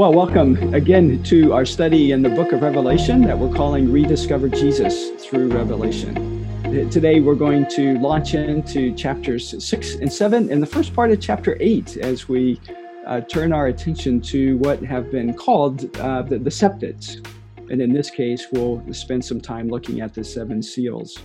Well, 0.00 0.14
welcome 0.14 0.72
again 0.72 1.22
to 1.24 1.52
our 1.52 1.66
study 1.66 2.12
in 2.12 2.22
the 2.22 2.30
book 2.30 2.52
of 2.52 2.62
Revelation 2.62 3.20
that 3.26 3.38
we're 3.38 3.54
calling 3.54 3.92
Rediscover 3.92 4.48
Jesus 4.48 5.10
through 5.22 5.48
Revelation. 5.50 6.88
Today, 6.90 7.20
we're 7.20 7.34
going 7.34 7.66
to 7.72 7.98
launch 7.98 8.32
into 8.32 8.94
chapters 8.94 9.62
six 9.62 9.96
and 9.96 10.10
seven 10.10 10.50
and 10.50 10.62
the 10.62 10.66
first 10.66 10.94
part 10.94 11.10
of 11.10 11.20
chapter 11.20 11.54
eight 11.60 11.98
as 11.98 12.30
we 12.30 12.58
uh, 13.06 13.20
turn 13.20 13.52
our 13.52 13.66
attention 13.66 14.22
to 14.22 14.56
what 14.60 14.82
have 14.82 15.10
been 15.10 15.34
called 15.34 15.94
uh, 15.98 16.22
the, 16.22 16.38
the 16.38 16.48
septets. 16.48 17.22
And 17.70 17.82
in 17.82 17.92
this 17.92 18.08
case, 18.08 18.46
we'll 18.52 18.82
spend 18.94 19.22
some 19.22 19.38
time 19.38 19.68
looking 19.68 20.00
at 20.00 20.14
the 20.14 20.24
seven 20.24 20.62
seals. 20.62 21.18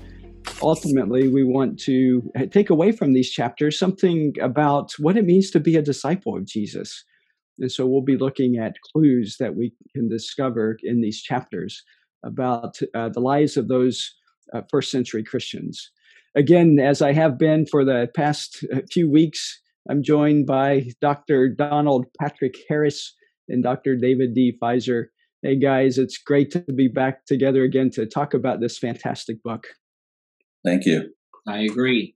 Ultimately, 0.62 1.30
we 1.30 1.46
want 1.46 1.80
to 1.84 2.30
take 2.52 2.70
away 2.70 2.92
from 2.92 3.14
these 3.14 3.32
chapters 3.32 3.80
something 3.80 4.36
about 4.42 4.92
what 5.00 5.16
it 5.16 5.24
means 5.24 5.50
to 5.52 5.62
be 5.62 5.78
a 5.78 5.82
disciple 5.82 6.36
of 6.36 6.44
Jesus 6.44 7.06
and 7.60 7.72
so 7.72 7.86
we'll 7.86 8.02
be 8.02 8.18
looking 8.18 8.58
at 8.58 8.82
clues 8.82 9.38
that 9.40 9.56
we 9.56 9.74
can 9.94 10.10
discover 10.10 10.78
in 10.84 11.02
these 11.02 11.22
chapters 11.22 11.84
about 12.24 12.78
uh, 12.94 13.10
the 13.10 13.20
lives 13.20 13.56
of 13.56 13.68
those 13.68 14.16
uh, 14.54 14.62
first 14.70 14.92
century 14.92 15.24
Christians. 15.24 15.92
Again, 16.36 16.80
as 16.80 17.02
I 17.02 17.14
have 17.14 17.38
been 17.38 17.66
for 17.66 17.86
the 17.86 18.10
past 18.16 18.66
uh, 18.74 18.82
few 18.92 19.10
weeks, 19.10 19.62
I'm 19.90 20.04
joined 20.04 20.48
by 20.48 20.88
Dr. 21.00 21.50
Donald 21.50 22.08
Patrick 22.20 22.56
Harris 22.68 23.14
and 23.48 23.64
Dr. 23.64 23.96
David 23.96 24.34
D. 24.34 24.58
Pfizer. 24.62 25.06
Hey 25.42 25.58
guys, 25.58 25.98
it's 25.98 26.18
great 26.18 26.52
to 26.52 26.62
be 26.62 26.88
back 26.88 27.26
together 27.26 27.64
again 27.64 27.92
to 27.92 28.06
talk 28.06 28.34
about 28.34 28.60
this 28.60 28.78
fantastic 28.78 29.44
book. 29.44 29.68
Thank 30.66 30.86
you. 30.86 31.14
I 31.48 31.60
agree. 31.60 32.16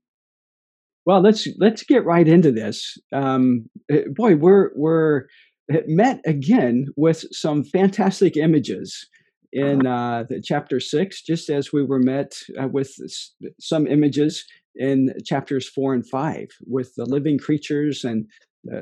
Well, 1.06 1.22
let's 1.22 1.48
let's 1.58 1.84
get 1.84 2.06
right 2.06 2.28
into 2.28 2.52
this. 2.52 2.98
Um, 3.14 3.70
eh, 3.90 4.04
boy, 4.14 4.36
we're 4.36 4.72
we're 4.76 5.24
eh, 5.72 5.82
met 5.88 6.22
again 6.26 6.88
with 6.96 7.26
some 7.32 7.64
fantastic 7.64 8.38
images 8.38 9.08
in 9.52 9.88
uh, 9.88 10.26
chapter 10.44 10.80
six, 10.80 11.22
just 11.24 11.50
as 11.50 11.74
we 11.74 11.84
were 11.84 12.00
met 12.00 12.34
uh, 12.62 12.68
with 12.68 12.92
some 13.60 13.88
images 13.88 14.46
in 14.76 15.14
chapters 15.26 15.68
four 15.68 15.94
and 15.94 16.08
five, 16.08 16.48
with 16.68 16.94
the 16.96 17.06
living 17.06 17.40
creatures 17.40 18.04
and 18.04 18.28
uh, 18.72 18.82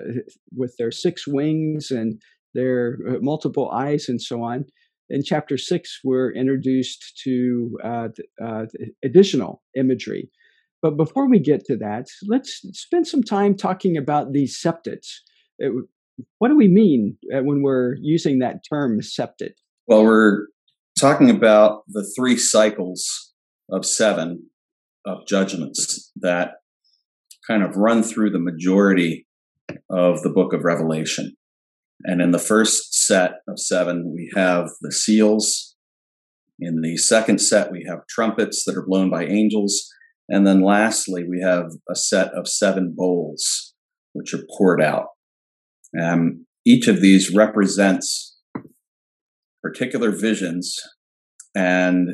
with 0.56 0.76
their 0.78 0.92
six 0.92 1.28
wings 1.28 1.92
and 1.92 2.22
their 2.54 2.98
uh, 3.08 3.14
multiple 3.22 3.70
eyes 3.72 4.10
and 4.10 4.22
so 4.22 4.42
on. 4.42 4.66
In 5.10 5.24
chapter 5.24 5.58
six, 5.58 6.00
we're 6.04 6.34
introduced 6.34 7.22
to 7.24 7.78
uh, 7.84 8.08
uh, 8.44 8.66
additional 9.06 9.62
imagery 9.78 10.30
but 10.88 10.98
before 10.98 11.30
we 11.30 11.40
get 11.40 11.66
to 11.66 11.76
that, 11.78 12.08
let's 12.28 12.62
spend 12.74 13.08
some 13.08 13.24
time 13.24 13.56
talking 13.56 13.98
about 13.98 14.32
these 14.32 14.62
septets. 14.64 15.08
What 16.38 16.48
do 16.48 16.56
we 16.56 16.68
mean 16.68 17.18
uh, 17.34 17.44
when 17.44 17.62
we're 17.62 17.96
using 18.02 18.40
that 18.40 18.62
term 18.70 19.00
septet? 19.02 19.52
Well, 19.88 20.04
we're 20.04 20.48
talking 21.00 21.30
about 21.30 21.82
the 21.88 22.10
three 22.18 22.38
cycles 22.38 23.34
of 23.70 23.86
seven 23.86 24.50
of 25.06 25.28
judgments 25.28 26.12
that 26.18 26.52
kind 27.46 27.64
of 27.64 27.76
run 27.76 28.04
through 28.04 28.32
the 28.32 28.40
majority 28.40 29.28
of 29.90 30.22
the 30.22 30.30
book 30.30 30.54
of 30.54 30.64
Revelation. 30.64 31.36
And 32.04 32.22
in 32.22 32.32
the 32.32 32.40
first 32.40 32.94
set 32.94 33.32
of 33.48 33.60
seven, 33.60 34.14
we 34.14 34.32
have 34.36 34.70
the 34.82 34.92
seals. 34.92 35.76
In 36.60 36.82
the 36.82 36.98
second 36.98 37.40
set, 37.40 37.72
we 37.72 37.86
have 37.88 38.00
trumpets 38.10 38.64
that 38.66 38.76
are 38.76 38.86
blown 38.86 39.10
by 39.10 39.26
angels. 39.26 39.90
And 40.30 40.46
then 40.46 40.62
lastly, 40.62 41.24
we 41.24 41.42
have 41.42 41.72
a 41.90 41.96
set 41.96 42.34
of 42.34 42.48
seven 42.48 42.94
bowls, 42.96 43.74
which 44.14 44.34
are 44.34 44.44
poured 44.58 44.82
out. 44.82 45.08
Um, 46.02 46.46
each 46.66 46.88
of 46.88 47.02
these 47.02 47.34
represents 47.34 48.38
particular 49.64 50.12
visions, 50.12 50.76
and 51.56 52.10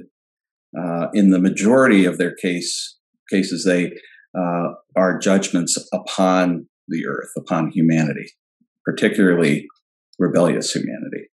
uh, 0.77 1.07
in 1.13 1.31
the 1.31 1.39
majority 1.39 2.05
of 2.05 2.17
their 2.17 2.35
case 2.35 2.97
cases, 3.31 3.65
they 3.65 3.91
uh, 4.37 4.73
are 4.95 5.17
judgments 5.17 5.77
upon 5.91 6.67
the 6.87 7.05
earth, 7.07 7.29
upon 7.37 7.71
humanity, 7.71 8.25
particularly 8.85 9.65
rebellious 10.19 10.71
humanity. 10.71 11.29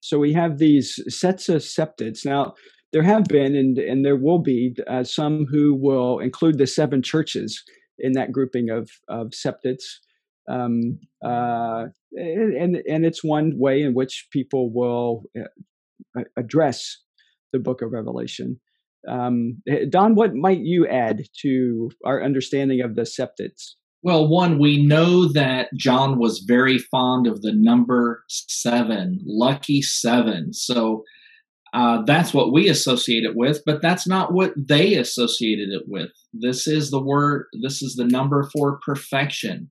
So 0.00 0.18
we 0.18 0.32
have 0.32 0.58
these 0.58 0.98
sets 1.08 1.48
of 1.48 1.62
septets. 1.62 2.24
Now, 2.24 2.54
there 2.92 3.02
have 3.02 3.24
been 3.24 3.56
and 3.56 3.78
and 3.78 4.04
there 4.04 4.16
will 4.16 4.38
be 4.38 4.74
uh, 4.86 5.04
some 5.04 5.46
who 5.50 5.74
will 5.74 6.18
include 6.18 6.58
the 6.58 6.66
seven 6.66 7.02
churches 7.02 7.62
in 7.98 8.12
that 8.12 8.32
grouping 8.32 8.70
of 8.70 8.90
of 9.08 9.28
septets 9.28 9.84
um, 10.48 10.98
uh, 11.24 11.86
and 12.12 12.76
and 12.76 13.04
it's 13.04 13.24
one 13.24 13.52
way 13.56 13.82
in 13.82 13.94
which 13.94 14.26
people 14.30 14.72
will 14.72 15.24
uh, 15.38 16.22
address 16.36 16.98
the 17.52 17.58
book 17.58 17.82
of 17.82 17.92
revelation. 17.92 18.60
Um, 19.08 19.62
eh, 19.68 19.86
don 19.90 20.14
what 20.14 20.34
might 20.34 20.60
you 20.60 20.86
add 20.86 21.24
to 21.40 21.90
our 22.04 22.22
understanding 22.22 22.80
of 22.80 22.94
the 22.94 23.02
septets 23.02 23.74
well, 24.04 24.26
one, 24.26 24.58
we 24.58 24.84
know 24.84 25.30
that 25.32 25.68
John 25.76 26.18
was 26.18 26.40
very 26.40 26.78
fond 26.78 27.28
of 27.28 27.42
the 27.42 27.52
number 27.52 28.24
seven, 28.28 29.20
lucky 29.24 29.80
seven. 29.80 30.52
So 30.52 31.04
uh, 31.72 32.02
that's 32.06 32.34
what 32.34 32.52
we 32.52 32.68
associate 32.68 33.24
it 33.24 33.34
with, 33.34 33.62
but 33.64 33.80
that's 33.80 34.06
not 34.06 34.32
what 34.32 34.52
they 34.56 34.94
associated 34.94 35.70
it 35.70 35.84
with. 35.86 36.10
This 36.32 36.66
is 36.66 36.90
the 36.90 37.02
word, 37.02 37.46
this 37.62 37.82
is 37.82 37.94
the 37.96 38.04
number 38.04 38.48
for 38.52 38.78
perfection. 38.84 39.70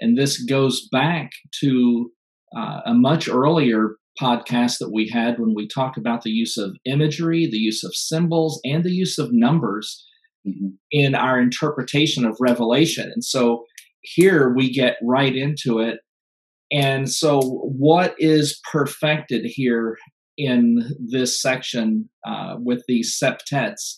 And 0.00 0.16
this 0.16 0.42
goes 0.42 0.88
back 0.90 1.30
to 1.60 2.10
uh, 2.56 2.80
a 2.86 2.94
much 2.94 3.28
earlier 3.28 3.96
podcast 4.20 4.78
that 4.78 4.92
we 4.92 5.08
had 5.08 5.38
when 5.38 5.54
we 5.54 5.68
talked 5.68 5.98
about 5.98 6.22
the 6.22 6.30
use 6.30 6.56
of 6.56 6.76
imagery, 6.86 7.46
the 7.50 7.58
use 7.58 7.84
of 7.84 7.94
symbols, 7.94 8.60
and 8.64 8.82
the 8.82 8.92
use 8.92 9.18
of 9.18 9.28
numbers 9.32 10.06
mm-hmm. 10.46 10.68
in 10.90 11.14
our 11.14 11.38
interpretation 11.38 12.24
of 12.24 12.36
Revelation. 12.40 13.10
And 13.12 13.22
so 13.22 13.64
here 14.00 14.54
we 14.54 14.72
get 14.72 14.96
right 15.02 15.34
into 15.36 15.80
it. 15.80 15.98
And 16.72 17.10
so, 17.10 17.40
what 17.40 18.14
is 18.18 18.60
perfected 18.72 19.44
here 19.44 19.96
in 20.36 20.78
this 20.98 21.40
section 21.40 22.08
uh, 22.26 22.56
with 22.58 22.82
these 22.88 23.18
septets. 23.22 23.94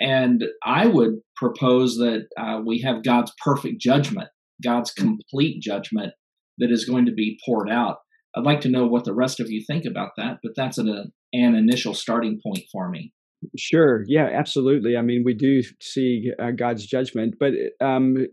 And 0.00 0.44
I 0.64 0.86
would 0.86 1.20
propose 1.36 1.96
that 1.96 2.26
uh, 2.38 2.60
we 2.64 2.80
have 2.80 3.04
God's 3.04 3.32
perfect 3.42 3.80
judgment, 3.80 4.28
God's 4.62 4.92
mm. 4.92 4.96
complete 4.96 5.62
judgment 5.62 6.12
that 6.58 6.70
is 6.70 6.84
going 6.84 7.06
to 7.06 7.12
be 7.12 7.38
poured 7.44 7.70
out. 7.70 7.98
I'd 8.36 8.44
like 8.44 8.60
to 8.62 8.68
know 8.68 8.86
what 8.86 9.04
the 9.04 9.14
rest 9.14 9.40
of 9.40 9.50
you 9.50 9.62
think 9.64 9.84
about 9.84 10.10
that, 10.16 10.38
but 10.42 10.52
that's 10.56 10.78
an, 10.78 10.88
an 11.32 11.54
initial 11.54 11.94
starting 11.94 12.40
point 12.44 12.64
for 12.72 12.88
me. 12.88 13.12
Sure. 13.56 14.04
Yeah, 14.08 14.28
absolutely. 14.32 14.96
I 14.96 15.02
mean, 15.02 15.22
we 15.24 15.34
do 15.34 15.62
see 15.80 16.32
uh, 16.42 16.50
God's 16.52 16.86
judgment, 16.86 17.34
but 17.38 17.52
um, 17.80 18.26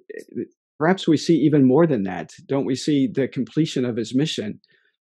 perhaps 0.79 1.07
we 1.07 1.17
see 1.17 1.35
even 1.35 1.67
more 1.67 1.85
than 1.85 2.03
that. 2.03 2.31
Don't 2.47 2.65
we 2.65 2.75
see 2.75 3.07
the 3.07 3.27
completion 3.27 3.85
of 3.85 3.97
his 3.97 4.15
mission? 4.15 4.59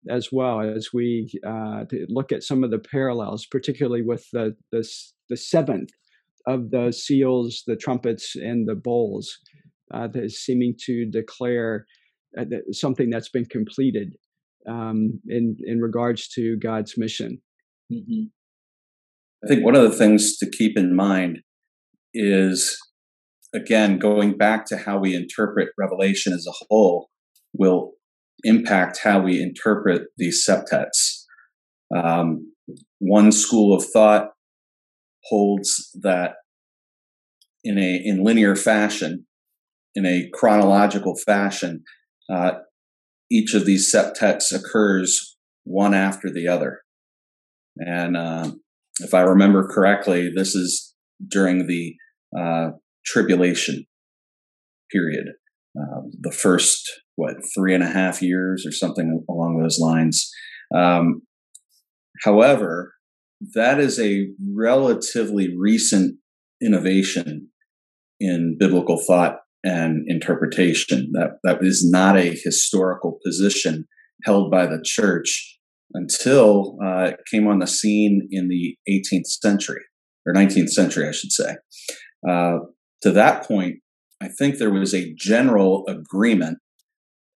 As 0.09 0.31
well 0.33 0.61
as 0.61 0.89
we 0.93 1.29
uh, 1.47 1.85
look 2.09 2.33
at 2.33 2.43
some 2.43 2.65
of 2.65 2.71
the 2.71 2.79
parallels, 2.79 3.47
particularly 3.47 4.03
with 4.03 4.27
the, 4.33 4.57
the, 4.71 4.89
the 5.29 5.37
seventh 5.37 5.91
of 6.47 6.71
the 6.71 6.93
seals, 6.93 7.63
the 7.67 7.77
trumpets, 7.77 8.35
and 8.35 8.69
the 8.69 8.75
bowls, 8.75 9.39
uh, 9.95 10.09
that 10.09 10.25
is 10.25 10.45
seeming 10.45 10.75
to 10.87 11.07
declare 11.07 11.87
uh, 12.39 12.45
something 12.73 13.11
that's 13.11 13.29
been 13.29 13.45
completed 13.45 14.15
um, 14.69 15.21
in 15.29 15.57
in 15.65 15.81
regards 15.81 16.29
to 16.29 16.57
God's 16.57 16.97
mission. 16.97 17.41
Mm-hmm. 17.93 18.25
I 19.45 19.49
think 19.49 19.65
one 19.65 19.77
of 19.77 19.83
the 19.83 19.97
things 19.97 20.37
to 20.39 20.49
keep 20.49 20.79
in 20.79 20.95
mind 20.95 21.41
is, 22.15 22.79
again, 23.53 23.99
going 23.99 24.37
back 24.37 24.67
to 24.67 24.77
how 24.77 24.99
we 24.99 25.15
interpret 25.15 25.71
Revelation 25.77 26.33
as 26.33 26.47
a 26.47 26.65
whole, 26.69 27.09
will 27.53 27.93
impact 28.45 29.01
how 29.03 29.21
we 29.21 29.41
interpret 29.41 30.03
these 30.17 30.45
septets. 30.49 31.25
Um, 31.95 32.53
one 32.99 33.33
school 33.33 33.77
of 33.77 33.85
thought 33.85 34.31
holds 35.25 35.91
that 36.03 36.35
in 37.65 37.79
a 37.79 38.01
in 38.05 38.25
linear 38.25 38.57
fashion, 38.57 39.27
in 39.95 40.07
a 40.07 40.29
chronological 40.33 41.17
fashion, 41.17 41.85
uh, 42.31 42.53
each 43.31 43.55
of 43.55 43.67
these 43.67 43.93
septets 43.93 44.53
occurs 44.53 45.37
one 45.65 45.95
after 45.95 46.31
the 46.31 46.49
other. 46.49 46.81
And 47.77 48.17
uh, 48.17 48.53
if 49.01 49.15
I 49.15 49.21
remember 49.21 49.69
correctly, 49.69 50.31
this 50.35 50.55
is 50.55 50.95
during 51.29 51.67
the 51.67 51.95
uh, 52.39 52.71
tribulation 53.05 53.87
period, 54.91 55.27
uh, 55.79 56.03
the 56.21 56.33
first 56.33 57.02
what 57.17 57.37
three 57.55 57.75
and 57.75 57.83
a 57.83 57.91
half 57.91 58.23
years 58.23 58.65
or 58.67 58.73
something 58.73 59.25
along 59.29 59.61
those 59.61 59.79
lines. 59.79 60.31
Um, 60.75 61.23
however, 62.25 62.95
that 63.55 63.79
is 63.79 63.99
a 63.99 64.29
relatively 64.55 65.55
recent 65.57 66.17
innovation 66.63 67.49
in 68.21 68.57
biblical 68.59 68.99
thought 68.99 69.39
and 69.65 70.05
interpretation. 70.09 71.11
That 71.13 71.39
that 71.45 71.59
is 71.61 71.89
not 71.89 72.17
a 72.17 72.37
historical 72.43 73.19
position 73.25 73.87
held 74.25 74.51
by 74.51 74.67
the 74.67 74.81
church 74.85 75.59
until 75.95 76.79
uh, 76.83 77.11
it 77.11 77.21
came 77.31 77.47
on 77.47 77.59
the 77.59 77.67
scene 77.67 78.29
in 78.31 78.49
the 78.49 78.77
18th 78.89 79.27
century, 79.27 79.83
or 80.27 80.33
19th 80.33 80.71
century, 80.71 81.07
I 81.07 81.13
should 81.13 81.33
say. 81.33 81.57
Uh, 82.29 82.59
to 83.03 83.11
that 83.11 83.47
point, 83.47 83.77
I 84.23 84.29
think 84.29 84.57
there 84.57 84.73
was 84.73 84.95
a 84.95 85.13
general 85.15 85.85
agreement 85.89 86.59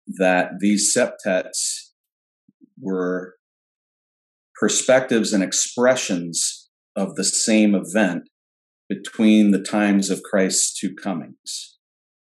that 0.08 0.60
these 0.60 0.96
septets 0.96 1.92
were 2.80 3.36
perspectives 4.60 5.34
and 5.34 5.44
expressions 5.44 6.70
of 6.96 7.16
the 7.16 7.24
same 7.24 7.76
event 7.76 8.30
between 8.88 9.52
the 9.52 9.62
times 9.62 10.10
of 10.10 10.24
Christ's 10.24 10.78
two 10.80 10.94
comings. 10.94 11.78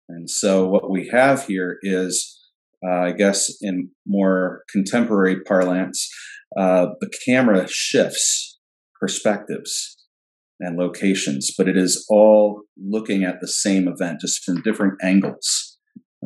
And 0.07 0.29
so 0.29 0.67
what 0.67 0.91
we 0.91 1.09
have 1.09 1.45
here 1.47 1.77
is, 1.81 2.39
uh, 2.85 3.01
I 3.01 3.11
guess, 3.11 3.51
in 3.61 3.89
more 4.05 4.63
contemporary 4.71 5.41
parlance, 5.41 6.09
uh, 6.57 6.87
the 7.01 7.11
camera 7.25 7.67
shifts 7.67 8.59
perspectives 8.99 9.97
and 10.59 10.77
locations, 10.77 11.51
but 11.57 11.67
it 11.67 11.77
is 11.77 12.05
all 12.09 12.61
looking 12.77 13.23
at 13.23 13.41
the 13.41 13.47
same 13.47 13.87
event, 13.87 14.21
just 14.21 14.43
from 14.43 14.61
different 14.61 14.93
angles, 15.01 15.62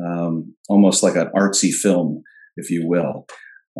um, 0.04 0.54
almost 0.68 1.02
like 1.02 1.16
an 1.16 1.30
artsy 1.34 1.72
film, 1.72 2.22
if 2.56 2.70
you 2.70 2.86
will. 2.86 3.26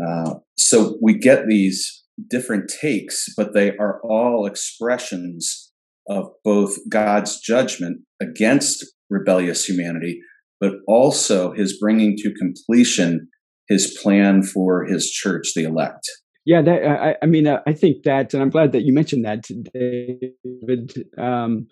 Uh, 0.04 0.34
so 0.56 0.96
we 1.02 1.18
get 1.18 1.46
these 1.48 2.04
different 2.28 2.70
takes, 2.80 3.26
but 3.36 3.54
they 3.54 3.76
are 3.76 4.00
all 4.02 4.46
expressions 4.46 5.72
of 6.08 6.30
both 6.44 6.76
God's 6.88 7.40
judgment 7.40 8.00
against 8.20 8.84
rebellious 9.10 9.64
humanity, 9.64 10.20
but 10.60 10.74
also 10.86 11.52
his 11.52 11.78
bringing 11.78 12.16
to 12.18 12.32
completion 12.34 13.28
his 13.68 13.96
plan 14.02 14.42
for 14.42 14.84
his 14.84 15.10
church, 15.10 15.52
the 15.54 15.64
elect. 15.64 16.08
Yeah, 16.46 16.62
that, 16.62 16.82
I, 16.86 17.14
I, 17.22 17.26
mean, 17.26 17.46
uh, 17.46 17.60
I 17.66 17.74
think 17.74 18.04
that, 18.04 18.32
and 18.32 18.42
I'm 18.42 18.48
glad 18.48 18.72
that 18.72 18.82
you 18.82 18.94
mentioned 18.94 19.24
that, 19.26 19.42
David, 19.74 20.92
um, 21.18 21.66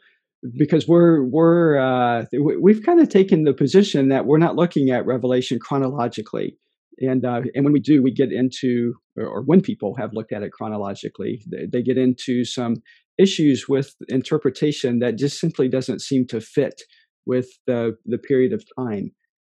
because 0.56 0.86
we're 0.86 1.24
we're 1.24 1.78
uh, 1.78 2.24
we've 2.60 2.82
kind 2.82 3.00
of 3.00 3.08
taken 3.08 3.44
the 3.44 3.54
position 3.54 4.08
that 4.08 4.26
we're 4.26 4.38
not 4.38 4.56
looking 4.56 4.90
at 4.90 5.06
Revelation 5.06 5.58
chronologically, 5.58 6.56
and 6.98 7.24
uh, 7.24 7.42
and 7.54 7.64
when 7.64 7.72
we 7.72 7.80
do, 7.80 8.02
we 8.02 8.12
get 8.12 8.32
into, 8.32 8.94
or 9.16 9.42
when 9.42 9.60
people 9.60 9.94
have 9.96 10.12
looked 10.12 10.32
at 10.32 10.42
it 10.42 10.52
chronologically, 10.52 11.42
they, 11.50 11.66
they 11.66 11.82
get 11.82 11.98
into 11.98 12.44
some 12.44 12.76
issues 13.18 13.66
with 13.68 13.94
interpretation 14.08 14.98
that 14.98 15.16
just 15.16 15.40
simply 15.40 15.68
doesn't 15.68 16.02
seem 16.02 16.26
to 16.26 16.40
fit 16.40 16.82
with 17.24 17.48
the 17.66 17.96
the 18.04 18.18
period 18.18 18.52
of 18.52 18.64
time. 18.78 19.10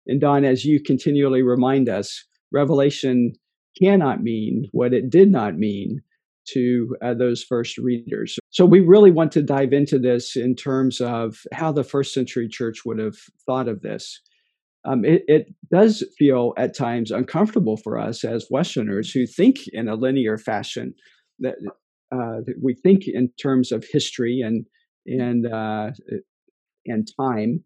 And 0.07 0.19
Don, 0.19 0.43
as 0.43 0.65
you 0.65 0.81
continually 0.83 1.43
remind 1.43 1.87
us, 1.87 2.25
Revelation 2.51 3.33
cannot 3.81 4.21
mean 4.21 4.67
what 4.71 4.93
it 4.93 5.09
did 5.09 5.31
not 5.31 5.55
mean 5.55 6.01
to 6.53 6.95
uh, 7.01 7.13
those 7.13 7.43
first 7.43 7.77
readers. 7.77 8.37
So 8.49 8.65
we 8.65 8.79
really 8.79 9.11
want 9.11 9.31
to 9.33 9.41
dive 9.41 9.73
into 9.73 9.99
this 9.99 10.35
in 10.35 10.55
terms 10.55 11.01
of 11.01 11.37
how 11.53 11.71
the 11.71 11.83
first 11.83 12.13
century 12.13 12.47
church 12.47 12.85
would 12.85 12.99
have 12.99 13.17
thought 13.45 13.67
of 13.67 13.81
this. 13.81 14.19
Um, 14.85 15.05
it, 15.05 15.23
it, 15.27 15.47
does 15.71 16.03
feel 16.19 16.53
at 16.57 16.75
times 16.75 17.09
uncomfortable 17.09 17.77
for 17.77 17.97
us 17.97 18.23
as 18.23 18.45
Westerners 18.51 19.09
who 19.09 19.25
think 19.25 19.59
in 19.71 19.87
a 19.87 19.95
linear 19.95 20.37
fashion 20.37 20.93
that, 21.39 21.55
uh, 22.11 22.41
that 22.45 22.55
we 22.61 22.75
think 22.75 23.03
in 23.07 23.29
terms 23.41 23.71
of 23.71 23.85
history 23.91 24.41
and 24.41 24.65
and 25.07 25.47
uh, 25.47 25.91
and 26.85 27.07
time 27.19 27.63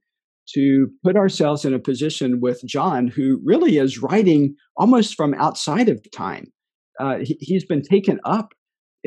to 0.54 0.88
put 1.04 1.18
ourselves 1.18 1.66
in 1.66 1.74
a 1.74 1.80
position 1.80 2.40
with 2.40 2.62
John, 2.66 3.08
who 3.08 3.42
really 3.44 3.78
is 3.78 4.02
writing 4.02 4.56
almost 4.78 5.16
from 5.16 5.34
outside 5.34 5.90
of 5.90 6.00
time. 6.12 6.52
Uh, 7.00 7.18
he, 7.22 7.54
has 7.54 7.66
been 7.66 7.82
taken 7.82 8.20
up 8.24 8.54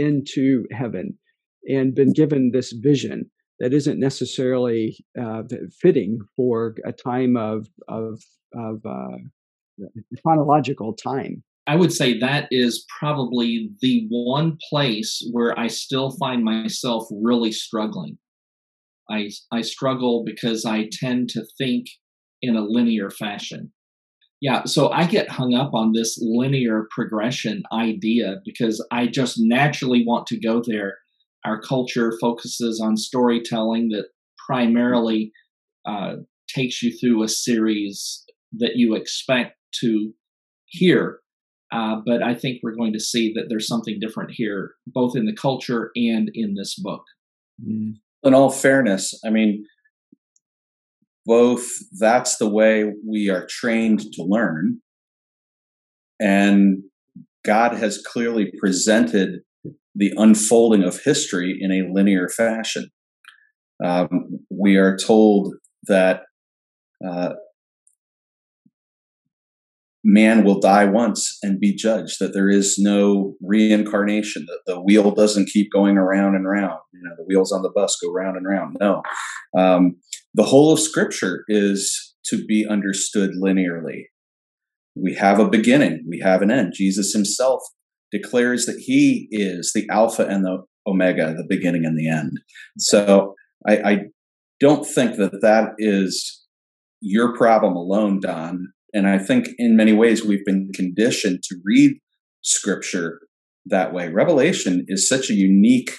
into 0.00 0.64
heaven 0.72 1.18
and 1.68 1.94
been 1.94 2.12
given 2.12 2.50
this 2.52 2.72
vision 2.72 3.30
that 3.58 3.74
isn't 3.74 4.00
necessarily 4.00 4.96
uh, 5.20 5.42
fitting 5.80 6.18
for 6.36 6.74
a 6.84 6.92
time 6.92 7.36
of 7.36 7.68
of, 7.88 8.22
of 8.54 8.80
uh, 8.86 9.18
chronological 10.22 10.94
time. 10.94 11.42
I 11.66 11.76
would 11.76 11.92
say 11.92 12.18
that 12.18 12.48
is 12.50 12.84
probably 12.98 13.70
the 13.80 14.06
one 14.10 14.58
place 14.68 15.24
where 15.30 15.58
I 15.58 15.68
still 15.68 16.16
find 16.18 16.42
myself 16.42 17.06
really 17.10 17.52
struggling 17.52 18.18
I, 19.10 19.30
I 19.52 19.60
struggle 19.62 20.22
because 20.24 20.64
I 20.64 20.88
tend 20.92 21.28
to 21.30 21.44
think 21.58 21.86
in 22.40 22.56
a 22.56 22.62
linear 22.62 23.10
fashion. 23.10 23.72
Yeah, 24.40 24.64
so 24.64 24.90
I 24.90 25.06
get 25.06 25.28
hung 25.28 25.54
up 25.54 25.74
on 25.74 25.92
this 25.92 26.18
linear 26.20 26.86
progression 26.90 27.62
idea 27.72 28.36
because 28.44 28.84
I 28.90 29.06
just 29.06 29.36
naturally 29.38 30.04
want 30.06 30.26
to 30.28 30.40
go 30.40 30.62
there. 30.64 30.98
Our 31.44 31.60
culture 31.60 32.16
focuses 32.20 32.80
on 32.80 32.96
storytelling 32.96 33.90
that 33.90 34.06
primarily 34.46 35.32
uh, 35.84 36.16
takes 36.48 36.82
you 36.82 36.96
through 36.96 37.22
a 37.22 37.28
series 37.28 38.24
that 38.52 38.76
you 38.76 38.94
expect 38.94 39.56
to 39.80 40.12
hear. 40.66 41.20
Uh, 41.72 41.96
but 42.04 42.22
I 42.22 42.34
think 42.34 42.60
we're 42.62 42.74
going 42.74 42.94
to 42.94 43.00
see 43.00 43.32
that 43.34 43.44
there's 43.48 43.68
something 43.68 43.98
different 44.00 44.32
here, 44.32 44.72
both 44.86 45.14
in 45.14 45.26
the 45.26 45.36
culture 45.36 45.90
and 45.94 46.30
in 46.34 46.54
this 46.54 46.74
book. 46.74 47.04
Mm 47.64 47.96
in 48.22 48.34
all 48.34 48.50
fairness, 48.50 49.18
I 49.24 49.30
mean, 49.30 49.64
both 51.30 51.64
that's 52.00 52.38
the 52.38 52.48
way 52.48 52.92
we 53.08 53.30
are 53.30 53.46
trained 53.48 54.00
to 54.00 54.24
learn, 54.24 54.80
and 56.18 56.82
God 57.44 57.76
has 57.76 58.02
clearly 58.04 58.52
presented 58.58 59.42
the 59.94 60.12
unfolding 60.16 60.82
of 60.82 61.00
history 61.04 61.56
in 61.60 61.70
a 61.70 61.88
linear 61.94 62.28
fashion. 62.28 62.90
Um, 63.82 64.40
we 64.50 64.74
are 64.74 64.96
told 64.96 65.54
that 65.86 66.22
uh, 67.06 67.34
man 70.02 70.42
will 70.42 70.58
die 70.58 70.86
once 70.86 71.38
and 71.44 71.60
be 71.60 71.72
judged 71.72 72.16
that 72.18 72.34
there 72.34 72.48
is 72.48 72.76
no 72.76 73.36
reincarnation 73.40 74.46
that 74.48 74.60
the 74.66 74.80
wheel 74.80 75.12
doesn't 75.12 75.48
keep 75.48 75.70
going 75.70 75.96
around 75.96 76.34
and 76.34 76.48
round. 76.48 76.80
You 76.92 77.02
know 77.04 77.14
the 77.16 77.24
wheels 77.24 77.52
on 77.52 77.62
the 77.62 77.70
bus 77.70 77.96
go 78.02 78.10
round 78.12 78.36
and 78.36 78.46
round. 78.46 78.76
No. 78.80 79.02
Um, 79.56 79.96
the 80.34 80.44
whole 80.44 80.72
of 80.72 80.80
scripture 80.80 81.44
is 81.48 82.14
to 82.26 82.44
be 82.46 82.66
understood 82.68 83.30
linearly. 83.42 84.04
We 84.94 85.14
have 85.14 85.38
a 85.38 85.48
beginning 85.48 86.04
we 86.08 86.20
have 86.20 86.42
an 86.42 86.50
end. 86.50 86.72
Jesus 86.74 87.12
himself 87.12 87.62
declares 88.10 88.66
that 88.66 88.82
he 88.84 89.28
is 89.30 89.72
the 89.74 89.88
alpha 89.90 90.26
and 90.26 90.44
the 90.44 90.64
omega 90.86 91.34
the 91.34 91.46
beginning 91.48 91.84
and 91.84 91.98
the 91.98 92.08
end. 92.08 92.40
So 92.78 93.34
i, 93.66 93.76
I 93.78 93.98
don't 94.58 94.86
think 94.86 95.16
that 95.16 95.40
that 95.42 95.70
is 95.78 96.44
your 97.00 97.36
problem 97.36 97.74
alone 97.74 98.20
don 98.20 98.72
and 98.92 99.06
I 99.06 99.18
think 99.18 99.48
in 99.58 99.76
many 99.76 99.92
ways 99.92 100.24
we've 100.24 100.44
been 100.44 100.70
conditioned 100.74 101.42
to 101.44 101.56
read 101.64 101.98
scripture 102.42 103.20
that 103.66 103.92
way. 103.92 104.08
Revelation 104.08 104.84
is 104.88 105.08
such 105.08 105.30
a 105.30 105.34
unique 105.34 105.92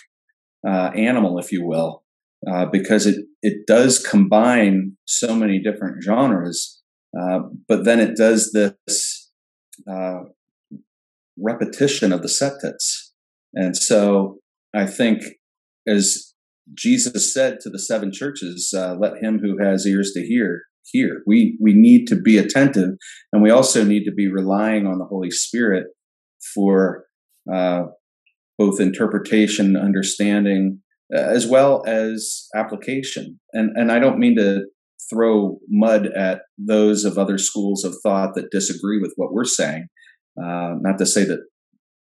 uh, 0.67 0.91
animal, 0.95 1.39
if 1.39 1.51
you 1.51 1.65
will, 1.65 2.00
uh, 2.49 2.65
because 2.71 3.05
it, 3.05 3.25
it 3.41 3.67
does 3.67 3.99
combine 3.99 4.97
so 5.05 5.35
many 5.35 5.59
different 5.59 6.03
genres, 6.03 6.81
uh, 7.19 7.39
but 7.67 7.85
then 7.85 7.99
it 7.99 8.15
does 8.15 8.51
this 8.51 9.31
uh, 9.89 10.21
repetition 11.37 12.11
of 12.11 12.21
the 12.21 12.27
septets. 12.27 13.11
And 13.53 13.75
so 13.75 14.39
I 14.73 14.85
think 14.85 15.23
as 15.87 16.33
Jesus 16.73 17.33
said 17.33 17.59
to 17.61 17.69
the 17.69 17.79
seven 17.79 18.11
churches, 18.11 18.73
uh, 18.75 18.95
let 18.95 19.21
him 19.21 19.39
who 19.39 19.57
has 19.63 19.85
ears 19.85 20.11
to 20.13 20.25
hear 20.25 20.63
hear. 20.83 21.21
We 21.25 21.57
we 21.61 21.73
need 21.73 22.07
to 22.07 22.15
be 22.15 22.37
attentive, 22.37 22.91
and 23.31 23.41
we 23.41 23.49
also 23.49 23.83
need 23.83 24.03
to 24.05 24.11
be 24.11 24.31
relying 24.31 24.87
on 24.87 24.99
the 24.99 25.05
Holy 25.05 25.31
Spirit 25.31 25.87
for 26.53 27.05
uh, 27.51 27.83
both 28.57 28.79
interpretation, 28.79 29.75
understanding, 29.75 30.80
as 31.13 31.47
well 31.47 31.83
as 31.85 32.47
application. 32.55 33.39
And 33.53 33.71
and 33.75 33.91
I 33.91 33.99
don't 33.99 34.19
mean 34.19 34.35
to 34.37 34.65
throw 35.09 35.57
mud 35.69 36.07
at 36.07 36.41
those 36.57 37.03
of 37.03 37.17
other 37.17 37.37
schools 37.37 37.83
of 37.83 37.95
thought 38.01 38.35
that 38.35 38.51
disagree 38.51 38.99
with 38.99 39.13
what 39.15 39.33
we're 39.33 39.43
saying. 39.45 39.87
Uh, 40.41 40.75
not 40.79 40.97
to 40.97 41.05
say 41.05 41.25
that 41.25 41.41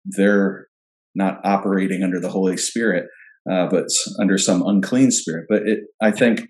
they're 0.06 0.68
not 1.16 1.40
operating 1.44 2.04
under 2.04 2.20
the 2.20 2.30
Holy 2.30 2.58
Spirit, 2.58 3.06
uh, 3.52 3.68
but 3.68 3.86
under 4.20 4.38
some 4.38 4.62
unclean 4.66 5.12
spirit. 5.12 5.46
But 5.50 5.64
it, 5.64 5.80
I 6.02 6.12
think 6.12 6.42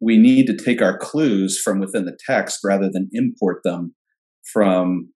we 0.00 0.16
need 0.18 0.46
to 0.46 0.56
take 0.56 0.82
our 0.82 0.98
clues 0.98 1.60
from 1.60 1.80
within 1.80 2.04
the 2.04 2.16
text 2.26 2.60
rather 2.64 2.90
than 2.90 3.08
import 3.12 3.60
them 3.64 3.94
from 4.52 5.10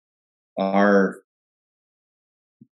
our 0.59 1.19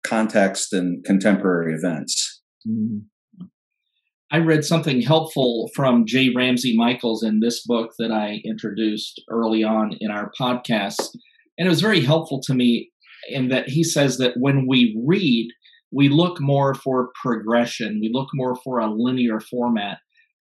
context 0.03 0.74
and 0.74 1.03
contemporary 1.03 1.74
events. 1.74 2.41
Mm-hmm. 2.67 3.00
I 4.31 4.38
read 4.38 4.63
something 4.63 5.01
helpful 5.01 5.71
from 5.74 6.05
J. 6.05 6.29
Ramsey 6.36 6.77
Michaels 6.77 7.24
in 7.24 7.39
this 7.39 7.65
book 7.65 7.93
that 7.98 8.12
I 8.12 8.41
introduced 8.45 9.21
early 9.29 9.63
on 9.63 9.93
in 10.00 10.12
our 10.12 10.31
podcast. 10.39 11.15
And 11.57 11.65
it 11.65 11.69
was 11.69 11.81
very 11.81 12.01
helpful 12.01 12.39
to 12.45 12.53
me. 12.53 12.91
in 13.29 13.50
that 13.50 13.67
he 13.67 13.83
says 13.83 14.17
that 14.17 14.36
when 14.38 14.65
we 14.67 14.98
read, 15.05 15.50
we 15.91 16.07
look 16.07 16.39
more 16.39 16.74
for 16.74 17.09
progression, 17.21 18.00
we 18.00 18.09
look 18.13 18.29
more 18.33 18.55
for 18.63 18.79
a 18.79 18.89
linear 18.89 19.39
format. 19.41 19.98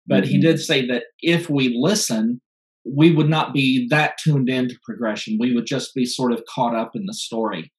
But 0.07 0.23
mm-hmm. 0.23 0.31
he 0.31 0.39
did 0.39 0.59
say 0.59 0.85
that 0.87 1.03
if 1.19 1.49
we 1.49 1.75
listen, 1.77 2.41
we 2.85 3.11
would 3.11 3.29
not 3.29 3.53
be 3.53 3.87
that 3.89 4.17
tuned 4.23 4.49
into 4.49 4.79
progression. 4.85 5.37
We 5.39 5.53
would 5.53 5.65
just 5.65 5.93
be 5.93 6.05
sort 6.05 6.31
of 6.31 6.43
caught 6.53 6.75
up 6.75 6.91
in 6.95 7.05
the 7.05 7.13
story. 7.13 7.72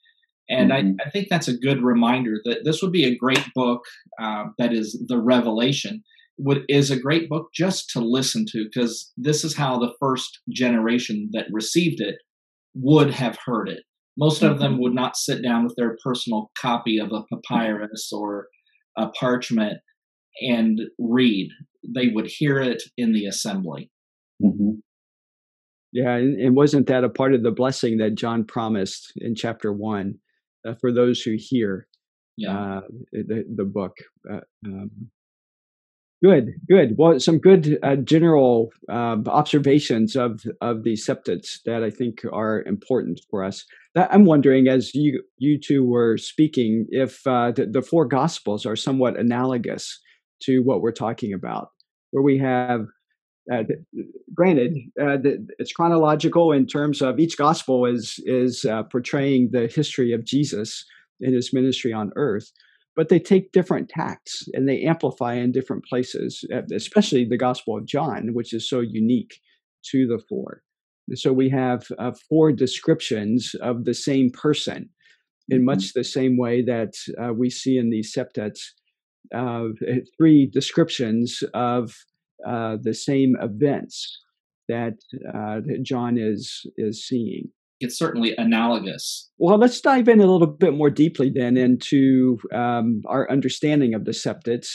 And 0.49 0.71
mm-hmm. 0.71 0.97
I, 1.01 1.07
I, 1.07 1.11
think 1.11 1.29
that's 1.31 1.49
a 1.49 1.57
good 1.57 1.83
reminder 1.83 2.41
that 2.45 2.65
this 2.65 2.83
would 2.83 2.93
be 2.93 3.05
a 3.05 3.17
great 3.17 3.45
book 3.55 3.81
uh, 4.21 4.45
that 4.59 4.73
is 4.73 5.03
the 5.09 5.19
Revelation 5.19 6.03
would 6.39 6.65
is 6.69 6.91
a 6.91 6.99
great 6.99 7.29
book 7.29 7.49
just 7.55 7.91
to 7.91 8.01
listen 8.01 8.45
to 8.49 8.65
because 8.65 9.13
this 9.17 9.45
is 9.45 9.57
how 9.57 9.79
the 9.79 9.93
first 10.01 10.41
generation 10.51 11.31
that 11.33 11.47
received 11.51 12.01
it 12.01 12.17
would 12.75 13.11
have 13.13 13.39
heard 13.45 13.69
it. 13.69 13.85
Most 14.19 14.43
mm-hmm. 14.43 14.53
of 14.53 14.59
them 14.59 14.73
mm-hmm. 14.73 14.83
would 14.83 14.95
not 14.95 15.17
sit 15.17 15.43
down 15.43 15.65
with 15.65 15.75
their 15.77 15.97
personal 16.03 16.51
copy 16.61 16.99
of 16.99 17.13
a 17.13 17.23
papyrus 17.33 18.11
or 18.13 18.49
a 18.97 19.09
parchment 19.09 19.79
and 20.41 20.81
read. 20.99 21.51
They 21.95 22.09
would 22.09 22.27
hear 22.27 22.61
it 22.61 22.83
in 22.97 23.13
the 23.13 23.27
assembly. 23.27 23.91
Mm-hmm. 24.43 24.81
Yeah, 25.93 26.17
and 26.17 26.57
wasn't 26.57 26.89
that 26.89 27.05
a 27.05 27.09
part 27.09 27.35
of 27.35 27.45
the 27.45 27.53
blessing 27.53 27.99
that 27.99 28.17
John 28.17 28.45
promised 28.45 29.13
in 29.17 29.37
chapter 29.37 29.73
one 29.73 30.17
uh, 30.67 30.75
for 30.81 30.93
those 30.93 31.23
who 31.23 31.37
hear 31.39 31.87
yeah. 32.37 32.77
uh, 32.77 32.81
the 33.13 33.45
the 33.55 33.65
book? 33.65 33.97
Uh, 34.31 34.41
um, 34.67 34.91
good, 36.23 36.55
good. 36.69 36.95
Well, 36.97 37.21
some 37.21 37.39
good 37.39 37.79
uh, 37.83 37.97
general 37.97 38.71
um, 38.89 39.25
observations 39.27 40.17
of 40.17 40.45
of 40.61 40.85
the 40.85 40.95
septets 40.95 41.59
that 41.65 41.83
I 41.83 41.91
think 41.91 42.23
are 42.33 42.63
important 42.63 43.21
for 43.31 43.45
us. 43.45 43.65
I'm 43.97 44.25
wondering, 44.25 44.69
as 44.69 44.95
you 44.95 45.23
you 45.39 45.59
two 45.59 45.85
were 45.85 46.19
speaking, 46.19 46.87
if 46.91 47.27
uh, 47.27 47.53
the, 47.53 47.67
the 47.67 47.83
four 47.83 48.07
gospels 48.07 48.67
are 48.67 48.77
somewhat 48.77 49.19
analogous 49.19 50.01
to 50.43 50.61
what 50.61 50.81
we're 50.81 50.93
talking 50.93 51.33
about, 51.33 51.69
where 52.11 52.23
we 52.23 52.39
have 52.39 52.87
uh, 53.53 53.65
granted, 54.35 54.77
uh, 55.01 55.19
it's 55.59 55.73
chronological 55.73 56.53
in 56.53 56.67
terms 56.67 57.03
of 57.03 57.19
each 57.19 57.37
gospel 57.37 57.85
is 57.85 58.19
is 58.25 58.65
uh, 58.65 58.83
portraying 58.85 59.51
the 59.53 59.67
history 59.67 60.13
of 60.13 60.25
Jesus 60.25 60.85
in 61.21 61.35
his 61.35 61.53
ministry 61.53 61.93
on 61.93 62.11
earth, 62.17 62.51
but 62.97 63.09
they 63.09 63.19
take 63.19 63.53
different 63.53 63.89
tacts 63.89 64.49
and 64.55 64.69
they 64.69 64.83
amplify 64.83 65.35
in 65.35 65.53
different 65.53 65.85
places, 65.85 66.45
uh, 66.55 66.63
especially 66.75 67.25
the 67.25 67.37
Gospel 67.37 67.77
of 67.77 67.87
John, 67.87 68.31
which 68.33 68.55
is 68.55 68.69
so 68.69 68.81
unique 68.81 69.41
to 69.91 70.07
the 70.07 70.19
four. 70.29 70.63
So 71.15 71.33
we 71.33 71.51
have 71.51 71.87
uh, 71.99 72.13
four 72.29 72.51
descriptions 72.51 73.55
of 73.61 73.85
the 73.85 73.95
same 73.95 74.31
person 74.31 74.89
in 75.51 75.59
mm-hmm. 75.59 75.67
much 75.67 75.93
the 75.93 76.05
same 76.05 76.39
way 76.39 76.63
that 76.63 76.95
uh, 77.23 77.35
we 77.35 77.51
see 77.51 77.77
in 77.77 77.91
these 77.91 78.15
septets. 78.15 78.61
three 80.17 80.47
descriptions 80.47 81.43
of 81.53 81.95
uh, 82.47 82.77
the 82.81 82.95
same 82.95 83.37
events 83.41 84.21
that, 84.69 84.95
uh, 85.29 85.61
that 85.67 85.81
John 85.83 86.17
is 86.19 86.63
is 86.77 87.07
seeing. 87.07 87.51
It's 87.81 87.99
certainly 87.99 88.35
analogous. 88.39 89.31
Well, 89.37 89.59
let's 89.59 89.81
dive 89.81 90.09
in 90.09 90.21
a 90.21 90.27
little 90.27 90.47
bit 90.47 90.75
more 90.75 90.91
deeply 90.91 91.31
then 91.31 91.57
into 91.57 92.39
um, 92.55 93.03
our 93.07 93.31
understanding 93.31 93.95
of 93.95 94.05
the 94.05 94.13
septets 94.13 94.69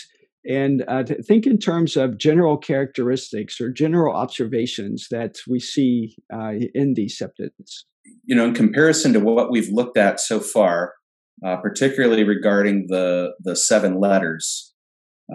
and 0.45 0.83
uh, 0.87 1.03
think 1.25 1.45
in 1.45 1.57
terms 1.57 1.97
of 1.97 2.17
general 2.17 2.57
characteristics 2.57 3.59
or 3.59 3.69
general 3.69 4.15
observations 4.15 5.07
that 5.11 5.37
we 5.47 5.59
see 5.59 6.15
uh, 6.33 6.53
in 6.73 6.93
these 6.93 7.19
septets. 7.19 7.83
You 8.25 8.35
know, 8.35 8.45
in 8.45 8.53
comparison 8.53 9.13
to 9.13 9.19
what 9.19 9.51
we've 9.51 9.69
looked 9.69 9.97
at 9.97 10.19
so 10.19 10.39
far, 10.39 10.93
uh, 11.45 11.57
particularly 11.57 12.23
regarding 12.23 12.87
the 12.87 13.31
the 13.39 13.55
seven 13.55 13.99
letters, 13.99 14.68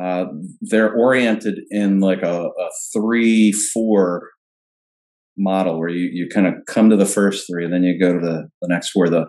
uh, 0.01 0.27
they're 0.61 0.93
oriented 0.93 1.61
in 1.71 2.01
like 2.01 2.23
a, 2.23 2.47
a 2.47 2.69
three 2.93 3.53
four 3.53 4.31
model 5.37 5.79
where 5.79 5.89
you, 5.89 6.09
you 6.13 6.29
kind 6.33 6.47
of 6.47 6.55
come 6.67 6.91
to 6.91 6.97
the 6.97 7.07
first 7.07 7.47
three 7.49 7.65
and 7.65 7.73
then 7.73 7.83
you 7.83 7.99
go 7.99 8.13
to 8.13 8.21
the, 8.21 8.49
the 8.63 8.69
next 8.69 8.91
four. 8.91 9.09
The 9.09 9.27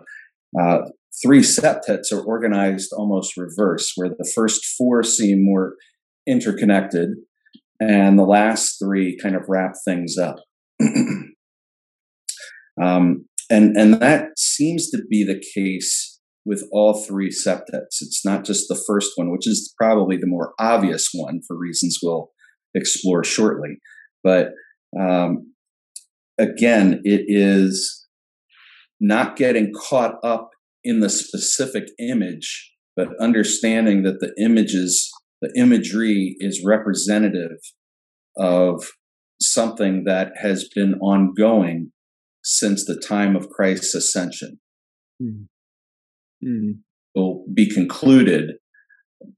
uh, 0.60 0.78
three 1.22 1.40
septets 1.40 2.12
are 2.12 2.22
organized 2.22 2.92
almost 2.92 3.36
reverse 3.36 3.92
where 3.96 4.08
the 4.08 4.30
first 4.34 4.64
four 4.64 5.02
seem 5.02 5.44
more 5.44 5.74
interconnected 6.26 7.10
and 7.80 8.18
the 8.18 8.24
last 8.24 8.78
three 8.82 9.18
kind 9.20 9.36
of 9.36 9.42
wrap 9.48 9.72
things 9.84 10.16
up. 10.18 10.36
Um, 12.78 13.24
and 13.48 13.76
and 13.76 13.94
that 13.94 14.38
seems 14.38 14.90
to 14.90 15.02
be 15.08 15.24
the 15.24 15.42
case 15.54 16.15
with 16.46 16.64
all 16.70 17.04
three 17.04 17.28
septets. 17.28 18.00
It's 18.00 18.24
not 18.24 18.44
just 18.44 18.68
the 18.68 18.80
first 18.86 19.10
one, 19.16 19.32
which 19.32 19.48
is 19.48 19.74
probably 19.76 20.16
the 20.16 20.28
more 20.28 20.54
obvious 20.60 21.08
one 21.12 21.40
for 21.46 21.58
reasons 21.58 21.98
we'll 22.00 22.30
explore 22.74 23.24
shortly. 23.24 23.78
But 24.22 24.50
um, 24.98 25.52
again, 26.38 27.00
it 27.02 27.24
is 27.26 28.06
not 29.00 29.36
getting 29.36 29.72
caught 29.76 30.14
up 30.24 30.50
in 30.84 31.00
the 31.00 31.10
specific 31.10 31.88
image, 31.98 32.72
but 32.94 33.08
understanding 33.20 34.04
that 34.04 34.20
the 34.20 34.32
images, 34.42 35.10
the 35.42 35.52
imagery 35.58 36.36
is 36.38 36.64
representative 36.64 37.58
of 38.38 38.84
something 39.42 40.04
that 40.04 40.32
has 40.40 40.68
been 40.74 40.94
ongoing 41.00 41.90
since 42.44 42.86
the 42.86 42.96
time 42.96 43.34
of 43.34 43.48
Christ's 43.48 43.96
ascension. 43.96 44.60
Mm-hmm 45.20 45.44
mm. 46.44 46.78
will 47.14 47.44
be 47.52 47.68
concluded 47.68 48.56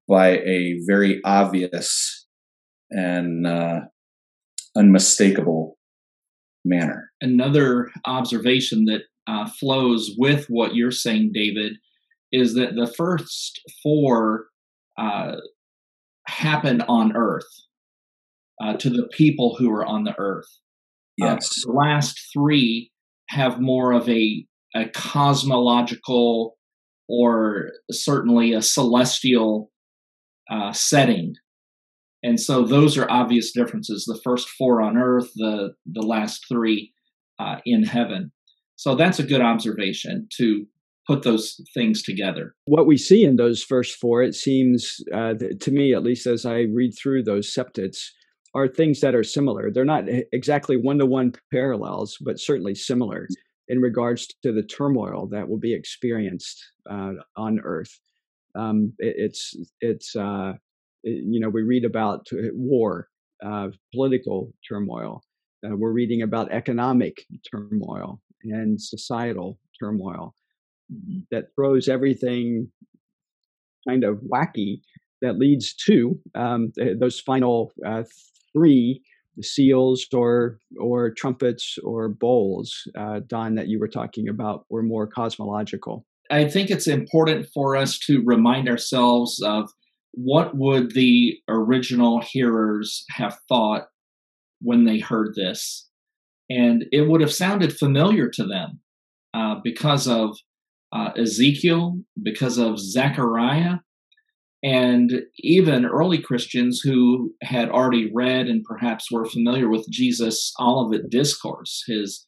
by 0.09 0.39
a 0.39 0.79
very 0.87 1.21
obvious 1.25 2.27
and 2.91 3.47
uh, 3.47 3.81
unmistakable 4.77 5.77
manner. 6.65 7.11
Another 7.21 7.91
observation 8.07 8.85
that 8.87 9.03
uh, 9.27 9.49
flows 9.59 10.15
with 10.17 10.47
what 10.49 10.75
you're 10.75 10.91
saying, 10.91 11.33
David, 11.33 11.75
is 12.33 12.55
that 12.55 12.75
the 12.75 12.87
first 12.87 13.61
four 13.83 14.47
uh, 14.99 15.37
happen 16.27 16.83
on 16.83 17.17
earth 17.17 17.49
uh, 18.63 18.75
to 18.75 18.91
the 18.91 19.09
people 19.13 19.57
who 19.57 19.71
are 19.71 19.87
on 19.87 20.05
the 20.05 20.15
earth. 20.19 20.49
Uh, 21.21 21.35
yes. 21.35 21.65
the 21.65 21.73
last 21.73 22.21
three 22.33 22.91
have 23.29 23.61
more 23.61 23.93
of 23.93 24.09
a, 24.09 24.47
a 24.75 24.89
cosmological 24.91 26.58
or 27.09 27.71
certainly 27.91 28.53
a 28.53 28.63
celestial 28.63 29.71
uh, 30.51 30.73
setting. 30.73 31.35
And 32.23 32.41
so 32.41 32.65
those 32.65 32.99
are 32.99 33.11
obvious 33.11 33.53
differences. 33.53 34.05
The 34.05 34.21
first 34.25 34.49
four 34.49 34.83
on 34.83 34.97
earth, 34.97 35.31
the 35.37 35.75
the 35.87 36.03
last 36.03 36.45
three 36.49 36.93
uh, 37.39 37.57
in 37.65 37.85
heaven. 37.85 38.33
So 38.77 38.95
that's 38.95 39.19
a 39.19 39.25
good 39.25 39.41
observation 39.41 40.29
to 40.37 40.67
put 41.07 41.23
those 41.23 41.61
things 41.75 42.03
together. 42.03 42.55
What 42.67 42.87
we 42.87 42.97
see 42.97 43.25
in 43.25 43.37
those 43.37 43.63
first 43.63 43.97
four, 43.97 44.23
it 44.23 44.35
seems 44.35 45.01
uh, 45.13 45.35
to 45.61 45.71
me, 45.71 45.95
at 45.95 46.03
least 46.03 46.27
as 46.27 46.45
I 46.45 46.61
read 46.61 46.93
through 47.01 47.23
those 47.23 47.53
septets, 47.53 48.11
are 48.55 48.69
things 48.69 49.01
that 49.01 49.15
are 49.15 49.25
similar. 49.25 49.71
They're 49.71 49.85
not 49.85 50.05
exactly 50.33 50.77
one 50.77 50.99
to 50.99 51.07
one 51.07 51.33
parallels, 51.53 52.19
but 52.21 52.41
certainly 52.41 52.75
similar 52.75 53.29
in 53.69 53.81
regards 53.81 54.27
to 54.43 54.53
the 54.53 54.63
turmoil 54.63 55.27
that 55.27 55.49
will 55.49 55.59
be 55.59 55.75
experienced 55.75 56.73
uh, 56.91 57.13
on 57.37 57.61
Earth. 57.61 58.01
Um, 58.55 58.93
it, 58.99 59.15
it's 59.19 59.55
it's 59.81 60.17
uh, 60.17 60.55
it, 61.05 61.25
you 61.25 61.41
know 61.41 61.49
we 61.49 61.63
read 61.63 61.85
about 61.85 62.27
war, 62.53 63.09
uh, 63.45 63.69
political 63.93 64.53
turmoil. 64.67 65.23
Uh, 65.67 65.77
we're 65.77 65.93
reading 65.93 66.23
about 66.23 66.53
economic 66.53 67.25
turmoil 67.51 68.21
and 68.45 68.81
societal 68.81 69.59
turmoil 69.79 70.35
that 71.31 71.47
throws 71.55 71.89
everything 71.89 72.71
kind 73.87 74.05
of 74.05 74.19
wacky 74.33 74.81
that 75.21 75.39
leads 75.39 75.75
to 75.75 76.19
um, 76.35 76.73
those 76.99 77.19
final 77.21 77.73
uh, 77.85 78.05
three 78.53 79.03
seals 79.43 80.07
or 80.13 80.59
or 80.79 81.11
trumpets 81.11 81.79
or 81.85 82.09
bowls, 82.09 82.75
uh, 82.99 83.21
Don, 83.27 83.55
that 83.57 83.69
you 83.69 83.79
were 83.79 83.89
talking 83.89 84.29
about, 84.29 84.65
were 84.71 84.83
more 84.83 85.07
cosmological. 85.07 86.05
I 86.31 86.49
think 86.49 86.71
it's 86.71 86.87
important 86.87 87.47
for 87.55 87.77
us 87.77 87.99
to 88.01 88.23
remind 88.25 88.69
ourselves 88.69 89.41
of 89.43 89.71
what 90.13 90.57
would 90.57 90.95
the 90.95 91.39
original 91.49 92.21
hearers 92.21 93.05
have 93.11 93.39
thought 93.49 93.87
when 94.61 94.85
they 94.85 94.99
heard 94.99 95.35
this, 95.35 95.89
and 96.51 96.85
it 96.93 97.09
would 97.09 97.21
have 97.21 97.33
sounded 97.33 97.77
familiar 97.77 98.29
to 98.31 98.45
them 98.45 98.81
uh, 99.35 99.57
because 99.63 100.09
of 100.09 100.37
uh, 100.93 101.11
Ezekiel, 101.17 102.01
because 102.23 102.59
of 102.59 102.79
Zechariah, 102.79 103.77
and 104.63 105.23
even 105.39 105.87
early 105.87 106.19
Christians 106.19 106.81
who 106.81 107.33
had 107.43 107.69
already 107.71 108.11
read 108.13 108.49
and 108.49 108.65
perhaps 108.65 109.11
were 109.11 109.25
familiar 109.25 109.69
with 109.69 109.89
Jesus' 109.89 110.53
Olivet 110.59 111.11
discourse, 111.11 111.85
his 111.87 112.25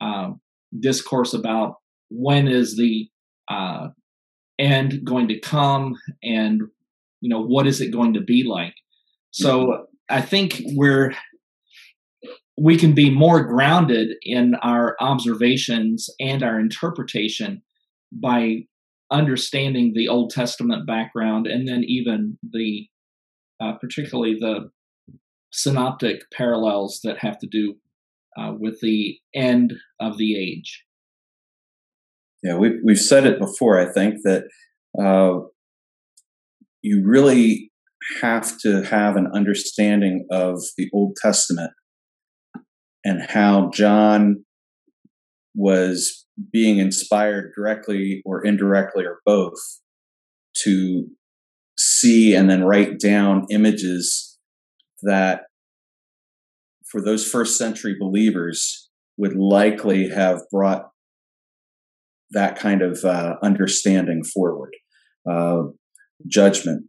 uh, 0.00 0.30
discourse 0.80 1.34
about 1.34 1.76
when 2.08 2.48
is 2.48 2.76
the 2.76 3.08
uh, 3.48 3.88
end 4.58 5.04
going 5.04 5.28
to 5.28 5.38
come 5.38 5.96
and 6.22 6.62
you 7.20 7.28
know 7.28 7.42
what 7.42 7.66
is 7.66 7.80
it 7.80 7.92
going 7.92 8.14
to 8.14 8.20
be 8.20 8.42
like 8.42 8.74
so 9.30 9.66
mm-hmm. 9.66 9.82
i 10.08 10.20
think 10.20 10.62
we're 10.74 11.14
we 12.58 12.76
can 12.76 12.94
be 12.94 13.10
more 13.10 13.42
grounded 13.44 14.16
in 14.22 14.54
our 14.56 14.96
observations 15.00 16.08
and 16.18 16.42
our 16.42 16.58
interpretation 16.58 17.62
by 18.12 18.60
understanding 19.10 19.92
the 19.94 20.08
old 20.08 20.30
testament 20.30 20.86
background 20.86 21.46
and 21.46 21.68
then 21.68 21.84
even 21.84 22.38
the 22.52 22.86
uh, 23.60 23.72
particularly 23.80 24.36
the 24.38 24.70
synoptic 25.52 26.22
parallels 26.32 27.00
that 27.04 27.18
have 27.18 27.38
to 27.38 27.46
do 27.46 27.74
uh, 28.38 28.52
with 28.58 28.80
the 28.80 29.18
end 29.34 29.72
of 30.00 30.18
the 30.18 30.36
age 30.36 30.86
yeah, 32.42 32.56
we've 32.56 32.78
we've 32.84 33.00
said 33.00 33.26
it 33.26 33.38
before. 33.38 33.80
I 33.80 33.92
think 33.92 34.22
that 34.22 34.44
uh, 34.98 35.40
you 36.82 37.02
really 37.04 37.72
have 38.22 38.56
to 38.60 38.82
have 38.82 39.16
an 39.16 39.28
understanding 39.34 40.26
of 40.30 40.62
the 40.76 40.88
Old 40.92 41.16
Testament 41.20 41.72
and 43.04 43.22
how 43.22 43.70
John 43.70 44.44
was 45.54 46.25
being 46.52 46.78
inspired 46.78 47.52
directly 47.56 48.22
or 48.24 48.44
indirectly 48.44 49.04
or 49.04 49.20
both 49.24 49.58
to 50.64 51.06
see 51.78 52.34
and 52.34 52.48
then 52.50 52.64
write 52.64 52.98
down 52.98 53.46
images 53.50 54.38
that 55.02 55.42
for 56.86 57.02
those 57.02 57.28
first 57.28 57.58
century 57.58 57.96
believers 57.98 58.88
would 59.16 59.36
likely 59.36 60.08
have 60.08 60.40
brought 60.50 60.90
that 62.30 62.58
kind 62.58 62.82
of 62.82 63.04
uh, 63.04 63.36
understanding 63.42 64.22
forward. 64.24 64.74
Uh, 65.28 65.64
judgment 66.26 66.86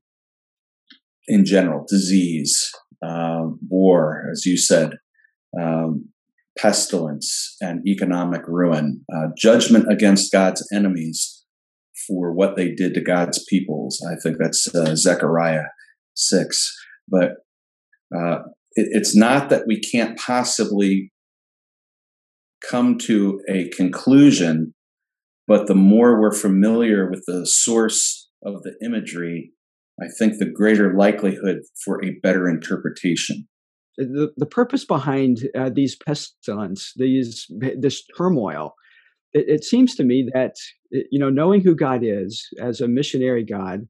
in 1.27 1.45
general, 1.45 1.85
disease, 1.87 2.71
uh, 3.05 3.43
war, 3.69 4.23
as 4.31 4.45
you 4.45 4.57
said, 4.57 4.91
um, 5.59 6.09
pestilence, 6.57 7.55
and 7.61 7.87
economic 7.87 8.41
ruin, 8.47 9.03
uh, 9.13 9.27
judgment 9.37 9.91
against 9.91 10.31
God's 10.31 10.67
enemies 10.73 11.43
for 12.07 12.33
what 12.33 12.55
they 12.55 12.71
did 12.71 12.93
to 12.93 13.01
God's 13.01 13.43
peoples. 13.49 14.03
I 14.09 14.15
think 14.21 14.37
that's 14.39 14.73
uh, 14.73 14.95
Zechariah 14.95 15.65
6. 16.15 16.75
But 17.07 17.31
uh, 18.15 18.39
it, 18.73 18.89
it's 18.91 19.15
not 19.15 19.49
that 19.49 19.63
we 19.67 19.79
can't 19.79 20.17
possibly 20.17 21.11
come 22.69 22.97
to 22.97 23.39
a 23.49 23.69
conclusion 23.69 24.73
but 25.47 25.67
the 25.67 25.75
more 25.75 26.19
we're 26.19 26.33
familiar 26.33 27.09
with 27.09 27.23
the 27.25 27.45
source 27.45 28.29
of 28.43 28.63
the 28.63 28.75
imagery, 28.83 29.53
I 29.99 30.07
think 30.19 30.37
the 30.37 30.51
greater 30.51 30.93
likelihood 30.93 31.59
for 31.83 32.03
a 32.03 32.19
better 32.21 32.49
interpretation. 32.49 33.47
The, 33.97 34.31
the 34.37 34.45
purpose 34.45 34.85
behind 34.85 35.49
uh, 35.57 35.71
these 35.73 35.95
pestilence, 35.95 36.93
these 36.95 37.47
this 37.77 38.03
turmoil, 38.17 38.75
it, 39.33 39.45
it, 39.47 39.63
seems 39.63 39.95
to 39.95 40.03
me 40.03 40.29
that 40.33 40.55
you 40.91 41.19
know 41.19 41.29
knowing 41.29 41.61
who 41.61 41.75
God 41.75 42.01
is 42.03 42.47
as 42.61 42.79
a 42.79 42.87
missionary 42.87 43.43
God, 43.43 43.87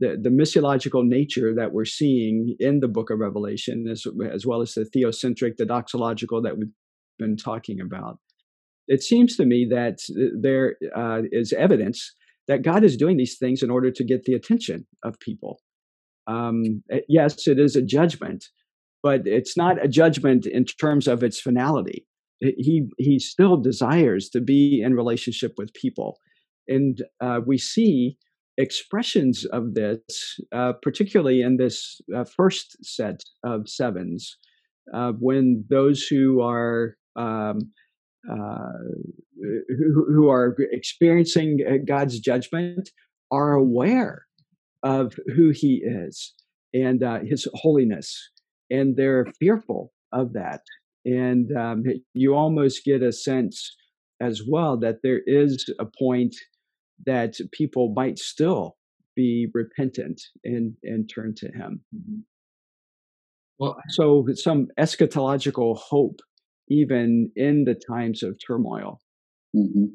the, 0.00 0.16
the 0.20 0.30
missiological 0.30 1.04
nature 1.04 1.54
that 1.56 1.72
we're 1.72 1.84
seeing 1.84 2.54
in 2.60 2.80
the 2.80 2.88
Book 2.88 3.10
of 3.10 3.18
Revelation, 3.18 3.86
as, 3.90 4.04
as 4.32 4.46
well 4.46 4.60
as 4.60 4.74
the 4.74 4.88
theocentric, 4.96 5.56
the 5.56 5.64
doxological 5.64 6.42
that 6.42 6.56
we've 6.56 6.68
been 7.18 7.36
talking 7.36 7.80
about, 7.80 8.18
it 8.86 9.02
seems 9.02 9.36
to 9.36 9.44
me 9.44 9.66
that 9.70 9.98
there 10.40 10.76
uh, 10.96 11.22
is 11.30 11.52
evidence 11.52 12.14
that 12.48 12.62
God 12.62 12.82
is 12.82 12.96
doing 12.96 13.16
these 13.18 13.36
things 13.36 13.62
in 13.62 13.70
order 13.70 13.90
to 13.90 14.04
get 14.04 14.24
the 14.24 14.34
attention 14.34 14.86
of 15.04 15.20
people. 15.20 15.60
Um, 16.26 16.82
eh, 16.90 17.00
yes, 17.08 17.46
it 17.46 17.58
is 17.58 17.76
a 17.76 17.82
judgment, 17.82 18.46
but 19.02 19.26
it's 19.26 19.56
not 19.56 19.82
a 19.82 19.88
judgment 19.88 20.46
in 20.46 20.64
terms 20.64 21.06
of 21.06 21.22
its 21.22 21.40
finality. 21.40 22.06
He 22.40 22.88
he 22.98 23.18
still 23.18 23.56
desires 23.56 24.28
to 24.30 24.40
be 24.40 24.80
in 24.82 24.94
relationship 24.94 25.54
with 25.58 25.74
people, 25.74 26.18
and 26.68 27.02
uh, 27.20 27.40
we 27.44 27.58
see 27.58 28.16
expressions 28.58 29.44
of 29.46 29.74
this, 29.74 30.40
uh, 30.52 30.72
particularly 30.82 31.40
in 31.42 31.56
this 31.56 32.00
uh, 32.14 32.24
first 32.24 32.76
set 32.84 33.22
of 33.44 33.68
sevens, 33.68 34.36
uh, 34.92 35.12
when 35.18 35.64
those 35.70 36.02
who 36.02 36.42
are 36.42 36.96
um, 37.16 37.72
uh, 38.30 38.72
who, 39.68 40.04
who 40.12 40.28
are 40.28 40.56
experiencing 40.72 41.60
uh, 41.66 41.74
God's 41.86 42.20
judgment 42.20 42.90
are 43.30 43.52
aware 43.52 44.26
of 44.82 45.14
who 45.34 45.50
He 45.50 45.82
is 45.84 46.34
and 46.74 47.02
His 47.26 47.48
holiness, 47.54 48.30
and 48.70 48.96
they're 48.96 49.26
fearful 49.38 49.92
of 50.12 50.32
that. 50.34 50.60
And 51.04 51.50
um, 51.56 51.84
you 52.14 52.34
almost 52.34 52.84
get 52.84 53.02
a 53.02 53.12
sense 53.12 53.74
as 54.20 54.42
well 54.46 54.76
that 54.78 54.98
there 55.02 55.20
is 55.26 55.64
a 55.78 55.86
point 55.86 56.34
that 57.06 57.34
people 57.52 57.92
might 57.94 58.18
still 58.18 58.76
be 59.14 59.48
repentant 59.54 60.20
and 60.44 60.74
and 60.82 61.10
turn 61.12 61.34
to 61.36 61.46
Him. 61.46 61.80
Mm-hmm. 61.94 62.20
Well, 63.58 63.76
so 63.90 64.26
some 64.34 64.68
eschatological 64.78 65.76
hope 65.78 66.20
even 66.68 67.30
in 67.34 67.64
the 67.64 67.74
times 67.74 68.22
of 68.22 68.38
turmoil. 68.46 69.00
Mm-hmm. 69.56 69.86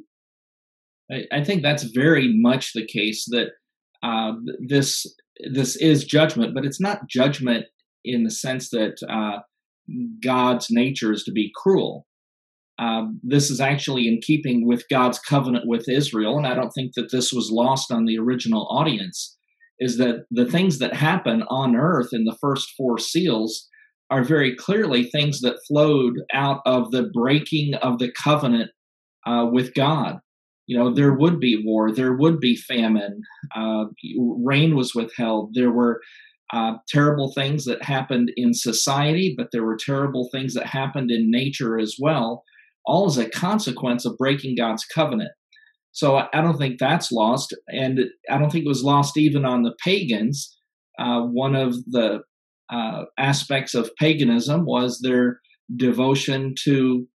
I, 1.11 1.39
I, 1.39 1.43
think 1.43 1.61
that's 1.61 1.83
very 1.83 2.33
much 2.35 2.73
the 2.73 2.85
case 2.85 3.25
that 3.29 3.49
uh, 4.01 4.33
this 4.67 5.05
this 5.53 5.75
is 5.75 6.03
judgment, 6.03 6.53
but 6.53 6.65
it's 6.65 6.81
not 6.81 7.07
judgment 7.07 7.65
in 8.03 8.23
the 8.23 8.31
sense 8.31 8.69
that 8.69 8.97
uh, 9.09 9.39
God's 10.23 10.67
nature 10.69 11.11
is 11.11 11.23
to 11.23 11.31
be 11.31 11.51
cruel. 11.55 12.05
Uh, 12.79 13.03
this 13.21 13.51
is 13.51 13.61
actually 13.61 14.07
in 14.07 14.19
keeping 14.21 14.65
with 14.65 14.83
God's 14.89 15.19
covenant 15.19 15.65
with 15.67 15.87
Israel, 15.87 16.37
and 16.37 16.47
I 16.47 16.55
don't 16.55 16.71
think 16.71 16.93
that 16.95 17.11
this 17.11 17.31
was 17.31 17.51
lost 17.51 17.91
on 17.91 18.05
the 18.05 18.17
original 18.17 18.67
audience. 18.69 19.37
Is 19.79 19.97
that 19.97 20.25
the 20.31 20.45
things 20.45 20.79
that 20.79 20.95
happen 20.95 21.43
on 21.49 21.75
earth 21.75 22.09
in 22.13 22.25
the 22.25 22.37
first 22.39 22.73
four 22.77 22.97
seals 22.97 23.67
are 24.09 24.23
very 24.23 24.55
clearly 24.55 25.03
things 25.03 25.41
that 25.41 25.57
flowed 25.67 26.15
out 26.33 26.61
of 26.65 26.91
the 26.91 27.09
breaking 27.13 27.73
of 27.75 27.99
the 27.99 28.11
covenant 28.11 28.69
uh, 29.25 29.47
with 29.51 29.73
God. 29.73 30.19
You 30.67 30.77
know, 30.77 30.93
there 30.93 31.13
would 31.13 31.39
be 31.39 31.61
war, 31.65 31.91
there 31.91 32.13
would 32.13 32.39
be 32.39 32.55
famine, 32.55 33.21
uh, 33.55 33.85
rain 34.17 34.75
was 34.75 34.95
withheld, 34.95 35.51
there 35.53 35.71
were 35.71 35.99
uh, 36.53 36.73
terrible 36.87 37.31
things 37.33 37.65
that 37.65 37.83
happened 37.83 38.31
in 38.37 38.53
society, 38.53 39.33
but 39.35 39.47
there 39.51 39.65
were 39.65 39.75
terrible 39.75 40.29
things 40.31 40.53
that 40.53 40.67
happened 40.67 41.09
in 41.09 41.31
nature 41.31 41.79
as 41.79 41.95
well, 41.99 42.43
all 42.85 43.07
as 43.07 43.17
a 43.17 43.29
consequence 43.29 44.05
of 44.05 44.17
breaking 44.17 44.55
God's 44.55 44.85
covenant. 44.85 45.31
So 45.93 46.17
I 46.17 46.41
don't 46.41 46.57
think 46.57 46.79
that's 46.79 47.11
lost, 47.11 47.55
and 47.67 48.01
I 48.29 48.37
don't 48.37 48.51
think 48.51 48.65
it 48.65 48.69
was 48.69 48.83
lost 48.83 49.17
even 49.17 49.45
on 49.45 49.63
the 49.63 49.73
pagans. 49.83 50.55
Uh, 50.99 51.21
one 51.21 51.55
of 51.55 51.75
the 51.85 52.21
uh, 52.71 53.05
aspects 53.17 53.73
of 53.73 53.89
paganism 53.99 54.65
was 54.65 54.99
their 55.01 55.39
devotion 55.75 56.53
to 56.65 57.07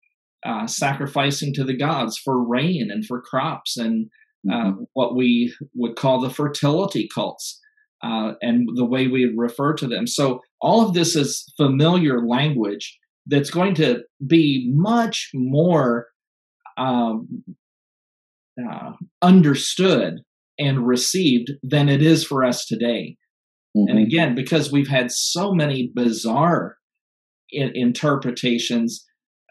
uh, 0.45 0.67
sacrificing 0.67 1.55
to 1.55 1.65
the 1.65 1.77
gods 1.77 2.19
for 2.19 2.45
rain 2.45 2.91
and 2.91 3.05
for 3.07 3.21
crops 3.23 3.77
and 3.77 4.09
uh, 4.51 4.55
mm-hmm. 4.55 4.83
what 4.95 5.17
we 5.17 5.55
would 5.75 5.97
call 5.97 6.21
the 6.21 6.31
fertility 6.31 7.09
cults 7.13 7.61
uh, 8.03 8.33
and 8.41 8.69
the 8.77 8.85
way 8.85 9.09
we 9.09 9.33
refer 9.37 9.75
to 9.75 9.87
them. 9.87 10.07
So, 10.07 10.41
all 10.61 10.87
of 10.87 10.95
this 10.95 11.17
is 11.17 11.53
familiar 11.57 12.27
language 12.27 12.99
that's 13.27 13.51
going 13.51 13.75
to 13.77 14.03
be 14.27 14.71
much 14.75 15.31
more 15.35 16.09
um, 16.77 17.45
uh, 18.59 18.93
understood 19.23 20.21
and 20.59 20.87
received 20.87 21.53
than 21.63 21.89
it 21.89 22.03
is 22.03 22.25
for 22.25 22.45
us 22.45 22.67
today. 22.67 23.17
Mm-hmm. 23.77 23.91
And 23.91 23.99
again, 24.07 24.35
because 24.35 24.73
we've 24.73 24.89
had 24.89 25.11
so 25.11 25.53
many 25.53 25.93
bizarre 25.95 26.77
I- 27.53 27.71
interpretations, 27.75 29.05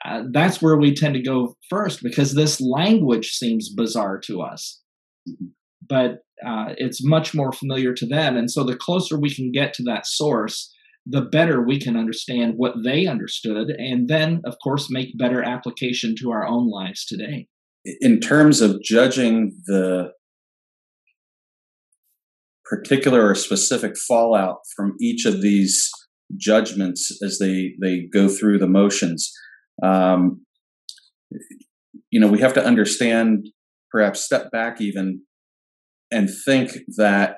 uh, 0.03 0.23
that's 0.31 0.61
where 0.61 0.77
we 0.77 0.93
tend 0.93 1.13
to 1.15 1.21
go 1.21 1.55
first 1.69 2.01
because 2.03 2.33
this 2.33 2.59
language 2.59 3.31
seems 3.31 3.73
bizarre 3.73 4.19
to 4.25 4.41
us. 4.41 4.81
Mm-hmm. 5.29 5.47
But 5.87 6.19
uh, 6.45 6.73
it's 6.77 7.03
much 7.03 7.33
more 7.33 7.51
familiar 7.51 7.93
to 7.93 8.05
them. 8.05 8.37
And 8.37 8.51
so 8.51 8.63
the 8.63 8.75
closer 8.75 9.19
we 9.19 9.33
can 9.33 9.51
get 9.51 9.73
to 9.75 9.83
that 9.83 10.05
source, 10.05 10.73
the 11.05 11.21
better 11.21 11.61
we 11.61 11.79
can 11.79 11.97
understand 11.97 12.53
what 12.57 12.75
they 12.83 13.07
understood, 13.07 13.69
and 13.69 14.07
then, 14.07 14.41
of 14.45 14.55
course, 14.63 14.87
make 14.89 15.17
better 15.17 15.41
application 15.43 16.15
to 16.19 16.31
our 16.31 16.45
own 16.45 16.69
lives 16.69 17.05
today. 17.05 17.47
In 18.01 18.19
terms 18.19 18.61
of 18.61 18.81
judging 18.83 19.55
the 19.65 20.11
particular 22.69 23.29
or 23.29 23.35
specific 23.35 23.97
fallout 23.97 24.57
from 24.75 24.93
each 24.99 25.25
of 25.25 25.41
these 25.41 25.89
judgments 26.35 27.17
as 27.23 27.39
they 27.39 27.73
they 27.81 28.07
go 28.11 28.27
through 28.27 28.59
the 28.59 28.67
motions. 28.67 29.31
Um, 29.81 30.45
you 32.09 32.19
know, 32.19 32.27
we 32.27 32.39
have 32.39 32.53
to 32.53 32.65
understand, 32.65 33.47
perhaps 33.91 34.23
step 34.23 34.51
back 34.51 34.81
even 34.81 35.21
and 36.11 36.29
think 36.29 36.71
that 36.97 37.37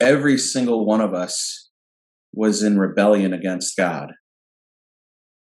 every 0.00 0.38
single 0.38 0.86
one 0.86 1.00
of 1.00 1.14
us 1.14 1.70
was 2.32 2.62
in 2.62 2.78
rebellion 2.78 3.32
against 3.32 3.76
God. 3.76 4.12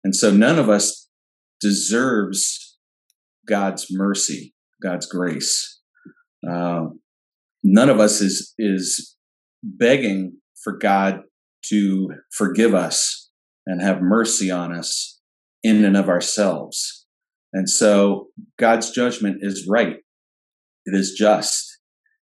And 0.03 0.15
so 0.15 0.31
none 0.31 0.57
of 0.57 0.69
us 0.69 1.07
deserves 1.59 2.77
God's 3.47 3.87
mercy, 3.91 4.53
God's 4.81 5.05
grace. 5.05 5.79
Um, 6.49 6.99
none 7.63 7.89
of 7.89 7.99
us 7.99 8.19
is 8.21 8.53
is 8.57 9.15
begging 9.63 10.37
for 10.63 10.77
God 10.77 11.21
to 11.65 12.09
forgive 12.31 12.73
us 12.73 13.29
and 13.67 13.81
have 13.81 14.01
mercy 14.01 14.49
on 14.49 14.73
us 14.73 15.19
in 15.63 15.85
and 15.85 15.95
of 15.95 16.09
ourselves. 16.09 17.05
And 17.53 17.69
so 17.69 18.27
God's 18.57 18.91
judgment 18.91 19.37
is 19.41 19.67
right. 19.69 19.97
It 20.85 20.95
is 20.95 21.13
just. 21.17 21.79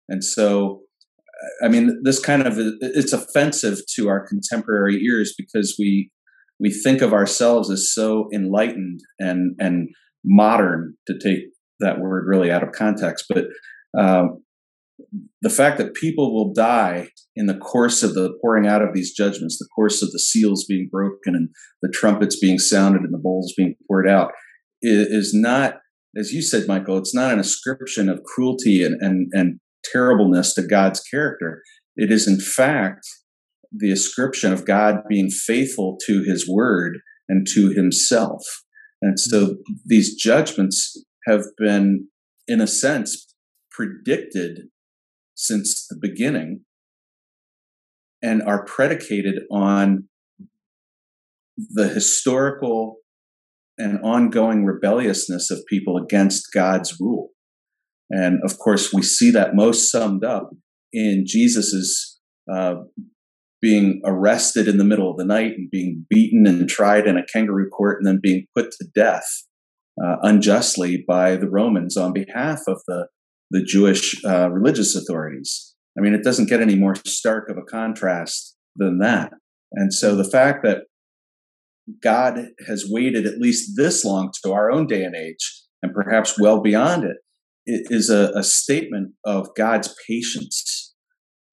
And 0.08 0.22
so 0.22 0.82
I 1.62 1.68
mean 1.68 2.00
this 2.02 2.20
kind 2.20 2.42
of 2.46 2.54
it's 2.58 3.12
offensive 3.12 3.78
to 3.94 4.08
our 4.08 4.26
contemporary 4.26 5.02
ears 5.04 5.34
because 5.36 5.76
we 5.78 6.10
we 6.60 6.70
think 6.70 7.00
of 7.00 7.12
ourselves 7.12 7.70
as 7.70 7.92
so 7.92 8.28
enlightened 8.34 9.00
and 9.18 9.54
and 9.58 9.88
modern 10.24 10.94
to 11.06 11.18
take 11.18 11.44
that 11.80 12.00
word 12.00 12.26
really 12.26 12.50
out 12.50 12.64
of 12.64 12.72
context 12.72 13.26
but 13.28 13.44
um, 13.96 14.42
the 15.42 15.50
fact 15.50 15.78
that 15.78 15.94
people 15.94 16.34
will 16.34 16.52
die 16.52 17.08
in 17.36 17.46
the 17.46 17.56
course 17.56 18.02
of 18.02 18.14
the 18.14 18.36
pouring 18.42 18.66
out 18.66 18.82
of 18.82 18.92
these 18.92 19.12
judgments 19.12 19.58
the 19.58 19.68
course 19.76 20.02
of 20.02 20.10
the 20.10 20.18
seals 20.18 20.64
being 20.68 20.88
broken 20.90 21.36
and 21.36 21.50
the 21.82 21.92
trumpets 21.94 22.38
being 22.40 22.58
sounded 22.58 23.02
and 23.02 23.14
the 23.14 23.18
bowls 23.18 23.54
being 23.56 23.76
poured 23.86 24.08
out 24.08 24.32
is, 24.82 25.34
not 25.34 25.74
as 26.18 26.32
you 26.32 26.42
said 26.42 26.66
michael 26.66 26.98
it's 26.98 27.14
not 27.14 27.32
an 27.32 27.38
ascription 27.38 28.08
of 28.08 28.22
cruelty 28.24 28.84
and, 28.84 29.00
and, 29.00 29.30
and 29.32 29.60
terribleness 29.84 30.54
to 30.54 30.62
god's 30.62 31.00
character 31.00 31.62
it 31.96 32.10
is 32.10 32.26
in 32.26 32.40
fact 32.40 33.06
the 33.72 33.90
ascription 33.90 34.52
of 34.52 34.64
God 34.64 35.00
being 35.08 35.30
faithful 35.30 35.98
to 36.06 36.22
his 36.22 36.48
word 36.48 36.98
and 37.28 37.46
to 37.54 37.70
himself. 37.70 38.42
And 39.02 39.18
so 39.18 39.46
mm-hmm. 39.46 39.74
these 39.86 40.14
judgments 40.14 41.04
have 41.26 41.44
been, 41.56 42.08
in 42.46 42.60
a 42.60 42.66
sense, 42.66 43.34
predicted 43.70 44.68
since 45.34 45.86
the 45.88 45.98
beginning 46.00 46.62
and 48.22 48.42
are 48.42 48.64
predicated 48.64 49.42
on 49.50 50.08
the 51.56 51.88
historical 51.88 52.96
and 53.78 54.00
ongoing 54.02 54.64
rebelliousness 54.64 55.50
of 55.50 55.64
people 55.66 55.96
against 55.96 56.52
God's 56.52 56.98
rule. 57.00 57.30
And 58.10 58.40
of 58.44 58.58
course, 58.58 58.92
we 58.92 59.02
see 59.02 59.30
that 59.30 59.54
most 59.54 59.90
summed 59.90 60.24
up 60.24 60.50
in 60.92 61.24
Jesus's 61.26 62.18
uh, 62.52 62.76
being 63.60 64.00
arrested 64.04 64.68
in 64.68 64.78
the 64.78 64.84
middle 64.84 65.10
of 65.10 65.16
the 65.16 65.24
night 65.24 65.52
and 65.56 65.70
being 65.70 66.06
beaten 66.08 66.46
and 66.46 66.68
tried 66.68 67.06
in 67.06 67.16
a 67.16 67.26
kangaroo 67.32 67.68
court 67.68 67.98
and 67.98 68.06
then 68.06 68.20
being 68.22 68.46
put 68.56 68.70
to 68.70 68.86
death 68.94 69.26
uh, 70.02 70.16
unjustly 70.22 71.04
by 71.06 71.36
the 71.36 71.48
Romans 71.48 71.96
on 71.96 72.12
behalf 72.12 72.60
of 72.68 72.80
the, 72.86 73.08
the 73.50 73.62
Jewish 73.62 74.24
uh, 74.24 74.50
religious 74.50 74.94
authorities. 74.94 75.74
I 75.98 76.00
mean, 76.00 76.14
it 76.14 76.22
doesn't 76.22 76.48
get 76.48 76.60
any 76.60 76.76
more 76.76 76.94
stark 77.06 77.50
of 77.50 77.58
a 77.58 77.62
contrast 77.62 78.56
than 78.76 78.98
that. 78.98 79.32
And 79.72 79.92
so 79.92 80.14
the 80.14 80.28
fact 80.28 80.62
that 80.62 80.84
God 82.02 82.48
has 82.66 82.84
waited 82.88 83.26
at 83.26 83.38
least 83.38 83.72
this 83.76 84.04
long 84.04 84.30
to 84.44 84.52
our 84.52 84.70
own 84.70 84.86
day 84.86 85.04
and 85.04 85.16
age, 85.16 85.62
and 85.82 85.92
perhaps 85.92 86.38
well 86.40 86.60
beyond 86.60 87.04
it, 87.04 87.16
is 87.66 88.10
a, 88.10 88.32
a 88.34 88.42
statement 88.42 89.12
of 89.24 89.48
God's 89.56 89.94
patience 90.06 90.94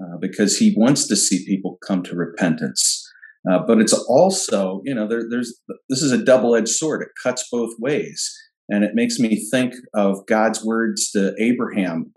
uh, 0.02 0.18
because 0.20 0.58
he 0.58 0.74
wants 0.78 1.08
to 1.08 1.16
see 1.16 1.46
people 1.46 1.78
come 1.86 2.04
to 2.04 2.16
repentance. 2.16 3.02
Uh, 3.50 3.60
but 3.68 3.80
it's 3.80 3.94
also, 3.94 4.82
you 4.84 4.96
know, 4.96 5.08
there, 5.08 5.24
there's 5.30 5.62
this 5.90 6.02
is 6.02 6.12
a 6.12 6.24
double-edged 6.24 6.70
sword. 6.70 7.02
It 7.02 7.10
cuts 7.22 7.48
both 7.52 7.74
ways, 7.78 8.34
and 8.70 8.84
it 8.84 8.92
makes 8.96 9.20
me 9.20 9.48
think 9.52 9.74
of 9.94 10.26
God's 10.26 10.66
words 10.66 11.12
to 11.12 11.34
Abraham, 11.40 12.12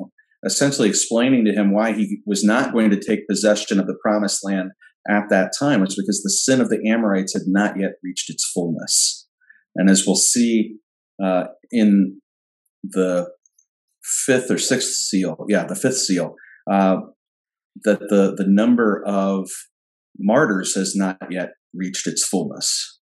essentially 0.44 0.88
explaining 0.88 1.44
to 1.44 1.52
him 1.52 1.74
why 1.74 1.92
he 1.92 2.20
was 2.24 2.42
not 2.42 2.72
going 2.72 2.90
to 2.90 3.00
take 3.00 3.28
possession 3.28 3.78
of 3.78 3.86
the 3.86 3.98
promised 4.02 4.44
land 4.44 4.70
at 5.08 5.28
that 5.30 5.52
time, 5.58 5.80
was 5.80 5.96
because 5.96 6.22
the 6.22 6.30
sin 6.30 6.60
of 6.60 6.68
the 6.68 6.86
Amorites 6.88 7.34
had 7.34 7.42
not 7.46 7.78
yet 7.78 7.92
reached 8.02 8.30
its 8.30 8.48
fullness. 8.52 9.26
And 9.76 9.88
as 9.88 10.04
we'll 10.06 10.16
see 10.16 10.76
uh, 11.22 11.44
in 11.70 12.20
the 12.82 13.28
fifth 14.02 14.50
or 14.50 14.58
sixth 14.58 14.90
seal, 14.90 15.44
yeah, 15.48 15.64
the 15.64 15.74
fifth 15.74 15.98
seal, 15.98 16.34
uh, 16.70 16.96
that 17.84 18.00
the, 18.08 18.34
the 18.36 18.46
number 18.46 19.02
of 19.06 19.48
martyrs 20.18 20.74
has 20.74 20.96
not 20.96 21.18
yet 21.30 21.50
reached 21.74 22.06
its 22.06 22.26
fullness. 22.26 22.98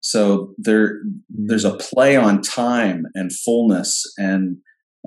So 0.00 0.54
there, 0.58 1.00
there's 1.28 1.64
a 1.64 1.76
play 1.76 2.16
on 2.16 2.42
time 2.42 3.04
and 3.14 3.30
fullness 3.32 4.02
and 4.18 4.58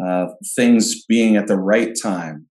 uh, 0.04 0.28
things 0.56 1.06
being 1.06 1.36
at 1.36 1.48
the 1.48 1.58
right 1.58 1.94
time 2.02 2.48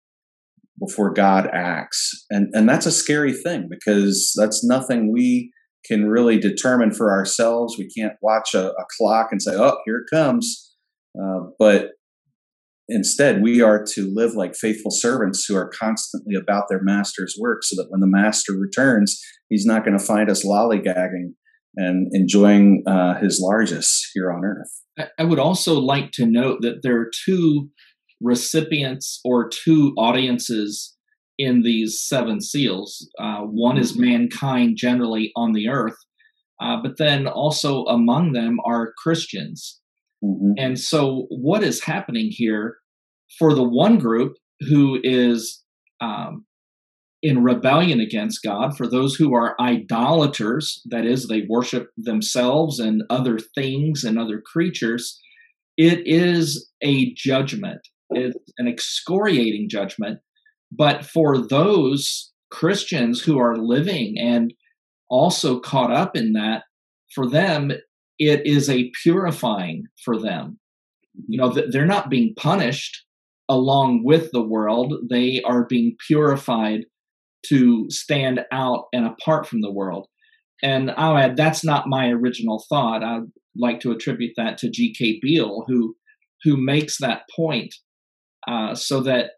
before 0.86 1.14
God 1.14 1.48
acts, 1.54 2.26
and 2.30 2.50
and 2.54 2.68
that's 2.68 2.86
a 2.86 2.92
scary 2.92 3.34
thing 3.34 3.68
because 3.70 4.34
that's 4.38 4.64
nothing 4.64 5.12
we 5.12 5.52
can 5.86 6.08
really 6.08 6.40
determine 6.40 6.92
for 6.92 7.12
ourselves. 7.12 7.76
We 7.78 7.90
can't 7.90 8.14
watch 8.22 8.54
a, 8.54 8.72
a 8.72 8.86
clock 8.98 9.30
and 9.32 9.42
say, 9.42 9.54
"Oh, 9.56 9.78
here 9.86 9.98
it 9.98 10.14
comes," 10.14 10.74
uh, 11.22 11.42
but 11.58 11.92
Instead, 12.94 13.42
we 13.42 13.62
are 13.62 13.82
to 13.94 14.14
live 14.14 14.34
like 14.34 14.54
faithful 14.54 14.92
servants 14.92 15.46
who 15.46 15.56
are 15.56 15.70
constantly 15.70 16.36
about 16.36 16.66
their 16.68 16.82
master's 16.84 17.38
work 17.40 17.64
so 17.64 17.82
that 17.82 17.90
when 17.90 18.02
the 18.02 18.08
master 18.08 18.52
returns, 18.52 19.18
he's 19.48 19.66
not 19.66 19.86
going 19.86 19.98
to 19.98 20.04
find 20.04 20.30
us 20.30 20.46
lollygagging 20.46 21.34
and 21.78 22.10
enjoying 22.12 22.84
uh, 22.86 23.18
his 23.18 23.40
largesse 23.40 24.12
here 24.14 24.30
on 24.30 24.44
earth. 24.44 25.08
I 25.18 25.24
would 25.24 25.40
also 25.40 25.80
like 25.80 26.12
to 26.14 26.26
note 26.26 26.62
that 26.64 26.82
there 26.84 27.00
are 27.00 27.10
two 27.26 27.70
recipients 28.22 29.20
or 29.24 29.50
two 29.50 29.94
audiences 29.98 30.96
in 31.38 31.64
these 31.64 32.02
seven 32.02 32.42
seals. 32.42 33.10
Uh, 33.20 33.40
one 33.42 33.78
is 33.78 33.98
mankind 33.98 34.78
generally 34.78 35.32
on 35.36 35.54
the 35.54 35.70
earth, 35.70 35.98
uh, 36.62 36.78
but 36.82 36.98
then 36.98 37.28
also 37.28 37.84
among 37.86 38.34
them 38.34 38.58
are 38.66 38.94
Christians. 38.98 39.80
Mm-hmm. 40.24 40.54
And 40.58 40.80
so, 40.80 41.26
what 41.30 41.64
is 41.64 41.84
happening 41.84 42.28
here 42.30 42.78
for 43.40 43.54
the 43.54 43.68
one 43.68 43.98
group 43.98 44.34
who 44.60 45.00
is 45.04 45.64
um, 46.00 46.46
in 47.24 47.44
rebellion 47.44 48.00
against 48.00 48.44
God, 48.44 48.76
for 48.76 48.88
those 48.88 49.16
who 49.16 49.34
are 49.34 49.56
idolaters, 49.60 50.82
that 50.86 51.06
is, 51.06 51.28
they 51.28 51.46
worship 51.48 51.90
themselves 51.98 52.80
and 52.80 53.04
other 53.10 53.38
things 53.40 54.04
and 54.04 54.18
other 54.18 54.42
creatures, 54.42 55.20
it 55.78 56.02
is 56.06 56.70
a 56.84 57.14
judgment. 57.14 57.82
It's 58.12 58.38
an 58.58 58.68
excoriating 58.68 59.70
judgment. 59.70 60.20
But 60.72 61.06
for 61.06 61.38
those 61.38 62.32
Christians 62.50 63.22
who 63.22 63.40
are 63.40 63.58
living 63.58 64.18
and 64.18 64.54
also 65.10 65.60
caught 65.60 65.92
up 65.92 66.16
in 66.16 66.34
that, 66.34 66.64
for 67.14 67.28
them, 67.30 67.72
it 68.18 68.46
is 68.46 68.70
a 68.70 68.92
purifying 69.04 69.84
for 70.04 70.20
them. 70.20 70.60
You 71.28 71.38
know, 71.38 71.50
they're 71.50 71.86
not 71.86 72.10
being 72.10 72.34
punished 72.38 73.04
along 73.50 74.04
with 74.06 74.32
the 74.32 74.42
world. 74.44 74.94
They 75.10 75.42
are 75.44 75.66
being 75.66 75.96
purified 76.08 76.86
to 77.48 77.90
stand 77.90 78.42
out 78.52 78.86
and 78.94 79.06
apart 79.06 79.48
from 79.48 79.62
the 79.62 79.72
world. 79.72 80.08
And 80.64 80.92
I'll 80.92 81.18
add, 81.18 81.36
that's 81.36 81.64
not 81.64 81.88
my 81.88 82.10
original 82.10 82.64
thought. 82.70 83.04
I'd 83.04 83.24
like 83.58 83.80
to 83.82 83.92
attribute 83.92 84.34
that 84.38 84.58
to 84.60 84.70
G.K. 84.70 85.20
Beale, 85.22 85.66
who 85.68 85.96
who 86.44 86.58
makes 86.58 86.98
that 86.98 87.24
point, 87.36 87.76
uh, 88.48 88.76
so 88.76 89.02
that 89.02 89.32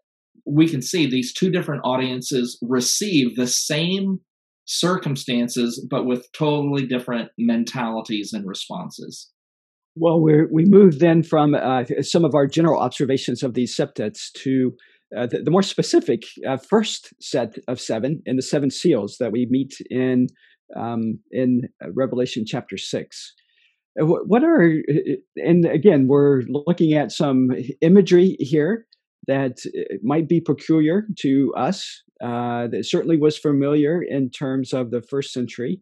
we 0.46 0.68
can 0.68 0.82
see 0.82 1.08
these 1.08 1.32
two 1.32 1.50
different 1.50 1.82
audiences 1.84 2.58
receive 2.62 3.36
the 3.36 3.46
same 3.46 4.20
circumstances, 4.66 5.86
but 5.90 6.06
with 6.06 6.30
totally 6.32 6.86
different 6.86 7.30
mentalities 7.38 8.32
and 8.32 8.46
responses. 8.46 9.30
Well, 9.96 10.20
we 10.20 10.44
we 10.50 10.64
move 10.64 10.98
then 10.98 11.22
from 11.22 11.54
uh, 11.54 11.84
some 12.02 12.24
of 12.24 12.34
our 12.34 12.46
general 12.46 12.80
observations 12.80 13.42
of 13.42 13.54
these 13.54 13.76
septets 13.76 14.32
to 14.42 14.72
uh, 15.16 15.26
the, 15.26 15.42
the, 15.42 15.50
more 15.52 15.62
specific 15.62 16.24
uh, 16.48 16.56
first 16.56 17.12
set 17.20 17.56
of 17.68 17.80
seven 17.80 18.20
in 18.26 18.34
the 18.34 18.42
seven 18.42 18.70
seals 18.70 19.18
that 19.20 19.30
we 19.30 19.46
meet 19.48 19.74
in 19.90 20.26
um, 20.74 21.20
in 21.30 21.68
Revelation 21.94 22.44
chapter 22.44 22.76
six. 22.76 23.34
Uh, 24.00 24.06
what 24.06 24.42
are 24.42 24.82
and 25.36 25.64
again 25.66 26.08
we're 26.08 26.42
looking 26.48 26.94
at 26.94 27.12
some 27.12 27.50
imagery 27.80 28.36
here 28.40 28.86
that 29.26 29.58
uh, 29.66 29.96
might 30.02 30.28
be 30.28 30.40
peculiar 30.40 31.06
to 31.18 31.52
us. 31.56 32.02
Uh, 32.22 32.68
that 32.68 32.84
certainly 32.86 33.16
was 33.18 33.36
familiar 33.36 34.02
in 34.02 34.30
terms 34.30 34.72
of 34.72 34.90
the 34.90 35.02
first 35.02 35.32
century. 35.32 35.80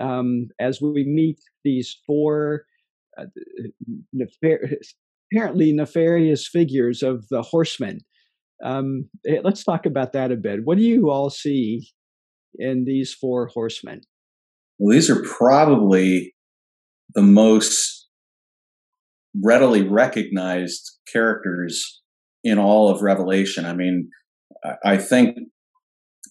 Um, 0.00 0.48
as 0.60 0.80
we 0.80 1.04
meet 1.04 1.40
these 1.64 1.98
four 2.06 2.64
uh, 3.18 3.26
nefar- 4.14 4.76
apparently 5.32 5.72
nefarious 5.72 6.46
figures 6.46 7.02
of 7.02 7.26
the 7.30 7.42
horsemen 7.42 8.00
Um, 8.64 9.08
eh, 9.26 9.40
let's 9.42 9.64
talk 9.64 9.86
about 9.86 10.12
that 10.12 10.30
a 10.30 10.36
bit. 10.36 10.64
What 10.64 10.78
do 10.78 10.84
you 10.84 11.10
all 11.10 11.30
see 11.30 11.88
in 12.56 12.84
these 12.84 13.12
four 13.12 13.48
horsemen? 13.48 14.02
Well, 14.78 14.94
these 14.94 15.10
are 15.10 15.22
probably 15.22 16.34
the 17.14 17.22
most 17.22 18.08
readily 19.42 19.82
recognized 19.82 20.98
characters 21.10 22.00
in 22.44 22.58
all 22.58 22.88
of 22.88 23.02
Revelation. 23.02 23.64
I 23.64 23.74
mean, 23.74 24.10
I 24.84 24.96
think 24.96 25.36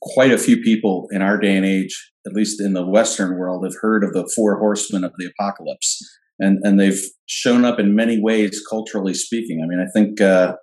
quite 0.01 0.31
a 0.31 0.37
few 0.37 0.57
people 0.57 1.07
in 1.11 1.21
our 1.21 1.37
day 1.37 1.55
and 1.55 1.65
age, 1.65 2.11
at 2.25 2.33
least 2.33 2.61
in 2.61 2.73
the 2.73 2.85
Western 2.85 3.37
world, 3.37 3.63
have 3.63 3.75
heard 3.81 4.03
of 4.03 4.13
the 4.13 4.29
four 4.35 4.59
horsemen 4.59 5.03
of 5.03 5.13
the 5.17 5.29
apocalypse. 5.29 6.01
And, 6.39 6.59
and 6.63 6.79
they've 6.79 7.01
shown 7.27 7.65
up 7.65 7.79
in 7.79 7.95
many 7.95 8.19
ways, 8.19 8.63
culturally 8.67 9.13
speaking. 9.13 9.61
I 9.63 9.67
mean, 9.67 9.79
I 9.79 9.89
think 9.91 10.19
uh, 10.19 10.55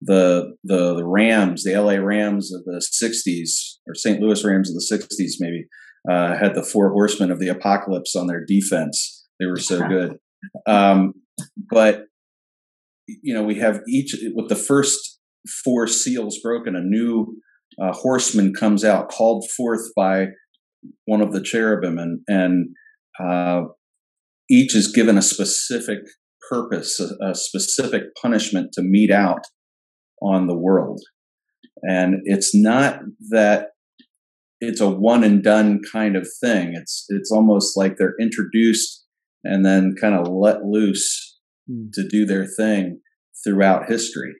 the, 0.00 0.56
the 0.64 0.94
the 0.94 1.06
Rams, 1.06 1.62
the 1.62 1.76
LA 1.76 1.94
Rams 1.94 2.52
of 2.52 2.64
the 2.64 2.80
'60s, 2.80 3.76
or 3.86 3.94
St. 3.94 4.20
Louis 4.20 4.44
Rams 4.44 4.70
of 4.70 4.74
the 4.74 4.80
'60s, 4.90 5.34
maybe 5.38 5.66
uh, 6.10 6.36
had 6.36 6.54
the 6.54 6.64
four 6.64 6.90
horsemen 6.90 7.30
of 7.30 7.38
the 7.38 7.48
apocalypse 7.48 8.16
on 8.16 8.26
their 8.26 8.44
defense. 8.44 9.19
They 9.40 9.46
were 9.46 9.56
so 9.56 9.86
good. 9.88 10.18
Um, 10.66 11.14
but 11.70 12.04
you 13.06 13.34
know, 13.34 13.42
we 13.42 13.56
have 13.56 13.80
each 13.88 14.14
with 14.34 14.48
the 14.48 14.56
first 14.56 15.18
four 15.64 15.86
seals 15.86 16.38
broken, 16.42 16.76
a 16.76 16.80
new 16.80 17.38
uh, 17.80 17.92
horseman 17.92 18.52
comes 18.52 18.84
out, 18.84 19.10
called 19.10 19.48
forth 19.56 19.90
by 19.96 20.26
one 21.06 21.20
of 21.20 21.32
the 21.32 21.42
cherubim, 21.42 21.98
and 21.98 22.20
and 22.28 22.68
uh, 23.18 23.62
each 24.48 24.74
is 24.74 24.92
given 24.92 25.16
a 25.16 25.22
specific 25.22 26.00
purpose, 26.50 27.00
a, 27.00 27.30
a, 27.30 27.34
specific 27.34 28.02
punishment 28.20 28.72
to 28.72 28.82
mete 28.82 29.10
out 29.10 29.44
on 30.20 30.46
the 30.46 30.56
world. 30.56 31.00
And 31.82 32.16
it's 32.24 32.54
not 32.54 33.00
that 33.30 33.68
it's 34.60 34.80
a 34.80 34.90
one 34.90 35.22
and 35.22 35.42
done 35.42 35.80
kind 35.92 36.16
of 36.16 36.28
thing. 36.42 36.74
It's 36.74 37.06
it's 37.08 37.30
almost 37.30 37.76
like 37.76 37.96
they're 37.96 38.16
introduced 38.20 39.06
and 39.44 39.64
then 39.64 39.94
kind 40.00 40.14
of 40.14 40.28
let 40.28 40.64
loose 40.64 41.38
mm. 41.70 41.90
to 41.92 42.06
do 42.06 42.26
their 42.26 42.46
thing 42.46 43.00
throughout 43.44 43.88
history. 43.88 44.34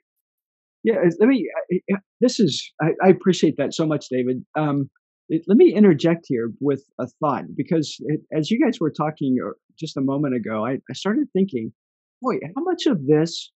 Yeah, 0.83 0.95
let 1.19 1.27
me. 1.27 1.47
This 2.21 2.39
is 2.39 2.71
I, 2.81 2.89
I 3.03 3.09
appreciate 3.09 3.55
that 3.57 3.73
so 3.73 3.85
much, 3.85 4.07
David. 4.09 4.43
Um, 4.57 4.89
it, 5.29 5.43
let 5.47 5.57
me 5.57 5.73
interject 5.73 6.25
here 6.27 6.51
with 6.59 6.83
a 6.99 7.07
thought 7.19 7.45
because 7.55 7.95
it, 7.99 8.21
as 8.35 8.49
you 8.49 8.59
guys 8.59 8.79
were 8.79 8.91
talking 8.91 9.37
uh, 9.45 9.51
just 9.79 9.95
a 9.95 10.01
moment 10.01 10.35
ago, 10.35 10.65
I, 10.65 10.79
I 10.89 10.93
started 10.93 11.27
thinking, 11.33 11.71
boy, 12.21 12.35
how 12.55 12.63
much 12.63 12.85
of 12.87 13.05
this? 13.05 13.51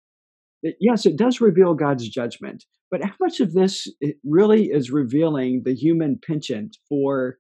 It, 0.63 0.77
yes, 0.81 1.07
it 1.07 1.17
does 1.17 1.41
reveal 1.41 1.75
God's 1.75 2.09
judgment, 2.09 2.65
but 2.91 3.05
how 3.05 3.15
much 3.21 3.41
of 3.41 3.53
this 3.53 3.87
it 4.01 4.17
really 4.25 4.67
is 4.67 4.91
revealing 4.91 5.63
the 5.65 5.75
human 5.75 6.19
penchant 6.27 6.77
for 6.89 7.39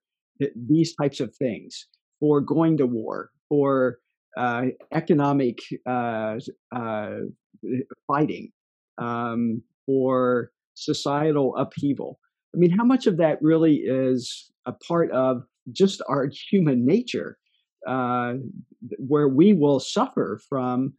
these 0.56 0.94
types 1.00 1.20
of 1.20 1.34
things, 1.36 1.86
for 2.18 2.40
going 2.40 2.76
to 2.78 2.86
war, 2.86 3.30
for 3.52 3.98
uh, 4.38 4.62
economic 4.94 5.58
uh, 5.86 6.36
uh, 6.74 7.10
fighting, 8.06 8.50
um, 8.96 9.62
for 9.84 10.50
societal 10.72 11.54
upheaval. 11.56 12.18
I 12.54 12.58
mean, 12.58 12.70
how 12.70 12.84
much 12.84 13.06
of 13.06 13.18
that 13.18 13.36
really 13.42 13.82
is 13.84 14.50
a 14.64 14.72
part 14.72 15.10
of 15.10 15.42
just 15.70 16.00
our 16.08 16.30
human 16.50 16.86
nature, 16.86 17.36
uh, 17.86 18.34
where 18.96 19.28
we 19.28 19.52
will 19.52 19.80
suffer 19.80 20.40
from 20.48 20.94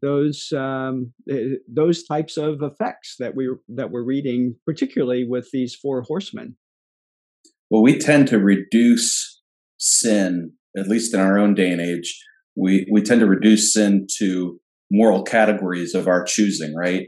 those 0.00 0.52
um, 0.56 1.12
eh, 1.30 1.56
those 1.72 2.02
types 2.02 2.36
of 2.36 2.62
effects 2.62 3.14
that 3.20 3.36
we 3.36 3.48
that 3.68 3.92
we're 3.92 4.02
reading, 4.02 4.56
particularly 4.66 5.24
with 5.24 5.50
these 5.52 5.72
four 5.72 6.02
horsemen. 6.02 6.56
Well, 7.70 7.82
we 7.82 7.96
tend 7.96 8.26
to 8.28 8.40
reduce 8.40 9.40
sin, 9.78 10.54
at 10.76 10.88
least 10.88 11.14
in 11.14 11.20
our 11.20 11.38
own 11.38 11.54
day 11.54 11.70
and 11.70 11.80
age. 11.80 12.18
We 12.56 12.86
we 12.90 13.02
tend 13.02 13.20
to 13.20 13.26
reduce 13.26 13.72
sin 13.72 14.06
to 14.18 14.58
moral 14.90 15.22
categories 15.22 15.94
of 15.94 16.06
our 16.06 16.22
choosing, 16.24 16.74
right? 16.74 17.06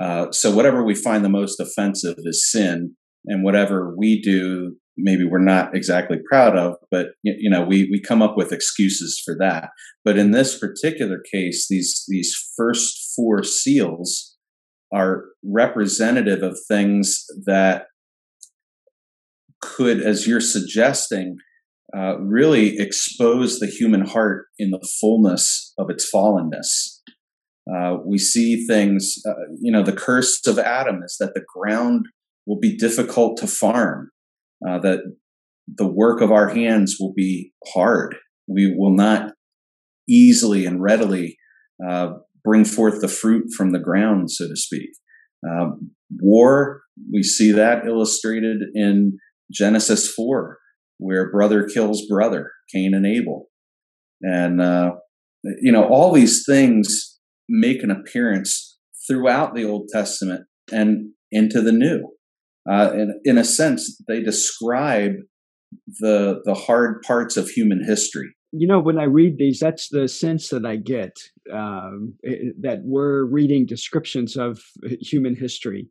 Uh, 0.00 0.30
so 0.32 0.54
whatever 0.54 0.82
we 0.82 0.94
find 0.94 1.24
the 1.24 1.28
most 1.28 1.60
offensive 1.60 2.16
is 2.18 2.50
sin, 2.50 2.96
and 3.26 3.44
whatever 3.44 3.94
we 3.96 4.20
do, 4.20 4.74
maybe 4.96 5.24
we're 5.24 5.38
not 5.38 5.76
exactly 5.76 6.18
proud 6.28 6.56
of, 6.56 6.76
but 6.90 7.08
you 7.22 7.50
know 7.50 7.62
we 7.62 7.88
we 7.90 8.00
come 8.00 8.22
up 8.22 8.36
with 8.36 8.52
excuses 8.52 9.20
for 9.24 9.36
that. 9.38 9.70
But 10.04 10.18
in 10.18 10.32
this 10.32 10.58
particular 10.58 11.20
case, 11.32 11.68
these 11.68 12.04
these 12.08 12.34
first 12.56 13.12
four 13.14 13.44
seals 13.44 14.36
are 14.92 15.24
representative 15.42 16.42
of 16.42 16.58
things 16.68 17.24
that 17.46 17.86
could, 19.60 20.02
as 20.02 20.26
you're 20.26 20.40
suggesting, 20.40 21.36
uh, 21.96 22.18
really 22.20 22.78
expose 22.78 23.58
the 23.58 23.66
human 23.66 24.06
heart 24.06 24.46
in 24.58 24.70
the 24.70 24.88
fullness 25.00 25.72
of 25.78 25.90
its 25.90 26.10
fallenness. 26.12 27.00
Uh, 27.72 27.96
we 28.04 28.18
see 28.18 28.66
things, 28.66 29.18
uh, 29.28 29.34
you 29.60 29.70
know, 29.70 29.82
the 29.82 29.92
curse 29.92 30.40
of 30.46 30.58
Adam 30.58 31.02
is 31.04 31.16
that 31.20 31.34
the 31.34 31.44
ground 31.54 32.06
will 32.46 32.58
be 32.58 32.76
difficult 32.76 33.38
to 33.38 33.46
farm, 33.46 34.10
uh, 34.66 34.78
that 34.80 35.00
the 35.68 35.86
work 35.86 36.20
of 36.20 36.32
our 36.32 36.48
hands 36.48 36.96
will 36.98 37.12
be 37.14 37.52
hard. 37.72 38.16
We 38.48 38.74
will 38.76 38.94
not 38.94 39.32
easily 40.08 40.66
and 40.66 40.82
readily 40.82 41.36
uh, 41.86 42.14
bring 42.44 42.64
forth 42.64 43.00
the 43.00 43.08
fruit 43.08 43.52
from 43.56 43.72
the 43.72 43.78
ground, 43.78 44.30
so 44.30 44.48
to 44.48 44.56
speak. 44.56 44.90
Um, 45.48 45.92
war, 46.20 46.82
we 47.12 47.22
see 47.22 47.52
that 47.52 47.86
illustrated 47.86 48.62
in 48.74 49.18
Genesis 49.50 50.12
4, 50.12 50.58
where 51.02 51.30
brother 51.30 51.68
kills 51.68 52.06
brother, 52.06 52.50
Cain 52.72 52.94
and 52.94 53.06
Abel. 53.06 53.48
And, 54.22 54.60
uh, 54.60 54.92
you 55.60 55.72
know, 55.72 55.84
all 55.84 56.12
these 56.12 56.44
things 56.46 57.18
make 57.48 57.82
an 57.82 57.90
appearance 57.90 58.78
throughout 59.06 59.54
the 59.54 59.64
Old 59.64 59.88
Testament 59.92 60.46
and 60.70 61.10
into 61.30 61.60
the 61.60 61.72
New. 61.72 62.08
Uh, 62.70 62.92
in, 62.94 63.20
in 63.24 63.38
a 63.38 63.44
sense, 63.44 64.00
they 64.06 64.22
describe 64.22 65.12
the 66.00 66.40
the 66.44 66.54
hard 66.54 67.02
parts 67.02 67.36
of 67.36 67.48
human 67.48 67.82
history. 67.84 68.28
You 68.52 68.66
know, 68.66 68.78
when 68.78 68.98
I 68.98 69.04
read 69.04 69.38
these, 69.38 69.58
that's 69.58 69.88
the 69.88 70.06
sense 70.06 70.50
that 70.50 70.66
I 70.66 70.76
get 70.76 71.16
um, 71.52 72.14
that 72.60 72.80
we're 72.84 73.24
reading 73.24 73.66
descriptions 73.66 74.36
of 74.36 74.60
human 75.00 75.34
history. 75.34 75.88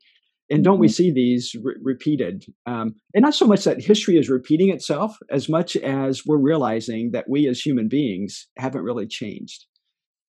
And 0.52 0.64
don't 0.64 0.80
we 0.80 0.88
mm-hmm. 0.88 0.92
see 0.92 1.12
these 1.12 1.56
re- 1.64 1.76
repeated? 1.82 2.46
Um, 2.66 2.94
and 3.16 3.24
not 3.24 3.34
so 3.34 3.48
much 3.48 3.64
that 3.64 3.82
history 3.82 4.18
is 4.18 4.30
repeating 4.30 4.70
itself, 4.70 5.18
as 5.32 5.48
much 5.48 5.76
as 5.78 6.24
we're 6.26 6.38
realizing 6.38 7.12
that 7.14 7.30
we 7.30 7.48
as 7.48 7.62
human 7.62 7.88
beings 7.88 8.48
haven't 8.58 8.84
really 8.84 9.08
changed 9.08 9.66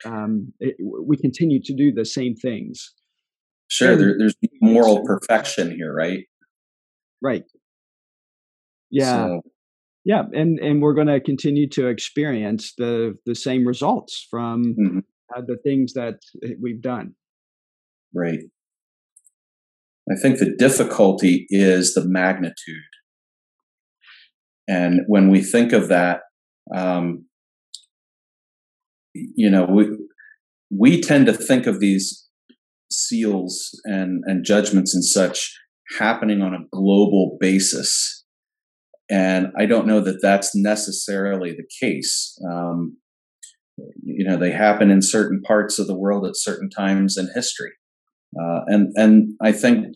um, 0.05 0.53
it, 0.61 0.77
we 0.81 1.17
continue 1.17 1.61
to 1.65 1.75
do 1.75 1.93
the 1.93 2.05
same 2.05 2.35
things. 2.35 2.93
Sure, 3.69 3.97
there, 3.97 4.15
there's 4.19 4.35
moral 4.61 5.03
perfection 5.05 5.71
here, 5.71 5.95
right? 5.95 6.25
Right. 7.23 7.45
Yeah. 8.91 9.27
So. 9.27 9.41
Yeah, 10.05 10.25
and 10.33 10.59
and 10.59 10.83
we're 10.83 10.95
going 10.95 11.07
to 11.07 11.21
continue 11.21 11.69
to 11.71 11.87
experience 11.87 12.75
the 12.77 13.15
the 13.25 13.37
same 13.37 13.67
results 13.67 14.27
from 14.29 14.75
mm-hmm. 14.79 14.99
uh, 15.35 15.43
the 15.47 15.57
things 15.63 15.93
that 15.95 16.17
we've 16.61 16.83
done. 16.83 17.15
Right. 18.13 18.41
I 20.11 20.17
think 20.21 20.39
the 20.39 20.55
difficulty 20.57 21.47
is 21.49 21.95
the 21.95 22.05
magnitude. 22.05 22.83
And 24.69 25.01
when 25.07 25.31
we 25.31 25.43
think 25.43 25.73
of 25.73 25.89
that, 25.89 26.21
um, 26.75 27.27
you 29.15 29.51
know, 29.51 29.65
we 29.65 29.89
we 30.71 31.01
tend 31.01 31.27
to 31.27 31.33
think 31.33 31.67
of 31.67 31.81
these 31.81 32.27
seals 32.91 33.71
and 33.85 34.23
and 34.27 34.45
judgments 34.45 34.95
and 34.95 35.05
such 35.05 35.55
happening 35.99 36.41
on 36.41 36.55
a 36.55 36.67
global 36.73 37.37
basis, 37.41 38.25
and 39.11 39.49
I 39.59 39.67
don't 39.67 39.87
know 39.87 40.01
that 40.01 40.21
that's 40.23 40.55
necessarily 40.55 41.53
the 41.53 41.67
case. 41.81 42.39
Um, 42.51 42.97
you 44.03 44.25
know, 44.25 44.37
they 44.37 44.53
happen 44.53 44.91
in 44.91 45.03
certain 45.03 45.43
parts 45.43 45.79
of 45.79 45.87
the 45.87 45.99
world 45.99 46.27
at 46.27 46.37
certain 46.37 46.71
times 46.71 47.17
in 47.17 47.29
history, 47.35 47.73
uh, 48.41 48.61
and 48.67 48.93
and 48.97 49.35
I 49.41 49.53
think 49.53 49.87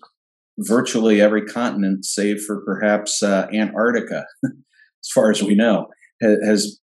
virtually 0.59 1.21
every 1.21 1.45
continent, 1.45 2.05
save 2.05 2.41
for 2.43 2.65
perhaps 2.65 3.23
uh, 3.23 3.47
Antarctica, 3.53 4.25
as 4.45 5.11
far 5.15 5.31
as 5.31 5.43
we 5.43 5.55
know, 5.55 5.89
has 6.21 6.81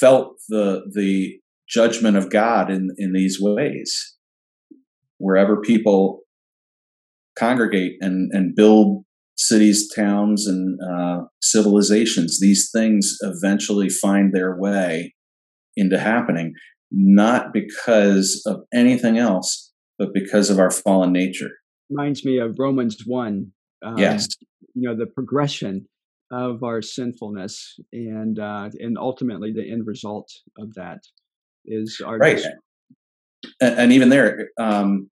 felt 0.00 0.36
the 0.48 0.82
the 0.94 1.38
judgment 1.68 2.16
of 2.16 2.30
God 2.30 2.70
in 2.70 2.94
in 2.98 3.12
these 3.12 3.40
ways. 3.40 4.16
Wherever 5.18 5.60
people 5.60 6.20
congregate 7.38 7.96
and 8.00 8.30
and 8.32 8.54
build 8.54 9.04
cities, 9.36 9.90
towns, 9.94 10.46
and 10.46 10.78
uh, 10.82 11.24
civilizations, 11.40 12.38
these 12.38 12.70
things 12.72 13.16
eventually 13.22 13.88
find 13.88 14.32
their 14.32 14.56
way 14.56 15.14
into 15.76 15.98
happening, 15.98 16.52
not 16.90 17.52
because 17.52 18.42
of 18.46 18.60
anything 18.72 19.18
else, 19.18 19.71
but 20.02 20.12
because 20.12 20.50
of 20.50 20.58
our 20.58 20.70
fallen 20.70 21.12
nature. 21.12 21.50
reminds 21.88 22.24
me 22.24 22.38
of 22.38 22.56
Romans 22.58 23.02
1. 23.06 23.52
Um, 23.84 23.98
yes. 23.98 24.26
You 24.74 24.88
know, 24.88 24.96
the 24.96 25.06
progression 25.06 25.86
of 26.32 26.64
our 26.64 26.82
sinfulness 26.82 27.78
and 27.92 28.38
uh, 28.38 28.70
and 28.80 28.98
ultimately 28.98 29.52
the 29.52 29.70
end 29.70 29.86
result 29.86 30.28
of 30.58 30.74
that 30.74 31.00
is 31.64 32.00
our 32.04 32.16
right. 32.16 32.42
And, 33.60 33.78
and, 33.78 33.92
even 33.92 34.08
there, 34.08 34.48
um, 34.58 35.10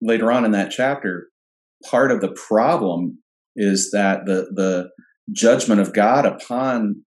later 0.00 0.32
on 0.32 0.44
in 0.44 0.52
that 0.52 0.70
chapter, 0.70 1.28
part 1.88 2.10
of 2.10 2.20
the 2.20 2.32
problem 2.48 3.18
is 3.56 3.90
that 3.92 4.26
the 4.26 4.48
the 4.54 4.88
judgment 5.32 5.80
of 5.80 5.92
God 5.92 6.24
upon 6.24 7.04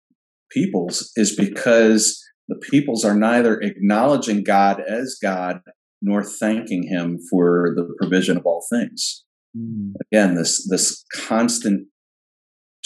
peoples 0.50 1.10
is 1.16 1.34
because 1.34 2.22
the 2.48 2.56
peoples 2.56 3.04
are 3.04 3.16
neither 3.16 3.58
acknowledging 3.60 4.44
God 4.44 4.80
as 4.86 5.18
God 5.20 5.60
nor 6.02 6.22
thanking 6.22 6.82
Him 6.82 7.18
for 7.30 7.72
the 7.74 7.88
provision 7.98 8.36
of 8.36 8.44
all 8.44 8.64
things. 8.70 9.24
Mm. 9.56 9.92
Again, 10.10 10.34
this 10.34 10.68
this 10.68 11.04
constant 11.14 11.86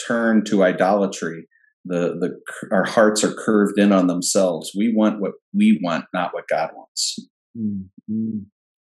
turn 0.06 0.44
to 0.44 0.62
idolatry. 0.62 1.48
The 1.84 2.16
the 2.20 2.38
our 2.72 2.84
hearts 2.84 3.24
are 3.24 3.32
curved 3.32 3.78
in 3.78 3.92
on 3.92 4.06
themselves. 4.06 4.72
We 4.76 4.92
want 4.94 5.20
what 5.20 5.32
we 5.54 5.80
want, 5.82 6.04
not 6.12 6.34
what 6.34 6.48
God 6.48 6.70
wants. 6.74 7.18
Mm-hmm. 7.56 8.38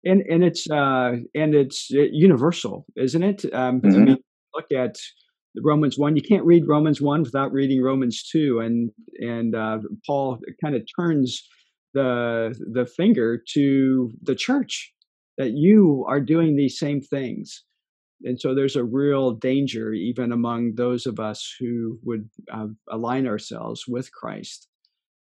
And 0.04 0.22
and 0.28 0.44
it's 0.44 0.68
uh, 0.70 1.12
and 1.34 1.54
it's 1.54 1.90
uh, 1.92 2.02
universal, 2.12 2.87
isn't 2.96 3.22
it? 3.22 3.44
Um, 3.52 3.80
mm-hmm. 3.80 3.94
I 3.94 3.98
mean, 3.98 4.18
look 4.54 4.66
at 4.72 4.96
Romans 5.62 5.98
one. 5.98 6.16
You 6.16 6.22
can't 6.22 6.44
read 6.44 6.64
Romans 6.66 7.00
one 7.00 7.22
without 7.22 7.52
reading 7.52 7.82
Romans 7.82 8.22
two, 8.30 8.60
and 8.60 8.90
and 9.18 9.54
uh, 9.54 9.78
Paul 10.06 10.38
kind 10.62 10.76
of 10.76 10.82
turns 10.98 11.42
the 11.94 12.54
the 12.72 12.87
finger 12.87 13.42
to 13.54 14.12
the 14.22 14.35
church 14.35 14.92
that 15.38 15.52
you 15.52 16.04
are 16.09 16.20
doing 16.20 16.57
these 16.57 16.78
same 16.78 17.00
things 17.00 17.64
and 18.22 18.40
so 18.40 18.54
there's 18.54 18.76
a 18.76 18.85
real 18.85 19.33
danger 19.33 19.92
even 19.92 20.33
among 20.33 20.74
those 20.74 21.07
of 21.07 21.18
us 21.18 21.54
who 21.59 21.98
would 22.02 22.28
uh, 22.52 22.66
align 22.90 23.26
ourselves 23.26 23.85
with 23.88 24.12
christ 24.12 24.68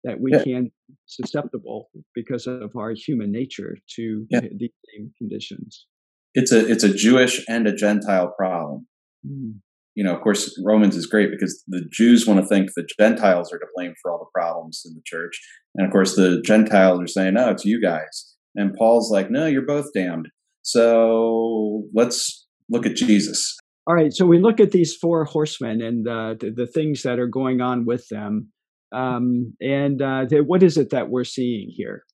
that 0.05 0.21
we 0.21 0.33
yeah. 0.33 0.43
can 0.43 0.65
be 0.65 0.95
susceptible 1.07 1.91
because 2.15 2.47
of 2.47 2.75
our 2.77 2.93
human 2.93 3.31
nature 3.31 3.77
to 3.97 4.27
yeah. 4.31 4.41
these 4.41 4.71
same 4.95 5.13
conditions 5.19 5.87
it's 6.35 6.53
a 6.53 6.67
it's 6.67 6.85
a 6.85 6.95
jewish 6.95 7.45
and 7.49 7.67
a 7.67 7.75
gentile 7.75 8.33
problem 8.37 8.87
mm. 9.27 9.55
You 9.95 10.05
know 10.05 10.15
of 10.15 10.23
course 10.23 10.59
romans 10.65 10.97
is 10.97 11.07
great 11.07 11.31
because 11.31 11.63
the 11.69 11.83
jews 11.91 12.27
want 12.27 12.41
to 12.41 12.47
think 12.47 12.71
the 12.77 12.89
gentiles 12.99 13.53
are 13.53 13.59
to 13.59 13.67
blame 13.75 13.95
for 14.01 14.13
all 14.13 14.19
the 14.19 14.39
problems 14.39 14.83
in 14.87 14.95
the 14.95 15.03
church 15.05 15.41
and 15.75 15.87
of 15.87 15.93
course 15.93 16.17
the 16.17 16.41
gentiles 16.45 17.01
are 17.01 17.07
saying 17.07 17.35
no 17.35 17.51
it's 17.51 17.65
you 17.65 17.81
guys 17.81 18.35
and 18.55 18.75
paul's 18.75 19.11
like 19.11 19.31
no 19.31 19.47
you're 19.47 19.63
both 19.63 19.93
damned 19.95 20.29
so 20.63 21.85
let's 21.95 22.47
look 22.69 22.87
at 22.87 22.97
Jesus. 22.97 23.57
All 23.87 23.95
right, 23.95 24.13
so 24.13 24.27
we 24.27 24.39
look 24.39 24.61
at 24.61 24.71
these 24.71 24.95
four 24.95 25.25
horsemen 25.25 25.81
and 25.83 26.07
uh, 26.07 26.35
the, 26.39 26.51
the, 26.51 26.67
things 26.67 27.03
that 27.03 27.19
are 27.19 27.27
going 27.27 27.61
on 27.61 27.87
with 27.87 28.07
them. 28.09 28.49
Um, 28.93 29.55
and 29.61 30.01
uh, 30.01 30.27
the, 30.29 30.41
what 30.41 30.63
is 30.63 30.77
it 30.77 30.91
that 30.91 31.11
we're 31.11 31.25
seeing 31.25 31.73
here? 31.75 32.05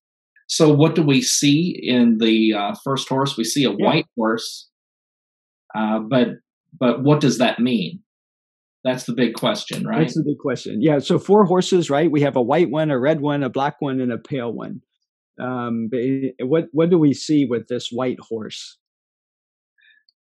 So, 0.49 0.73
what 0.73 0.95
do 0.95 1.03
we 1.03 1.21
see 1.23 1.79
in 1.83 2.19
the 2.19 2.55
uh, 2.55 2.75
first 2.85 3.09
horse? 3.09 3.37
We 3.37 3.45
see 3.45 3.65
a 3.65 3.71
yeah. 3.71 3.85
white 3.85 4.07
horse, 4.17 4.69
uh, 5.77 5.99
but 5.99 6.29
but 6.79 7.03
what 7.03 7.21
does 7.21 7.39
that 7.39 7.59
mean? 7.59 8.01
That's 8.85 9.05
the 9.05 9.15
big 9.15 9.35
question, 9.35 9.85
right? 9.85 10.01
That's 10.01 10.15
the 10.15 10.23
big 10.23 10.39
question. 10.39 10.81
Yeah. 10.81 11.01
So 11.01 11.19
four 11.19 11.45
horses, 11.45 11.91
right? 11.91 12.11
We 12.11 12.21
have 12.21 12.37
a 12.37 12.43
white 12.43 12.71
one, 12.71 12.91
a 12.91 12.99
red 12.99 13.21
one, 13.21 13.43
a 13.43 13.51
black 13.51 13.77
one, 13.81 14.01
and 14.01 14.13
a 14.13 14.19
pale 14.19 14.53
one. 14.53 14.81
Um, 15.41 15.91
what 16.41 16.67
what 16.73 16.91
do 16.91 16.99
we 16.99 17.13
see 17.13 17.45
with 17.45 17.69
this 17.69 17.89
white 17.91 18.19
horse? 18.21 18.79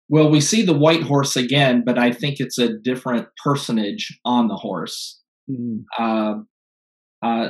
Well, 0.10 0.30
we 0.30 0.40
see 0.40 0.64
the 0.64 0.78
white 0.78 1.04
horse 1.04 1.36
again, 1.36 1.84
but 1.86 1.98
I 1.98 2.12
think 2.12 2.40
it's 2.40 2.58
a 2.58 2.78
different 2.78 3.28
personage 3.44 4.18
on 4.24 4.48
the 4.48 4.56
horse. 4.56 5.22
Mm. 5.52 5.84
Uh, 6.00 6.36
uh, 7.22 7.50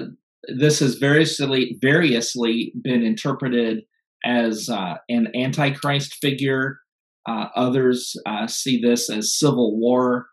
this 0.57 0.79
has 0.79 0.95
variously 0.95 1.77
variously 1.81 2.73
been 2.81 3.03
interpreted 3.03 3.83
as 4.25 4.69
uh, 4.69 4.95
an 5.09 5.27
antichrist 5.35 6.15
figure. 6.15 6.79
Uh, 7.27 7.47
others 7.55 8.15
uh, 8.25 8.47
see 8.47 8.79
this 8.79 9.09
as 9.09 9.37
civil 9.37 9.77
war, 9.77 10.27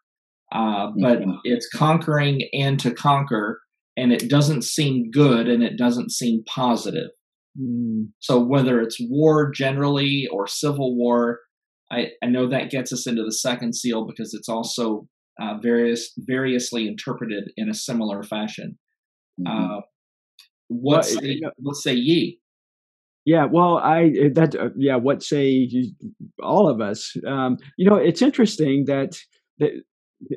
uh, 0.53 0.89
but 1.01 1.21
mm-hmm. 1.21 1.33
it's 1.43 1.69
conquering 1.69 2.49
and 2.53 2.79
to 2.79 2.93
conquer, 2.93 3.61
and 3.97 4.13
it 4.13 4.31
doesn't 4.31 4.63
seem 4.63 5.11
good 5.11 5.49
and 5.49 5.63
it 5.63 5.77
doesn't 5.77 6.13
seem 6.13 6.45
positive. 6.45 7.11
Mm. 7.61 8.09
So 8.21 8.41
whether 8.41 8.81
it's 8.81 8.99
war 9.01 9.51
generally 9.51 10.29
or 10.33 10.47
civil 10.47 10.97
war, 10.97 11.41
I, 11.91 12.09
I 12.23 12.27
know 12.27 12.49
that 12.49 12.71
gets 12.71 12.93
us 12.93 13.07
into 13.07 13.25
the 13.25 13.33
second 13.33 13.75
seal 13.75 14.07
because 14.07 14.35
it's 14.35 14.49
also 14.49 15.09
uh, 15.41 15.59
various 15.61 16.13
variously 16.17 16.87
interpreted 16.87 17.51
in 17.57 17.69
a 17.69 17.75
similar 17.75 18.23
fashion. 18.23 18.79
Mm-hmm. 19.41 19.65
Uh, 19.65 19.81
what 20.69 20.93
well, 20.93 21.03
say, 21.03 21.41
what 21.57 21.77
say 21.77 21.95
ye? 21.95 22.39
Yeah, 23.25 23.47
well, 23.47 23.79
I 23.79 24.13
eh, 24.21 24.29
that 24.35 24.55
uh, 24.55 24.69
yeah, 24.77 24.97
what 24.97 25.23
say 25.23 25.71
all 26.43 26.69
of 26.69 26.81
us? 26.81 27.17
Um, 27.27 27.57
you 27.79 27.89
know, 27.89 27.97
it's 27.97 28.21
interesting 28.21 28.85
that 28.87 29.19
that, 29.59 29.71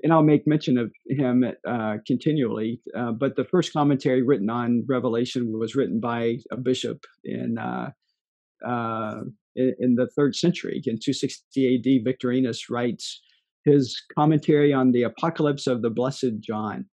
and 0.03 0.13
I'll 0.13 0.23
make 0.23 0.47
mention 0.47 0.77
of 0.77 0.91
him 1.09 1.43
uh, 1.67 1.97
continually. 2.05 2.81
Uh, 2.97 3.11
but 3.11 3.35
the 3.35 3.43
first 3.43 3.73
commentary 3.73 4.21
written 4.21 4.49
on 4.49 4.85
Revelation 4.87 5.51
was 5.59 5.75
written 5.75 5.99
by 5.99 6.37
a 6.49 6.57
bishop 6.57 7.03
in 7.25 7.57
uh, 7.57 7.91
uh 8.65 9.21
in, 9.57 9.75
in 9.79 9.95
the 9.95 10.07
third 10.15 10.35
century. 10.35 10.81
In 10.85 10.97
260 10.97 11.75
AD, 11.75 12.05
Victorinus 12.05 12.69
writes 12.69 13.21
his 13.65 14.01
commentary 14.17 14.71
on 14.71 14.91
the 14.93 15.03
Apocalypse 15.03 15.67
of 15.67 15.81
the 15.81 15.89
Blessed 15.89 16.39
John. 16.39 16.85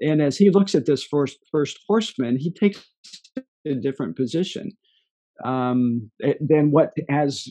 And 0.00 0.22
as 0.22 0.36
he 0.36 0.50
looks 0.50 0.76
at 0.76 0.86
this 0.86 1.02
first 1.02 1.38
first 1.50 1.80
horseman, 1.88 2.36
he 2.38 2.52
takes 2.52 2.84
a 3.66 3.74
different 3.74 4.16
position 4.16 4.70
um, 5.44 6.10
eh, 6.22 6.34
than 6.40 6.70
what 6.70 6.92
has 7.08 7.48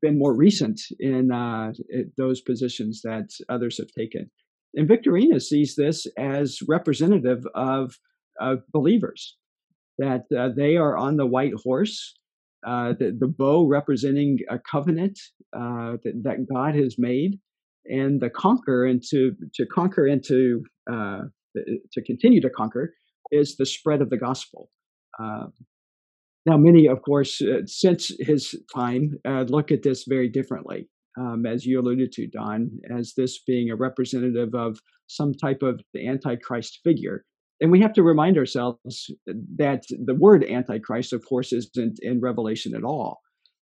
been 0.00 0.18
more 0.18 0.34
recent 0.34 0.80
in 0.98 1.32
uh, 1.32 1.72
eh, 1.92 2.02
those 2.16 2.40
positions 2.40 3.00
that 3.02 3.30
others 3.48 3.78
have 3.78 3.88
taken. 3.96 4.30
And 4.74 4.88
Victorinus 4.88 5.48
sees 5.48 5.76
this 5.76 6.06
as 6.18 6.58
representative 6.68 7.46
of, 7.54 7.96
of 8.40 8.60
believers, 8.72 9.36
that 9.98 10.24
uh, 10.36 10.48
they 10.56 10.76
are 10.76 10.96
on 10.96 11.16
the 11.16 11.26
white 11.26 11.54
horse 11.64 12.14
uh, 12.66 12.94
the, 12.98 13.16
the 13.18 13.26
bow 13.26 13.66
representing 13.66 14.38
a 14.48 14.58
covenant 14.58 15.18
uh, 15.54 15.96
that, 16.02 16.20
that, 16.22 16.46
God 16.52 16.74
has 16.74 16.96
made, 16.98 17.38
and 17.84 18.20
the 18.20 18.30
conquer 18.30 18.86
and 18.86 19.02
to 19.10 19.32
to 19.54 19.66
conquer 19.66 20.06
and 20.06 20.24
to 20.24 20.62
uh, 20.90 21.22
to 21.92 22.02
continue 22.02 22.40
to 22.40 22.50
conquer 22.50 22.94
is 23.30 23.56
the 23.56 23.66
spread 23.66 24.00
of 24.00 24.10
the 24.10 24.16
gospel. 24.16 24.70
Uh, 26.46 26.52
now, 26.52 26.56
many, 26.56 26.86
of 26.86 27.02
course, 27.02 27.40
uh, 27.40 27.62
since 27.66 28.12
his 28.20 28.54
time, 28.74 29.18
look 29.48 29.70
at 29.70 29.82
this 29.82 30.04
very 30.08 30.28
differently, 30.28 30.88
um, 31.18 31.46
as 31.46 31.64
you 31.64 31.80
alluded 31.80 32.12
to, 32.12 32.26
Don, 32.26 32.70
as 32.94 33.14
this 33.16 33.40
being 33.46 33.70
a 33.70 33.76
representative 33.76 34.54
of 34.54 34.78
some 35.06 35.32
type 35.34 35.62
of 35.62 35.80
the 35.92 36.06
Antichrist 36.08 36.80
figure 36.84 37.24
and 37.60 37.70
we 37.70 37.80
have 37.80 37.92
to 37.94 38.02
remind 38.02 38.36
ourselves 38.36 39.10
that 39.56 39.84
the 39.88 40.14
word 40.14 40.44
antichrist 40.44 41.12
of 41.12 41.24
course 41.26 41.52
isn't 41.52 41.98
in 42.02 42.20
revelation 42.20 42.74
at 42.74 42.84
all 42.84 43.20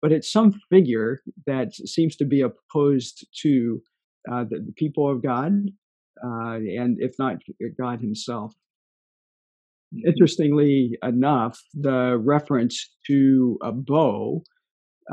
but 0.01 0.11
it's 0.11 0.31
some 0.31 0.53
figure 0.69 1.21
that 1.45 1.73
seems 1.73 2.15
to 2.15 2.25
be 2.25 2.41
opposed 2.41 3.27
to 3.41 3.81
uh, 4.31 4.43
the, 4.49 4.59
the, 4.59 4.73
people 4.77 5.09
of 5.09 5.21
god 5.21 5.53
uh, 6.25 6.55
and 6.55 6.97
if 6.99 7.13
not 7.19 7.37
god 7.77 7.99
himself. 7.99 8.53
Interestingly 10.05 10.97
enough 11.03 11.59
the 11.73 12.17
reference 12.17 12.89
to 13.07 13.57
a 13.61 13.71
bow 13.71 14.43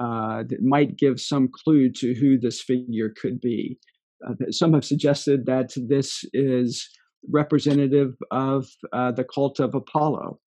uh, 0.01 0.45
might 0.61 0.97
give 0.97 1.21
some 1.21 1.49
clue 1.53 1.91
to 1.91 2.15
who 2.15 2.39
this 2.39 2.61
figure 2.61 3.13
could 3.21 3.41
be 3.41 3.79
uh, 4.27 4.35
some 4.51 4.73
have 4.75 4.85
suggested 4.85 5.47
that 5.47 5.73
this 5.77 6.25
is 6.33 6.89
representative 7.29 8.15
of 8.31 8.67
uh, 8.93 9.13
the 9.13 9.25
cult 9.25 9.61
of 9.61 9.75
Apollo, 9.75 10.39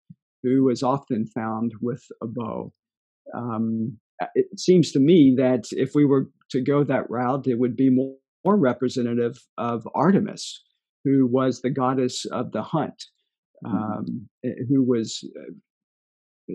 who 0.41 0.69
is 0.69 0.83
often 0.83 1.25
found 1.27 1.73
with 1.81 2.03
a 2.21 2.27
bow. 2.27 2.71
Um, 3.35 3.97
it 4.35 4.59
seems 4.59 4.91
to 4.91 4.99
me 4.99 5.33
that 5.37 5.65
if 5.71 5.95
we 5.95 6.05
were 6.05 6.29
to 6.51 6.61
go 6.61 6.83
that 6.83 7.09
route, 7.09 7.47
it 7.47 7.59
would 7.59 7.75
be 7.75 7.89
more, 7.89 8.15
more 8.45 8.57
representative 8.57 9.37
of 9.57 9.87
Artemis, 9.95 10.61
who 11.03 11.27
was 11.27 11.61
the 11.61 11.69
goddess 11.69 12.25
of 12.25 12.51
the 12.51 12.61
hunt. 12.61 13.05
Um, 13.65 14.27
eh, 14.45 14.49
who 14.69 14.83
was 14.83 15.23
uh, 15.39 16.53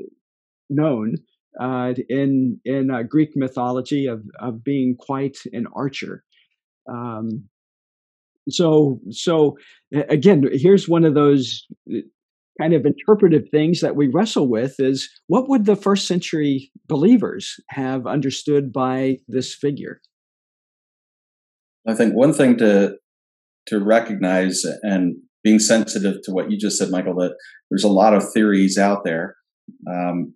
known 0.71 1.17
uh, 1.61 1.95
in 2.09 2.61
in 2.65 2.91
uh, 2.91 3.03
Greek 3.03 3.31
mythology 3.35 4.07
of 4.07 4.23
of 4.41 4.63
being 4.63 4.97
quite 4.99 5.39
an 5.53 5.67
archer. 5.75 6.25
Um, 6.89 7.49
so 8.49 9.01
so 9.11 9.59
again 9.93 10.43
here's 10.53 10.89
one 10.89 11.05
of 11.05 11.15
those 11.15 11.67
kind 12.61 12.75
of 12.75 12.85
interpretive 12.85 13.49
things 13.51 13.81
that 13.81 13.95
we 13.95 14.09
wrestle 14.09 14.49
with 14.49 14.75
is 14.79 15.09
what 15.27 15.49
would 15.49 15.65
the 15.65 15.77
first 15.77 16.07
century 16.07 16.71
believers 16.87 17.55
have 17.69 18.07
understood 18.07 18.73
by 18.73 19.19
this 19.29 19.55
figure? 19.55 20.01
I 21.87 21.95
think 21.95 22.15
one 22.15 22.33
thing 22.33 22.57
to 22.59 22.97
to 23.67 23.81
recognize 23.81 24.65
and 24.83 25.17
being 25.45 25.59
sensitive 25.59 26.17
to 26.25 26.33
what 26.33 26.51
you 26.51 26.59
just 26.59 26.79
said, 26.79 26.91
Michael, 26.91 27.15
that 27.17 27.37
there's 27.71 27.85
a 27.85 27.89
lot 27.89 28.15
of 28.15 28.33
theories 28.33 28.79
out 28.79 29.05
there. 29.05 29.37
Um, 29.89 30.35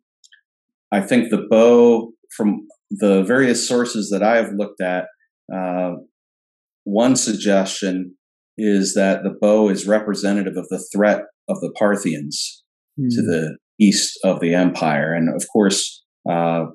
I 0.92 1.00
think 1.00 1.30
the 1.30 1.46
bow, 1.48 2.12
from 2.36 2.66
the 2.90 3.22
various 3.22 3.66
sources 3.66 4.10
that 4.10 4.22
I 4.22 4.36
have 4.36 4.52
looked 4.52 4.80
at, 4.80 5.06
uh, 5.54 5.92
one 6.84 7.16
suggestion 7.16 8.16
is 8.58 8.94
that 8.94 9.22
the 9.22 9.34
bow 9.40 9.68
is 9.68 9.86
representative 9.86 10.56
of 10.56 10.68
the 10.68 10.84
threat 10.92 11.22
of 11.48 11.60
the 11.60 11.72
Parthians 11.78 12.62
mm. 12.98 13.08
to 13.08 13.20
hmm. 13.20 13.26
the 13.26 13.56
east 13.80 14.18
of 14.24 14.40
the 14.40 14.54
empire. 14.54 15.14
And 15.14 15.34
of 15.34 15.46
course, 15.52 16.04
uh, 16.30 16.66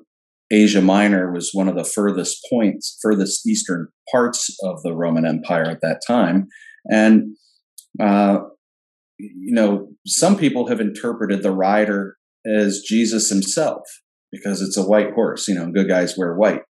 Asia 0.50 0.80
Minor 0.80 1.32
was 1.32 1.50
one 1.52 1.68
of 1.68 1.76
the 1.76 1.84
furthest 1.84 2.44
points, 2.50 2.98
furthest 3.02 3.46
eastern 3.46 3.88
parts 4.10 4.56
of 4.62 4.82
the 4.82 4.94
Roman 4.94 5.26
Empire 5.26 5.64
at 5.64 5.80
that 5.82 6.00
time. 6.06 6.48
And, 6.90 7.36
uh, 8.00 8.38
you 9.18 9.52
know, 9.52 9.88
some 10.06 10.36
people 10.36 10.68
have 10.68 10.80
interpreted 10.80 11.42
the 11.42 11.52
rider 11.52 12.16
as 12.46 12.80
Jesus 12.80 13.28
himself 13.28 13.82
because 14.30 14.62
it's 14.62 14.76
a 14.76 14.86
white 14.86 15.12
horse. 15.12 15.48
You 15.48 15.56
know, 15.56 15.70
good 15.70 15.88
guys 15.88 16.16
wear 16.16 16.34
white. 16.34 16.62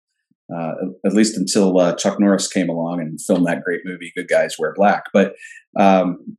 Uh, 0.55 0.75
at 1.05 1.13
least 1.13 1.37
until 1.37 1.77
uh, 1.77 1.93
Chuck 1.97 2.21
Norris 2.21 2.47
came 2.47 2.69
along 2.69 3.01
and 3.01 3.21
filmed 3.21 3.47
that 3.47 3.65
great 3.65 3.81
movie, 3.85 4.13
Good 4.15 4.29
Guys 4.29 4.55
Wear 4.57 4.73
Black. 4.77 5.03
But 5.13 5.35
um, 5.77 6.37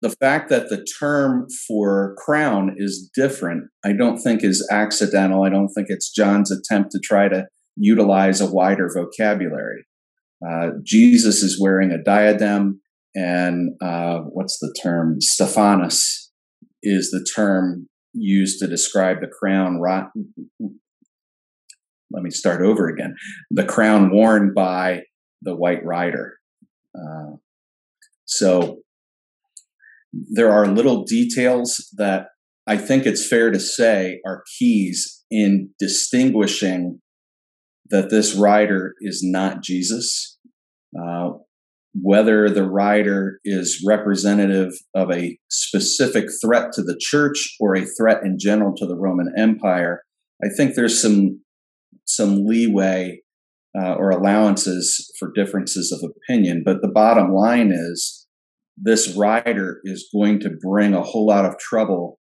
the 0.00 0.10
fact 0.20 0.50
that 0.50 0.68
the 0.68 0.86
term 1.00 1.48
for 1.66 2.14
crown 2.18 2.76
is 2.76 3.10
different, 3.12 3.64
I 3.84 3.92
don't 3.92 4.18
think 4.18 4.44
is 4.44 4.66
accidental. 4.70 5.42
I 5.42 5.48
don't 5.48 5.70
think 5.70 5.88
it's 5.90 6.12
John's 6.12 6.52
attempt 6.52 6.92
to 6.92 7.00
try 7.00 7.26
to 7.26 7.46
utilize 7.76 8.40
a 8.40 8.48
wider 8.48 8.88
vocabulary. 8.94 9.84
Uh, 10.46 10.70
Jesus 10.84 11.42
is 11.42 11.60
wearing 11.60 11.90
a 11.90 12.02
diadem, 12.02 12.81
and 13.14 13.70
uh, 13.82 14.18
what's 14.20 14.58
the 14.58 14.74
term? 14.82 15.20
Stephanos 15.20 16.30
is 16.82 17.10
the 17.10 17.24
term 17.34 17.88
used 18.14 18.58
to 18.60 18.66
describe 18.66 19.20
the 19.20 19.28
crown 19.28 19.80
let 22.12 22.22
me 22.22 22.30
start 22.30 22.62
over 22.62 22.88
again. 22.88 23.14
The 23.50 23.64
crown 23.64 24.10
worn 24.12 24.52
by 24.54 25.02
the 25.40 25.56
white 25.56 25.84
rider. 25.84 26.34
Uh, 26.94 27.36
so 28.26 28.80
there 30.12 30.52
are 30.52 30.66
little 30.66 31.04
details 31.04 31.88
that 31.96 32.26
I 32.66 32.76
think 32.76 33.06
it's 33.06 33.26
fair 33.26 33.50
to 33.50 33.58
say 33.58 34.20
are 34.26 34.44
keys 34.58 35.24
in 35.30 35.70
distinguishing 35.78 37.00
that 37.90 38.10
this 38.10 38.34
rider 38.34 38.94
is 39.00 39.22
not 39.24 39.62
Jesus. 39.62 40.38
Uh, 40.98 41.30
whether 41.94 42.48
the 42.48 42.68
rider 42.68 43.38
is 43.44 43.84
representative 43.86 44.72
of 44.94 45.10
a 45.10 45.38
specific 45.50 46.26
threat 46.42 46.72
to 46.72 46.82
the 46.82 46.96
church 46.98 47.54
or 47.60 47.74
a 47.74 47.84
threat 47.84 48.22
in 48.24 48.38
general 48.38 48.74
to 48.76 48.86
the 48.86 48.96
Roman 48.96 49.32
Empire, 49.36 50.02
I 50.42 50.48
think 50.56 50.74
there's 50.74 51.00
some 51.00 51.40
some 52.06 52.44
leeway 52.44 53.20
uh, 53.78 53.94
or 53.94 54.10
allowances 54.10 55.10
for 55.18 55.32
differences 55.34 55.92
of 55.92 56.10
opinion. 56.10 56.62
But 56.64 56.82
the 56.82 56.88
bottom 56.88 57.32
line 57.32 57.72
is 57.72 58.26
this 58.76 59.14
rider 59.16 59.80
is 59.84 60.08
going 60.14 60.40
to 60.40 60.50
bring 60.60 60.94
a 60.94 61.02
whole 61.02 61.26
lot 61.26 61.44
of 61.44 61.58
trouble 61.58 62.18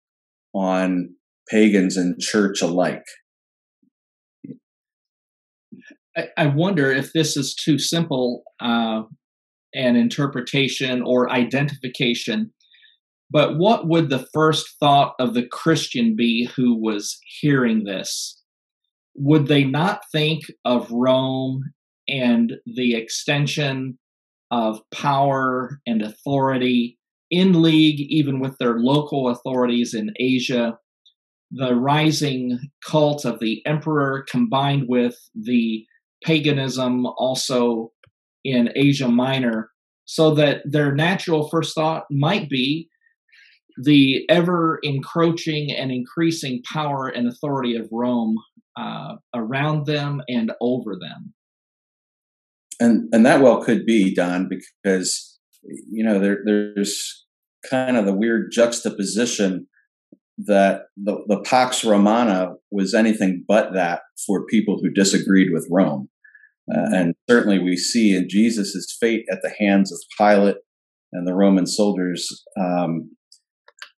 on 0.55 1.15
pagans 1.49 1.97
and 1.97 2.19
church 2.21 2.61
alike. 2.63 3.05
I, 6.37 6.47
wonder 6.47 6.91
if 6.91 7.13
this 7.13 7.37
is 7.37 7.55
too 7.55 7.79
simple 7.79 8.43
uh, 8.61 9.03
an 9.75 9.97
interpretation 9.97 11.03
or 11.03 11.31
identification. 11.31 12.53
But 13.31 13.59
what 13.59 13.87
would 13.87 14.09
the 14.09 14.27
first 14.33 14.79
thought 14.81 15.15
of 15.19 15.35
the 15.35 15.47
Christian 15.47 16.17
be 16.17 16.49
who 16.57 16.75
was 16.75 17.19
hearing 17.41 17.85
this? 17.85 18.39
would 19.19 19.49
they 19.49 19.65
not 19.65 20.01
think 20.13 20.45
of 20.65 20.91
Rome 20.91 21.73
and 22.09 22.55
the 22.65 22.95
extension 22.95 23.99
of 24.51 24.81
power 24.95 25.81
and 25.87 26.01
authority 26.01 26.99
in 27.31 27.61
league, 27.61 28.01
even 28.09 28.41
with 28.41 28.57
their 28.59 28.79
local 28.79 29.29
authorities 29.29 29.93
in 29.93 30.13
Asia? 30.19 30.79
The 31.51 31.75
rising 31.75 32.59
cult 32.87 33.25
of 33.25 33.41
the 33.41 33.63
emperor 33.67 34.25
combined 34.31 34.85
with 34.89 35.17
the 35.35 35.85
paganism 36.25 37.07
also 37.07 37.91
in 38.45 38.71
Asia 38.75 39.09
Minor, 39.09 39.71
so 40.05 40.35
that 40.35 40.63
their 40.65 40.95
natural 40.95 41.49
first 41.49 41.75
thought 41.75 42.05
might 42.11 42.49
be 42.49 42.89
the 43.83 44.25
ever 44.29 44.81
encroaching 44.83 45.71
and 45.71 45.93
increasing 45.93 46.63
power 46.63 47.09
and 47.09 47.29
authority 47.29 47.77
of 47.77 47.89
Rome 47.93 48.37
uh, 48.77 49.17
around 49.35 49.87
them 49.87 50.23
and 50.29 50.53
over 50.61 50.97
them. 50.97 51.33
And 52.81 53.09
and 53.13 53.27
that 53.27 53.41
well 53.41 53.63
could 53.63 53.85
be 53.85 54.15
Don 54.15 54.49
because 54.49 55.39
you 55.91 56.05
know 56.05 56.19
there 56.19 56.39
there's 56.45 57.27
kind 57.69 57.97
of 57.97 58.07
the 58.07 58.15
weird 58.15 58.53
juxtaposition 58.53 59.67
that 60.39 60.83
the, 60.97 61.25
the 61.27 61.41
Pax 61.41 61.85
Romana 61.85 62.55
was 62.71 62.95
anything 62.95 63.45
but 63.47 63.75
that 63.75 64.03
for 64.25 64.47
people 64.47 64.79
who 64.81 64.91
disagreed 64.91 65.49
with 65.53 65.67
Rome. 65.69 66.09
Uh, 66.73 66.95
and 66.95 67.15
certainly 67.29 67.59
we 67.59 67.77
see 67.77 68.15
in 68.15 68.29
Jesus' 68.29 68.97
fate 69.01 69.25
at 69.31 69.39
the 69.43 69.53
hands 69.59 69.93
of 69.93 69.99
Pilate 70.19 70.57
and 71.13 71.27
the 71.27 71.35
Roman 71.35 71.67
soldiers 71.67 72.45
um, 72.61 73.11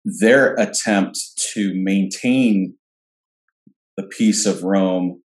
their 0.06 0.54
attempt 0.56 1.20
to 1.54 1.72
maintain 1.76 2.76
the 3.98 4.04
peace 4.04 4.46
of 4.46 4.64
Rome 4.64 5.22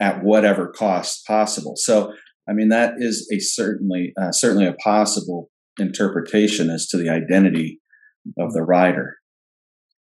at 0.00 0.24
whatever 0.24 0.68
cost 0.68 1.26
possible. 1.26 1.74
So, 1.76 2.12
I 2.48 2.52
mean, 2.52 2.68
that 2.70 2.94
is 2.98 3.28
a 3.32 3.38
certainly 3.38 4.12
uh, 4.20 4.32
certainly 4.32 4.66
a 4.66 4.74
possible 4.74 5.50
interpretation 5.78 6.70
as 6.70 6.88
to 6.88 6.96
the 6.96 7.08
identity 7.08 7.80
of 8.38 8.52
the 8.52 8.62
rider. 8.62 9.16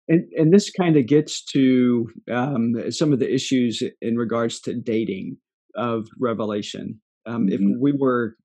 And, 0.08 0.24
and 0.36 0.52
this 0.52 0.70
kind 0.70 0.96
of 0.96 1.06
gets 1.06 1.44
to 1.52 2.08
um, 2.32 2.90
some 2.90 3.12
of 3.12 3.18
the 3.18 3.32
issues 3.32 3.82
in 4.00 4.16
regards 4.16 4.60
to 4.60 4.74
dating 4.74 5.36
of 5.76 6.08
Revelation. 6.18 7.00
Um, 7.26 7.46
mm-hmm. 7.46 7.52
If 7.52 7.80
we 7.80 7.92
were 7.92 8.36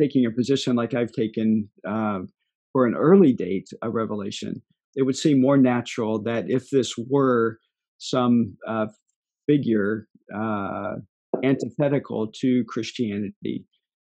taking 0.00 0.26
a 0.26 0.30
position 0.30 0.76
like 0.76 0.94
I've 0.94 1.12
taken 1.12 1.68
uh, 1.86 2.20
for 2.72 2.86
an 2.86 2.94
early 2.94 3.32
date 3.32 3.68
of 3.82 3.94
Revelation, 3.94 4.62
it 4.96 5.02
would 5.02 5.16
seem 5.16 5.40
more 5.40 5.56
natural 5.56 6.22
that 6.22 6.44
if 6.48 6.70
this 6.70 6.94
were 6.96 7.58
some 7.98 8.56
uh, 8.66 8.86
figure 9.46 10.08
uh, 10.34 10.94
antithetical 11.42 12.30
to 12.40 12.64
Christianity, 12.68 13.64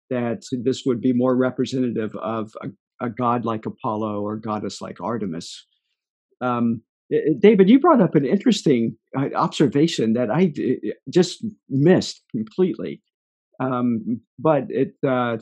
that 0.10 0.44
this 0.52 0.84
would 0.86 1.02
be 1.02 1.14
more 1.14 1.36
representative 1.36 2.16
of 2.16 2.52
a, 2.62 2.70
a 3.06 3.10
god 3.10 3.46
like 3.46 3.66
Apollo 3.66 4.22
or 4.22 4.36
goddess 4.38 4.82
like 4.82 5.00
Artemis. 5.02 5.66
Um, 6.42 6.82
David, 7.40 7.70
you 7.70 7.80
brought 7.80 8.02
up 8.02 8.16
an 8.16 8.26
interesting 8.26 8.96
uh, 9.18 9.30
observation 9.36 10.14
that 10.14 10.30
I 10.30 10.54
just 11.12 11.44
missed 11.68 12.22
completely, 12.32 13.02
um, 13.60 14.22
but 14.38 14.66
it 14.70 14.94
uh, 15.08 15.38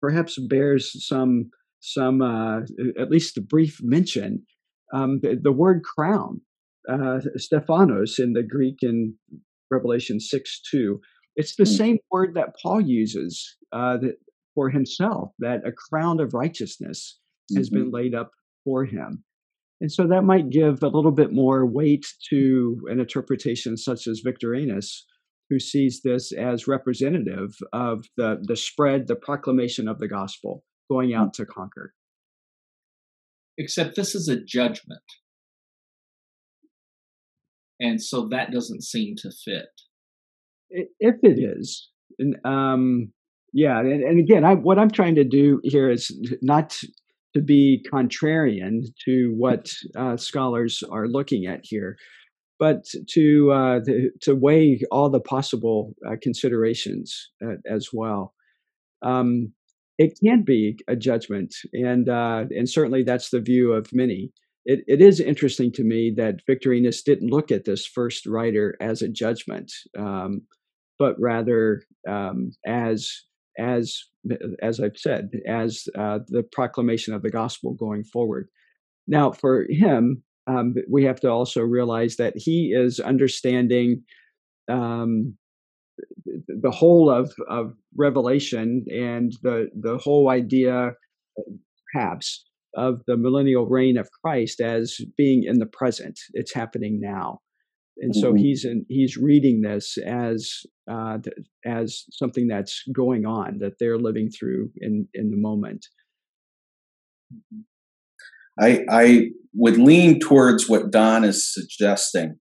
perhaps 0.00 0.38
bears 0.38 0.92
some 1.06 1.50
some 1.80 2.20
uh, 2.20 2.60
at 2.98 3.10
least 3.10 3.38
a 3.38 3.40
brief 3.40 3.78
mention. 3.82 4.44
Um, 4.92 5.20
the, 5.22 5.38
the, 5.40 5.52
word 5.52 5.82
crown 5.84 6.40
uh, 6.88 7.20
Stephanos 7.36 8.18
in 8.18 8.32
the 8.32 8.42
Greek 8.42 8.78
in 8.82 9.14
Revelation 9.70 10.18
6 10.18 10.60
2. 10.70 11.00
It's 11.36 11.56
the 11.56 11.64
mm. 11.64 11.76
same 11.76 11.98
word 12.10 12.34
that 12.34 12.56
Paul 12.60 12.80
uses 12.80 13.56
uh, 13.72 13.98
that, 13.98 14.16
for 14.54 14.68
himself, 14.68 15.30
that 15.38 15.60
a 15.64 15.72
crown 15.72 16.20
of 16.20 16.34
righteousness 16.34 17.18
mm-hmm. 17.50 17.58
has 17.58 17.70
been 17.70 17.84
mm-hmm. 17.84 17.94
laid 17.94 18.14
up 18.14 18.32
for 18.64 18.84
him. 18.84 19.24
And 19.80 19.90
so 19.90 20.06
that 20.06 20.24
might 20.24 20.50
give 20.50 20.82
a 20.82 20.88
little 20.88 21.12
bit 21.12 21.32
more 21.32 21.64
weight 21.64 22.06
to 22.28 22.80
an 22.88 23.00
interpretation 23.00 23.76
such 23.76 24.06
as 24.06 24.20
Victorinus, 24.22 25.06
who 25.48 25.58
sees 25.58 26.02
this 26.04 26.32
as 26.32 26.68
representative 26.68 27.56
of 27.72 28.04
the, 28.16 28.38
the 28.42 28.56
spread, 28.56 29.06
the 29.06 29.16
proclamation 29.16 29.88
of 29.88 29.98
the 29.98 30.08
gospel, 30.08 30.64
going 30.90 31.14
out 31.14 31.28
mm. 31.28 31.32
to 31.34 31.46
conquer. 31.46 31.94
Except 33.56 33.96
this 33.96 34.14
is 34.14 34.28
a 34.28 34.36
judgment 34.36 35.02
and 37.80 38.00
so 38.00 38.28
that 38.28 38.52
doesn't 38.52 38.84
seem 38.84 39.16
to 39.16 39.30
fit. 39.30 39.68
If 40.68 41.16
it 41.22 41.38
is, 41.40 41.88
and, 42.18 42.36
um, 42.44 43.12
yeah, 43.52 43.80
and, 43.80 44.02
and 44.02 44.20
again, 44.20 44.44
I, 44.44 44.54
what 44.54 44.78
I'm 44.78 44.90
trying 44.90 45.16
to 45.16 45.24
do 45.24 45.60
here 45.64 45.90
is 45.90 46.14
not 46.42 46.78
to 47.34 47.40
be 47.40 47.84
contrarian 47.92 48.86
to 49.04 49.32
what 49.36 49.70
uh, 49.96 50.16
scholars 50.16 50.82
are 50.90 51.06
looking 51.06 51.46
at 51.46 51.60
here, 51.62 51.96
but 52.58 52.84
to 53.10 53.52
uh, 53.52 53.80
the, 53.80 54.10
to 54.22 54.34
weigh 54.34 54.80
all 54.90 55.08
the 55.08 55.20
possible 55.20 55.94
uh, 56.06 56.16
considerations 56.20 57.30
uh, 57.44 57.54
as 57.66 57.88
well. 57.92 58.34
Um, 59.02 59.52
it 59.98 60.18
can 60.24 60.42
be 60.42 60.78
a 60.88 60.96
judgment, 60.96 61.54
and 61.72 62.08
uh, 62.08 62.44
and 62.50 62.68
certainly 62.68 63.02
that's 63.02 63.30
the 63.30 63.40
view 63.40 63.72
of 63.72 63.92
many. 63.92 64.32
It, 64.64 64.80
it 64.86 65.00
is 65.00 65.20
interesting 65.20 65.72
to 65.72 65.84
me 65.84 66.12
that 66.16 66.40
Victorinus 66.46 67.02
didn't 67.02 67.30
look 67.30 67.50
at 67.50 67.64
this 67.64 67.86
first 67.86 68.26
writer 68.26 68.76
as 68.80 69.02
a 69.02 69.08
judgment, 69.08 69.72
um, 69.98 70.42
but 70.98 71.16
rather 71.18 71.82
um, 72.08 72.52
as 72.66 73.10
as 73.60 74.04
as 74.62 74.80
I've 74.80 74.96
said, 74.96 75.30
as 75.46 75.88
uh, 75.98 76.20
the 76.28 76.42
proclamation 76.42 77.14
of 77.14 77.22
the 77.22 77.30
gospel 77.30 77.74
going 77.74 78.04
forward. 78.04 78.48
Now, 79.06 79.32
for 79.32 79.66
him, 79.68 80.22
um, 80.46 80.74
we 80.88 81.04
have 81.04 81.20
to 81.20 81.30
also 81.30 81.62
realize 81.62 82.16
that 82.16 82.34
he 82.36 82.72
is 82.74 83.00
understanding 83.00 84.02
um, 84.70 85.36
the 86.46 86.70
whole 86.70 87.10
of, 87.10 87.32
of 87.48 87.74
Revelation 87.96 88.84
and 88.90 89.32
the 89.42 89.68
the 89.78 89.98
whole 89.98 90.28
idea, 90.28 90.92
perhaps, 91.92 92.44
of 92.76 93.02
the 93.06 93.16
millennial 93.16 93.66
reign 93.66 93.96
of 93.96 94.08
Christ 94.22 94.60
as 94.60 94.98
being 95.16 95.44
in 95.44 95.58
the 95.58 95.66
present. 95.66 96.18
It's 96.34 96.54
happening 96.54 97.00
now 97.00 97.40
and 98.00 98.16
so 98.16 98.28
mm-hmm. 98.28 98.38
he's 98.38 98.64
in, 98.64 98.86
he's 98.88 99.16
reading 99.16 99.60
this 99.60 99.98
as 99.98 100.62
uh, 100.90 101.18
as 101.64 102.04
something 102.10 102.48
that's 102.48 102.82
going 102.92 103.24
on 103.26 103.58
that 103.58 103.74
they're 103.78 103.98
living 103.98 104.30
through 104.30 104.70
in 104.78 105.06
in 105.14 105.30
the 105.30 105.36
moment. 105.36 105.86
I 108.60 108.84
I 108.90 109.30
would 109.54 109.78
lean 109.78 110.20
towards 110.20 110.68
what 110.68 110.90
Don 110.90 111.24
is 111.24 111.52
suggesting. 111.52 112.38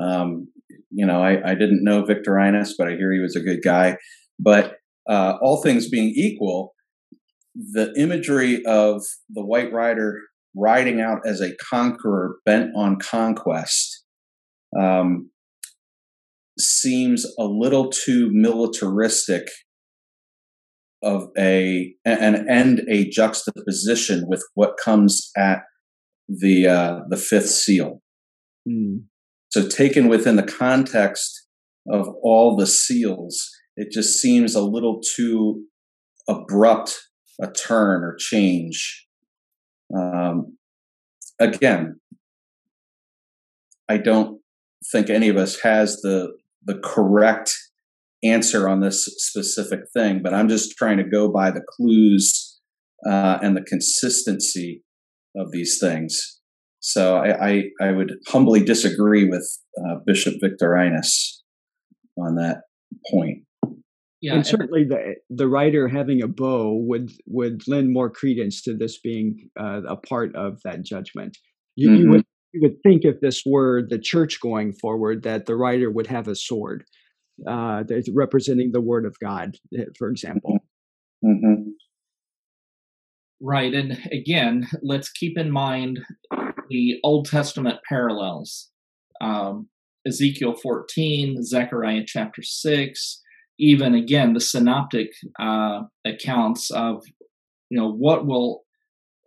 Um, 0.00 0.48
you 0.90 1.06
know, 1.06 1.22
I, 1.22 1.50
I 1.50 1.54
didn't 1.54 1.84
know 1.84 2.04
Victorinus, 2.04 2.74
but 2.76 2.88
I 2.88 2.96
hear 2.96 3.12
he 3.12 3.20
was 3.20 3.36
a 3.36 3.40
good 3.40 3.60
guy. 3.62 3.96
But 4.38 4.76
uh, 5.08 5.34
all 5.42 5.62
things 5.62 5.88
being 5.88 6.12
equal, 6.14 6.74
the 7.54 7.92
imagery 7.96 8.64
of 8.64 9.02
the 9.28 9.44
White 9.44 9.72
Rider 9.72 10.18
riding 10.56 11.00
out 11.00 11.20
as 11.24 11.40
a 11.40 11.54
conqueror 11.56 12.36
bent 12.44 12.70
on 12.74 12.98
conquest 12.98 14.04
um, 14.78 15.30
seems 16.60 17.26
a 17.38 17.44
little 17.44 17.90
too 17.90 18.30
militaristic 18.32 19.48
of 21.02 21.28
a 21.38 21.94
and 22.04 22.48
end 22.48 22.82
a 22.88 23.08
juxtaposition 23.08 24.24
with 24.28 24.44
what 24.54 24.76
comes 24.76 25.30
at 25.36 25.62
the 26.28 26.66
uh, 26.66 27.00
the 27.08 27.16
fifth 27.16 27.48
seal. 27.48 28.02
Mm. 28.68 29.04
So 29.50 29.66
taken 29.66 30.08
within 30.08 30.36
the 30.36 30.42
context 30.42 31.46
of 31.90 32.08
all 32.22 32.56
the 32.56 32.66
seals, 32.66 33.48
it 33.76 33.90
just 33.90 34.20
seems 34.20 34.54
a 34.54 34.62
little 34.62 35.00
too 35.00 35.64
abrupt 36.28 36.98
a 37.40 37.50
turn 37.50 38.04
or 38.04 38.14
change. 38.16 39.06
Um, 39.96 40.58
again, 41.38 41.98
I 43.88 43.96
don't 43.96 44.40
think 44.92 45.10
any 45.10 45.28
of 45.28 45.36
us 45.36 45.60
has 45.60 46.00
the 46.02 46.32
the 46.64 46.78
correct 46.78 47.56
answer 48.22 48.68
on 48.68 48.80
this 48.80 49.04
specific 49.18 49.80
thing, 49.94 50.20
but 50.22 50.34
I'm 50.34 50.48
just 50.48 50.76
trying 50.76 50.98
to 50.98 51.04
go 51.04 51.30
by 51.30 51.50
the 51.50 51.62
clues 51.68 52.60
uh, 53.06 53.38
and 53.42 53.56
the 53.56 53.62
consistency 53.62 54.82
of 55.36 55.52
these 55.52 55.78
things. 55.80 56.38
So 56.80 57.16
I, 57.16 57.48
I, 57.48 57.62
I 57.80 57.92
would 57.92 58.14
humbly 58.28 58.62
disagree 58.62 59.28
with 59.28 59.46
uh, 59.78 59.96
Bishop 60.06 60.34
Victorinus 60.40 61.42
on 62.18 62.36
that 62.36 62.62
point. 63.10 63.44
Yeah, 64.22 64.34
and 64.34 64.46
certainly 64.46 64.84
the 64.84 65.14
the 65.30 65.48
writer 65.48 65.88
having 65.88 66.22
a 66.22 66.28
bow 66.28 66.74
would 66.74 67.10
would 67.26 67.66
lend 67.66 67.90
more 67.90 68.10
credence 68.10 68.60
to 68.62 68.76
this 68.76 69.00
being 69.00 69.48
uh, 69.58 69.80
a 69.88 69.96
part 69.96 70.36
of 70.36 70.60
that 70.62 70.82
judgment. 70.82 71.38
You, 71.76 71.88
mm-hmm. 71.88 72.02
you 72.02 72.10
would 72.10 72.24
you 72.52 72.60
would 72.62 72.82
think 72.82 73.04
if 73.04 73.20
this 73.20 73.42
were 73.46 73.82
the 73.88 73.98
church 73.98 74.40
going 74.40 74.72
forward 74.72 75.22
that 75.22 75.46
the 75.46 75.56
writer 75.56 75.90
would 75.90 76.06
have 76.06 76.28
a 76.28 76.34
sword 76.34 76.84
uh, 77.46 77.84
representing 78.12 78.72
the 78.72 78.80
word 78.80 79.06
of 79.06 79.16
God, 79.20 79.56
eh, 79.76 79.84
for 79.96 80.10
example. 80.10 80.58
Mm-hmm. 81.24 81.70
Right. 83.40 83.72
And 83.72 83.98
again, 84.12 84.68
let's 84.82 85.10
keep 85.10 85.38
in 85.38 85.50
mind 85.50 86.00
the 86.68 86.98
Old 87.02 87.26
Testament 87.26 87.78
parallels 87.88 88.70
um, 89.20 89.68
Ezekiel 90.06 90.54
14, 90.54 91.42
Zechariah 91.42 92.04
chapter 92.06 92.42
6, 92.42 93.22
even 93.58 93.94
again 93.94 94.32
the 94.32 94.40
synoptic 94.40 95.08
uh, 95.38 95.82
accounts 96.06 96.70
of 96.70 97.02
you 97.68 97.78
know 97.78 97.90
what 97.90 98.26
will 98.26 98.64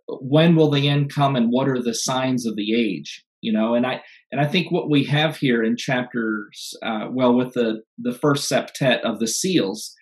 when 0.08 0.54
will 0.54 0.70
the 0.70 0.88
end 0.88 1.12
come 1.12 1.36
and 1.36 1.50
what 1.50 1.68
are 1.68 1.82
the 1.82 1.94
signs 1.94 2.46
of 2.46 2.56
the 2.56 2.74
age 2.74 3.24
you 3.44 3.52
know? 3.52 3.74
And 3.74 3.86
i 3.86 4.00
and 4.32 4.40
i 4.40 4.46
think 4.46 4.72
what 4.72 4.88
we 4.88 5.04
have 5.04 5.36
here 5.36 5.62
in 5.62 5.76
chapters 5.76 6.74
uh, 6.82 7.08
well 7.10 7.34
with 7.34 7.52
the 7.52 7.82
the 7.98 8.14
first 8.14 8.50
septet 8.50 9.02
of 9.02 9.20
the 9.20 9.28
seals 9.28 9.94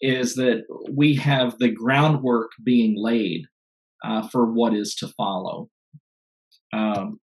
is 0.00 0.34
that 0.36 0.62
we 0.92 1.16
have 1.16 1.58
the 1.58 1.70
groundwork 1.70 2.50
being 2.62 2.94
laid 2.96 3.46
uh, 4.04 4.28
for 4.28 4.52
what 4.52 4.74
is 4.74 4.94
to 4.96 5.08
follow. 5.08 5.68
Um, 6.72 7.18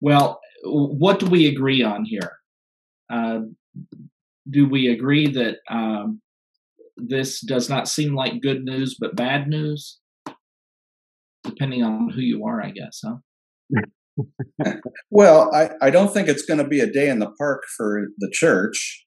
well 0.00 0.40
what 0.64 1.20
do 1.20 1.26
we 1.26 1.46
agree 1.46 1.82
on 1.82 2.04
here? 2.04 2.32
Uh, 3.10 3.40
do 4.50 4.68
we 4.68 4.88
agree 4.88 5.28
that 5.28 5.56
um, 5.70 6.20
this 6.96 7.40
does 7.40 7.68
not 7.70 7.88
seem 7.88 8.14
like 8.14 8.42
good 8.42 8.62
news 8.64 8.96
but 9.00 9.16
bad 9.16 9.48
news 9.48 10.00
depending 11.54 11.82
on 11.82 12.10
who 12.10 12.20
you 12.20 12.44
are, 12.44 12.62
I 12.62 12.70
guess, 12.70 13.00
huh? 13.04 13.16
well, 15.10 15.50
I, 15.54 15.70
I 15.80 15.90
don't 15.90 16.12
think 16.12 16.28
it's 16.28 16.44
going 16.44 16.58
to 16.58 16.68
be 16.68 16.80
a 16.80 16.90
day 16.90 17.08
in 17.08 17.18
the 17.18 17.30
park 17.38 17.62
for 17.76 18.06
the 18.18 18.30
church. 18.32 19.04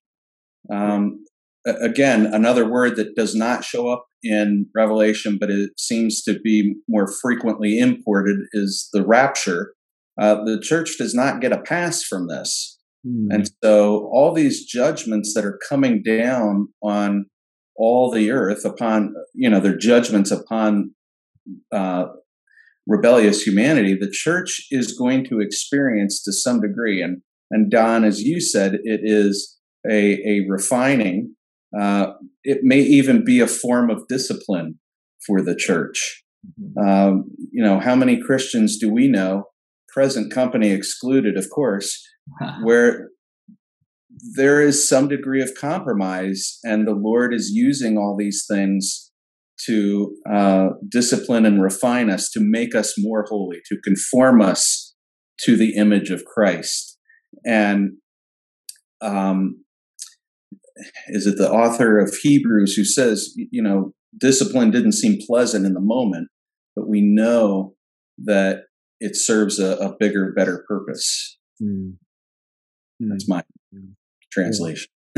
Um, 0.71 1.23
again, 1.65 2.25
another 2.25 2.69
word 2.69 2.95
that 2.97 3.15
does 3.15 3.35
not 3.35 3.63
show 3.63 3.89
up 3.89 4.05
in 4.23 4.67
Revelation, 4.75 5.37
but 5.39 5.49
it 5.49 5.71
seems 5.77 6.23
to 6.23 6.39
be 6.39 6.75
more 6.87 7.07
frequently 7.21 7.79
imported, 7.79 8.37
is 8.53 8.89
the 8.93 9.05
rapture. 9.05 9.73
Uh, 10.19 10.43
the 10.43 10.59
church 10.59 10.97
does 10.97 11.13
not 11.13 11.41
get 11.41 11.51
a 11.51 11.61
pass 11.61 12.03
from 12.03 12.27
this. 12.27 12.79
Mm. 13.05 13.27
And 13.29 13.51
so 13.63 14.09
all 14.11 14.33
these 14.33 14.65
judgments 14.65 15.33
that 15.35 15.45
are 15.45 15.59
coming 15.69 16.01
down 16.01 16.69
on 16.81 17.25
all 17.75 18.11
the 18.11 18.31
earth 18.31 18.65
upon, 18.65 19.13
you 19.35 19.49
know, 19.49 19.59
their 19.59 19.77
judgments 19.77 20.31
upon 20.31 20.95
uh, 21.71 22.05
rebellious 22.87 23.43
humanity, 23.43 23.95
the 23.99 24.09
church 24.09 24.65
is 24.71 24.97
going 24.97 25.25
to 25.25 25.39
experience 25.39 26.23
to 26.23 26.31
some 26.31 26.61
degree. 26.61 27.01
And, 27.01 27.21
and 27.51 27.69
Don, 27.69 28.03
as 28.03 28.21
you 28.21 28.39
said, 28.39 28.75
it 28.83 29.01
is 29.03 29.57
a, 29.89 30.13
a 30.25 30.45
refining. 30.49 31.35
Uh, 31.77 32.13
it 32.43 32.59
may 32.63 32.79
even 32.79 33.23
be 33.23 33.39
a 33.41 33.47
form 33.47 33.89
of 33.89 34.07
discipline 34.07 34.79
for 35.25 35.41
the 35.41 35.55
church. 35.55 36.23
Mm-hmm. 36.59 36.87
Um, 36.87 37.25
you 37.51 37.63
know, 37.63 37.79
how 37.79 37.95
many 37.95 38.21
Christians 38.21 38.77
do 38.77 38.91
we 38.91 39.07
know, 39.07 39.45
present 39.89 40.31
company 40.31 40.69
excluded, 40.69 41.37
of 41.37 41.49
course, 41.49 42.01
where 42.63 43.09
there 44.35 44.61
is 44.61 44.87
some 44.87 45.07
degree 45.07 45.41
of 45.41 45.53
compromise 45.55 46.59
and 46.63 46.87
the 46.87 46.93
Lord 46.93 47.33
is 47.33 47.51
using 47.51 47.97
all 47.97 48.15
these 48.17 48.45
things 48.49 49.06
to 49.65 50.15
uh, 50.31 50.69
discipline 50.87 51.45
and 51.45 51.61
refine 51.61 52.09
us, 52.09 52.29
to 52.31 52.39
make 52.39 52.75
us 52.75 52.93
more 52.97 53.25
holy, 53.27 53.57
to 53.67 53.77
conform 53.83 54.41
us 54.41 54.95
to 55.41 55.55
the 55.55 55.75
image 55.75 56.09
of 56.09 56.25
Christ. 56.25 56.97
And 57.45 57.93
um, 59.01 59.63
is 61.07 61.25
it 61.25 61.37
the 61.37 61.51
author 61.51 61.99
of 61.99 62.15
Hebrews 62.21 62.75
who 62.75 62.85
says, 62.85 63.33
you 63.35 63.61
know, 63.61 63.93
discipline 64.19 64.71
didn't 64.71 64.93
seem 64.93 65.19
pleasant 65.25 65.65
in 65.65 65.73
the 65.73 65.81
moment, 65.81 66.29
but 66.75 66.87
we 66.87 67.01
know 67.01 67.75
that 68.19 68.63
it 68.99 69.15
serves 69.15 69.59
a, 69.59 69.77
a 69.77 69.95
bigger, 69.99 70.33
better 70.35 70.65
purpose. 70.67 71.37
Mm. 71.61 71.95
That's 72.99 73.29
my 73.29 73.43
mm. 73.73 73.93
translation. 74.31 74.87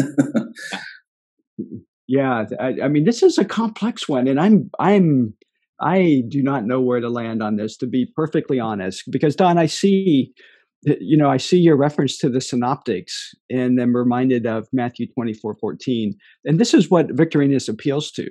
Yeah, 2.09 2.45
I, 2.59 2.73
I, 2.85 2.87
mean, 2.87 3.03
this 3.03 3.21
is 3.21 3.37
a 3.37 3.45
complex 3.45 4.09
one, 4.09 4.27
and 4.27 4.39
I'm 4.39 4.71
I'm 4.79 5.35
I 5.79 6.23
do 6.27 6.41
not 6.41 6.65
know 6.65 6.81
where 6.81 6.99
to 6.99 7.07
land 7.07 7.43
on 7.43 7.55
this, 7.55 7.77
to 7.77 7.85
be 7.85 8.07
perfectly 8.15 8.59
honest. 8.59 9.03
Because 9.11 9.35
Don, 9.35 9.59
I 9.59 9.67
see, 9.67 10.33
you 10.81 11.15
know, 11.15 11.29
I 11.29 11.37
see 11.37 11.59
your 11.59 11.77
reference 11.77 12.17
to 12.17 12.29
the 12.29 12.41
synoptics, 12.41 13.35
and 13.51 13.79
I'm 13.79 13.95
reminded 13.95 14.47
of 14.47 14.67
Matthew 14.73 15.05
24, 15.13 15.57
14. 15.61 16.15
and 16.45 16.59
this 16.59 16.73
is 16.73 16.89
what 16.89 17.11
Victorinus 17.11 17.69
appeals 17.69 18.11
to. 18.13 18.27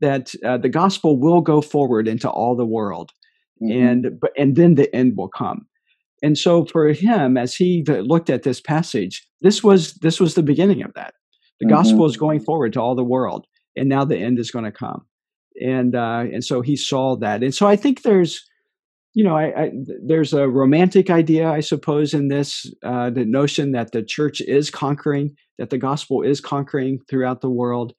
that 0.00 0.34
uh, 0.44 0.58
the 0.58 0.68
gospel 0.68 1.16
will 1.20 1.42
go 1.42 1.62
forward 1.62 2.08
into 2.08 2.28
all 2.28 2.56
the 2.56 2.66
world, 2.66 3.12
mm-hmm. 3.62 3.86
and 3.86 4.20
but 4.20 4.32
and 4.36 4.56
then 4.56 4.74
the 4.74 4.92
end 4.92 5.16
will 5.16 5.30
come. 5.30 5.68
And 6.24 6.36
so 6.36 6.64
for 6.64 6.88
him, 6.88 7.36
as 7.36 7.54
he 7.54 7.84
looked 7.86 8.30
at 8.30 8.42
this 8.42 8.60
passage, 8.60 9.24
this 9.42 9.62
was 9.62 9.94
this 10.02 10.18
was 10.18 10.34
the 10.34 10.42
beginning 10.42 10.82
of 10.82 10.92
that. 10.94 11.14
The 11.62 11.66
mm-hmm. 11.66 11.76
gospel 11.76 12.06
is 12.06 12.16
going 12.16 12.40
forward 12.40 12.72
to 12.72 12.80
all 12.80 12.96
the 12.96 13.04
world, 13.04 13.46
and 13.76 13.88
now 13.88 14.04
the 14.04 14.18
end 14.18 14.38
is 14.40 14.50
going 14.50 14.64
to 14.64 14.72
come. 14.72 15.06
And 15.60 15.94
uh, 15.94 16.24
and 16.32 16.44
so 16.44 16.60
he 16.60 16.76
saw 16.76 17.16
that, 17.16 17.42
and 17.42 17.54
so 17.54 17.68
I 17.68 17.76
think 17.76 18.02
there's 18.02 18.44
you 19.14 19.24
know, 19.24 19.36
I, 19.36 19.64
I, 19.64 19.70
there's 20.04 20.32
a 20.32 20.48
romantic 20.48 21.10
idea, 21.10 21.50
I 21.50 21.60
suppose, 21.60 22.14
in 22.14 22.28
this 22.28 22.64
uh, 22.82 23.10
the 23.10 23.24
notion 23.24 23.72
that 23.72 23.92
the 23.92 24.02
church 24.02 24.40
is 24.40 24.70
conquering, 24.70 25.36
that 25.58 25.70
the 25.70 25.78
gospel 25.78 26.22
is 26.22 26.40
conquering 26.40 26.98
throughout 27.10 27.42
the 27.42 27.50
world, 27.50 27.92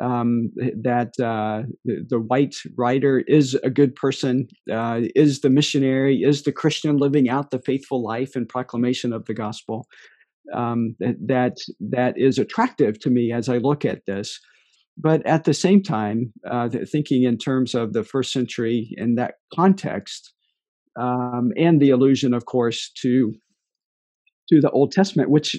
um, 0.00 0.50
that 0.56 1.18
uh, 1.20 1.62
the, 1.84 2.06
the, 2.08 2.20
white 2.20 2.56
writer 2.78 3.24
is 3.26 3.54
a 3.64 3.70
good 3.70 3.94
person, 3.94 4.46
uh, 4.72 5.00
is 5.16 5.40
the 5.40 5.50
missionary, 5.50 6.22
is 6.22 6.44
the 6.44 6.52
Christian 6.52 6.96
living 6.96 7.28
out 7.28 7.50
the 7.50 7.58
faithful 7.58 8.02
life 8.02 8.36
and 8.36 8.48
proclamation 8.48 9.12
of 9.12 9.24
the 9.26 9.34
gospel. 9.34 9.86
Um, 10.52 10.96
that 11.00 11.56
that 11.80 12.18
is 12.18 12.38
attractive 12.38 12.98
to 13.00 13.10
me 13.10 13.32
as 13.32 13.48
I 13.48 13.58
look 13.58 13.84
at 13.84 14.06
this. 14.06 14.40
But 14.98 15.24
at 15.26 15.44
the 15.44 15.54
same 15.54 15.82
time, 15.82 16.32
uh, 16.48 16.68
thinking 16.90 17.22
in 17.22 17.38
terms 17.38 17.74
of 17.74 17.92
the 17.92 18.04
first 18.04 18.32
century 18.32 18.94
in 18.98 19.14
that 19.14 19.34
context, 19.54 20.34
um, 21.00 21.52
and 21.56 21.80
the 21.80 21.90
allusion, 21.90 22.34
of 22.34 22.44
course, 22.46 22.90
to 23.02 23.32
to 24.48 24.60
the 24.60 24.70
Old 24.70 24.92
Testament, 24.92 25.30
which 25.30 25.56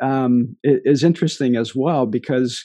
um, 0.00 0.56
is 0.62 1.04
interesting 1.04 1.56
as 1.56 1.74
well 1.74 2.06
because 2.06 2.64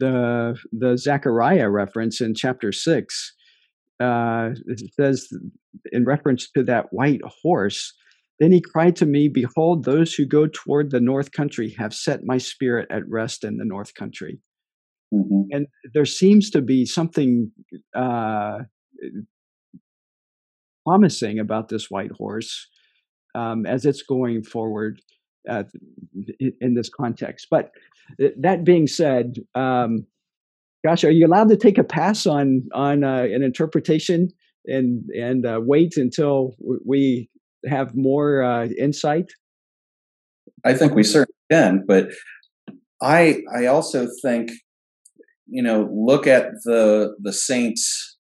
the 0.00 0.58
the 0.72 0.96
Zechariah 0.98 1.70
reference 1.70 2.20
in 2.20 2.34
chapter 2.34 2.72
six 2.72 3.32
uh, 4.00 4.50
says 4.98 5.28
in 5.92 6.04
reference 6.04 6.50
to 6.50 6.62
that 6.64 6.86
white 6.90 7.20
horse. 7.42 7.92
Then 8.42 8.50
he 8.50 8.60
cried 8.60 8.96
to 8.96 9.06
me, 9.06 9.28
Behold, 9.28 9.84
those 9.84 10.14
who 10.14 10.26
go 10.26 10.48
toward 10.48 10.90
the 10.90 10.98
north 10.98 11.30
country 11.30 11.76
have 11.78 11.94
set 11.94 12.24
my 12.24 12.38
spirit 12.38 12.88
at 12.90 13.08
rest 13.08 13.44
in 13.44 13.58
the 13.58 13.64
north 13.64 13.94
country. 13.94 14.40
Mm-hmm. 15.14 15.42
And 15.52 15.66
there 15.94 16.04
seems 16.04 16.50
to 16.50 16.60
be 16.60 16.84
something 16.84 17.52
uh, 17.94 18.58
promising 20.84 21.38
about 21.38 21.68
this 21.68 21.88
white 21.88 22.10
horse 22.10 22.66
um, 23.36 23.64
as 23.64 23.86
it's 23.86 24.02
going 24.02 24.42
forward 24.42 25.00
uh, 25.48 25.62
in 26.60 26.74
this 26.74 26.88
context. 26.88 27.46
But 27.48 27.70
uh, 28.20 28.30
that 28.40 28.64
being 28.64 28.88
said, 28.88 29.36
um, 29.54 30.04
gosh, 30.84 31.04
are 31.04 31.12
you 31.12 31.28
allowed 31.28 31.50
to 31.50 31.56
take 31.56 31.78
a 31.78 31.84
pass 31.84 32.26
on 32.26 32.62
on 32.74 33.04
uh, 33.04 33.22
an 33.22 33.44
interpretation 33.44 34.30
and 34.66 35.04
and 35.10 35.46
uh, 35.46 35.60
wait 35.62 35.96
until 35.96 36.56
we 36.84 37.28
have 37.66 37.94
more 37.94 38.42
uh, 38.42 38.66
insight? 38.78 39.32
I 40.64 40.74
think 40.74 40.94
we 40.94 41.02
certainly 41.02 41.34
can, 41.50 41.84
but 41.86 42.10
I 43.00 43.42
I 43.54 43.66
also 43.66 44.08
think 44.22 44.50
you 45.46 45.62
know 45.62 45.88
look 45.92 46.26
at 46.26 46.50
the 46.64 47.14
the 47.20 47.32
saints 47.32 48.16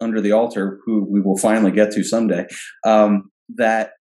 under 0.00 0.20
the 0.20 0.32
altar, 0.32 0.80
who 0.84 1.06
we 1.08 1.20
will 1.20 1.38
finally 1.38 1.70
get 1.70 1.92
to 1.92 2.02
someday, 2.02 2.46
um, 2.84 3.30
that 3.56 3.92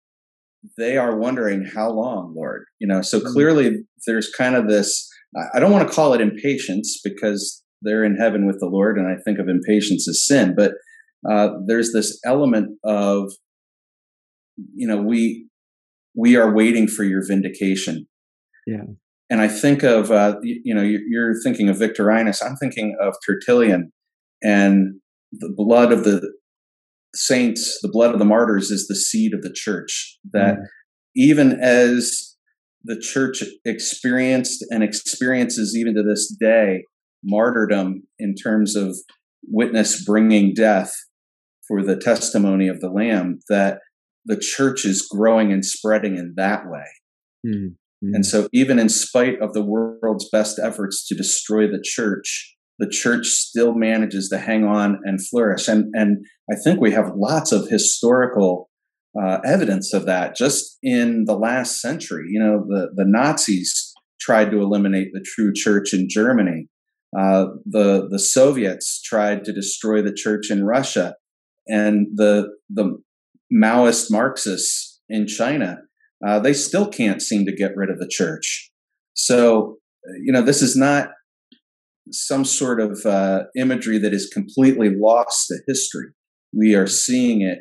they 0.77 0.97
are 0.97 1.17
wondering 1.17 1.63
how 1.65 1.89
long, 1.89 2.33
Lord. 2.35 2.65
You 2.79 2.87
know, 2.87 3.01
so 3.01 3.19
mm-hmm. 3.19 3.31
clearly 3.33 3.83
there's 4.07 4.29
kind 4.29 4.55
of 4.55 4.67
this. 4.67 5.07
I 5.53 5.59
don't 5.61 5.71
want 5.71 5.87
to 5.87 5.93
call 5.93 6.13
it 6.13 6.19
impatience 6.19 6.99
because 7.03 7.63
they're 7.81 8.03
in 8.03 8.17
heaven 8.17 8.45
with 8.45 8.59
the 8.59 8.67
Lord, 8.67 8.97
and 8.97 9.07
I 9.07 9.15
think 9.23 9.39
of 9.39 9.47
impatience 9.47 10.07
as 10.07 10.25
sin. 10.25 10.53
But 10.55 10.73
uh, 11.29 11.49
there's 11.67 11.93
this 11.93 12.19
element 12.25 12.77
of, 12.83 13.31
you 14.75 14.87
know, 14.87 15.01
we 15.01 15.47
we 16.15 16.35
are 16.35 16.53
waiting 16.53 16.87
for 16.87 17.03
your 17.03 17.25
vindication. 17.25 18.07
Yeah. 18.67 18.83
And 19.29 19.39
I 19.39 19.47
think 19.47 19.83
of, 19.83 20.11
uh, 20.11 20.35
you 20.43 20.75
know, 20.75 20.81
you're 20.81 21.41
thinking 21.41 21.69
of 21.69 21.79
Victorinus. 21.79 22.41
I'm 22.41 22.57
thinking 22.57 22.97
of 23.01 23.15
Tertullian 23.25 23.91
and 24.43 24.95
the 25.31 25.53
blood 25.55 25.93
of 25.93 26.03
the 26.03 26.33
saints, 27.15 27.79
the 27.81 27.89
blood 27.89 28.11
of 28.11 28.19
the 28.19 28.25
martyrs 28.25 28.71
is 28.71 28.87
the 28.87 28.95
seed 28.95 29.33
of 29.33 29.41
the 29.41 29.53
church. 29.53 30.17
That 30.33 30.55
mm. 30.55 30.65
even 31.15 31.59
as 31.61 32.35
the 32.83 32.99
church 32.99 33.43
experienced 33.63 34.65
and 34.69 34.83
experiences 34.83 35.77
even 35.77 35.95
to 35.95 36.03
this 36.03 36.35
day 36.39 36.83
martyrdom 37.23 38.03
in 38.17 38.33
terms 38.33 38.75
of 38.75 38.97
witness 39.47 40.03
bringing 40.03 40.53
death 40.53 40.91
for 41.67 41.83
the 41.83 41.95
testimony 41.95 42.67
of 42.67 42.79
the 42.79 42.89
Lamb, 42.89 43.39
that 43.49 43.79
the 44.25 44.37
church 44.37 44.85
is 44.85 45.07
growing 45.09 45.51
and 45.51 45.65
spreading 45.65 46.17
in 46.17 46.33
that 46.37 46.63
way. 46.67 46.85
Mm. 47.45 47.75
And 48.03 48.25
so, 48.25 48.47
even 48.51 48.79
in 48.79 48.89
spite 48.89 49.39
of 49.41 49.53
the 49.53 49.63
world's 49.63 50.27
best 50.31 50.59
efforts 50.59 51.07
to 51.07 51.15
destroy 51.15 51.67
the 51.67 51.81
church, 51.83 52.55
the 52.79 52.89
church 52.89 53.27
still 53.27 53.75
manages 53.75 54.27
to 54.29 54.39
hang 54.39 54.63
on 54.63 54.99
and 55.03 55.25
flourish. 55.27 55.67
And, 55.67 55.93
and 55.93 56.25
I 56.51 56.55
think 56.55 56.81
we 56.81 56.91
have 56.91 57.11
lots 57.15 57.51
of 57.51 57.69
historical 57.69 58.69
uh, 59.21 59.39
evidence 59.45 59.93
of 59.93 60.05
that 60.05 60.35
just 60.35 60.77
in 60.81 61.25
the 61.25 61.37
last 61.37 61.79
century. 61.79 62.25
You 62.29 62.39
know, 62.39 62.65
the, 62.67 62.89
the 62.95 63.05
Nazis 63.05 63.93
tried 64.19 64.49
to 64.51 64.61
eliminate 64.61 65.09
the 65.13 65.23
true 65.23 65.53
church 65.53 65.93
in 65.93 66.07
Germany. 66.09 66.67
Uh, 67.17 67.47
the 67.65 68.07
the 68.09 68.19
Soviets 68.19 69.01
tried 69.01 69.43
to 69.43 69.51
destroy 69.51 70.01
the 70.01 70.13
church 70.13 70.49
in 70.49 70.63
Russia, 70.63 71.15
and 71.67 72.07
the 72.15 72.47
the 72.69 73.01
Maoist 73.53 74.09
Marxists 74.09 75.01
in 75.09 75.27
China, 75.27 75.77
uh, 76.25 76.39
they 76.39 76.53
still 76.53 76.87
can't 76.87 77.21
seem 77.21 77.45
to 77.45 77.55
get 77.55 77.75
rid 77.75 77.89
of 77.89 77.99
the 77.99 78.07
church. 78.09 78.71
So, 79.13 79.77
you 80.23 80.31
know, 80.31 80.41
this 80.41 80.61
is 80.61 80.75
not 80.75 81.09
some 82.11 82.45
sort 82.45 82.81
of 82.81 83.05
uh, 83.05 83.43
imagery 83.55 83.97
that 83.99 84.13
is 84.13 84.29
completely 84.33 84.89
lost 84.89 85.47
to 85.47 85.59
history. 85.67 86.09
We 86.53 86.75
are 86.75 86.87
seeing 86.87 87.41
it 87.41 87.59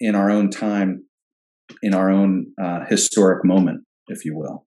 in 0.00 0.14
our 0.14 0.30
own 0.30 0.50
time, 0.50 1.04
in 1.82 1.94
our 1.94 2.10
own 2.10 2.46
uh, 2.62 2.80
historic 2.88 3.44
moment, 3.44 3.84
if 4.08 4.24
you 4.24 4.36
will. 4.36 4.66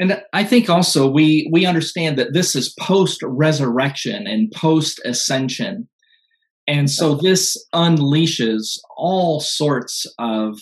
And 0.00 0.22
I 0.32 0.44
think 0.44 0.70
also 0.70 1.10
we 1.10 1.48
we 1.52 1.66
understand 1.66 2.18
that 2.18 2.32
this 2.32 2.54
is 2.54 2.74
post 2.78 3.20
resurrection 3.24 4.28
and 4.28 4.50
post 4.52 5.00
ascension, 5.04 5.88
and 6.68 6.90
so 6.90 7.14
this 7.14 7.56
unleashes 7.74 8.78
all 8.96 9.40
sorts 9.40 10.06
of 10.18 10.58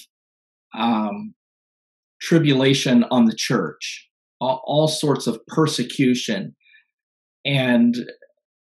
um, 0.72 1.34
tribulation 2.22 3.04
on 3.11 3.24
the 3.24 3.34
church, 3.36 4.09
all, 4.40 4.62
all 4.64 4.86
sorts 4.86 5.26
of 5.26 5.40
persecution, 5.48 6.54
and 7.44 7.96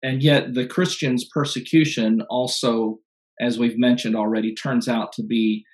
and 0.04 0.22
yet 0.22 0.54
the 0.54 0.66
christians 0.66 1.28
persecution 1.34 2.22
also 2.30 3.00
as 3.42 3.58
we've 3.58 3.78
mentioned 3.78 4.16
already 4.16 4.54
turns 4.54 4.88
out 4.88 5.12
to 5.12 5.24
be 5.24 5.66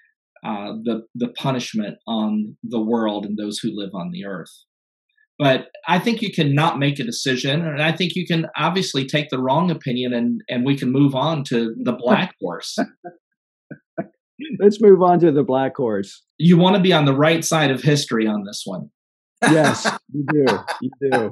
uh, 0.45 0.73
the 0.83 1.01
the 1.15 1.29
punishment 1.37 1.97
on 2.07 2.57
the 2.63 2.81
world 2.81 3.25
and 3.25 3.37
those 3.37 3.59
who 3.59 3.69
live 3.73 3.91
on 3.93 4.11
the 4.11 4.25
earth 4.25 4.63
but 5.39 5.67
i 5.87 5.99
think 5.99 6.21
you 6.21 6.31
can 6.31 6.53
not 6.53 6.79
make 6.79 6.99
a 6.99 7.03
decision 7.03 7.65
and 7.65 7.81
i 7.81 7.91
think 7.91 8.15
you 8.15 8.25
can 8.25 8.45
obviously 8.55 9.05
take 9.05 9.29
the 9.29 9.39
wrong 9.39 9.71
opinion 9.71 10.13
and 10.13 10.41
and 10.49 10.65
we 10.65 10.77
can 10.77 10.91
move 10.91 11.15
on 11.15 11.43
to 11.43 11.75
the 11.83 11.93
black 11.93 12.35
horse 12.41 12.77
let's 14.59 14.81
move 14.81 15.01
on 15.01 15.19
to 15.19 15.31
the 15.31 15.43
black 15.43 15.75
horse 15.75 16.23
you 16.37 16.57
want 16.57 16.75
to 16.75 16.81
be 16.81 16.93
on 16.93 17.05
the 17.05 17.15
right 17.15 17.43
side 17.43 17.71
of 17.71 17.81
history 17.81 18.27
on 18.27 18.43
this 18.45 18.63
one 18.65 18.89
yes 19.43 19.89
you 20.13 20.25
do 20.31 20.45
you 20.81 20.89
do 21.11 21.31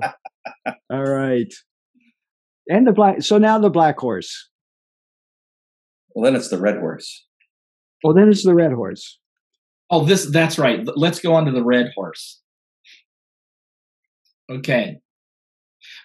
all 0.90 1.04
right. 1.04 1.54
And 2.68 2.88
the 2.88 2.92
black. 2.92 3.22
So 3.22 3.38
now 3.38 3.60
the 3.60 3.70
black 3.70 4.00
horse. 4.00 4.50
Well, 6.14 6.26
then 6.26 6.36
it's 6.36 6.50
the 6.50 6.60
red 6.60 6.78
horse. 6.78 7.26
Well, 8.04 8.14
then 8.14 8.30
it's 8.30 8.44
the 8.44 8.56
red 8.56 8.74
horse. 8.74 9.20
Oh, 9.90 10.06
this 10.06 10.26
that's 10.26 10.58
right. 10.58 10.88
Let's 10.96 11.20
go 11.20 11.34
on 11.34 11.46
to 11.46 11.52
the 11.52 11.64
red 11.64 11.92
horse. 11.96 12.41
Okay. 14.52 14.98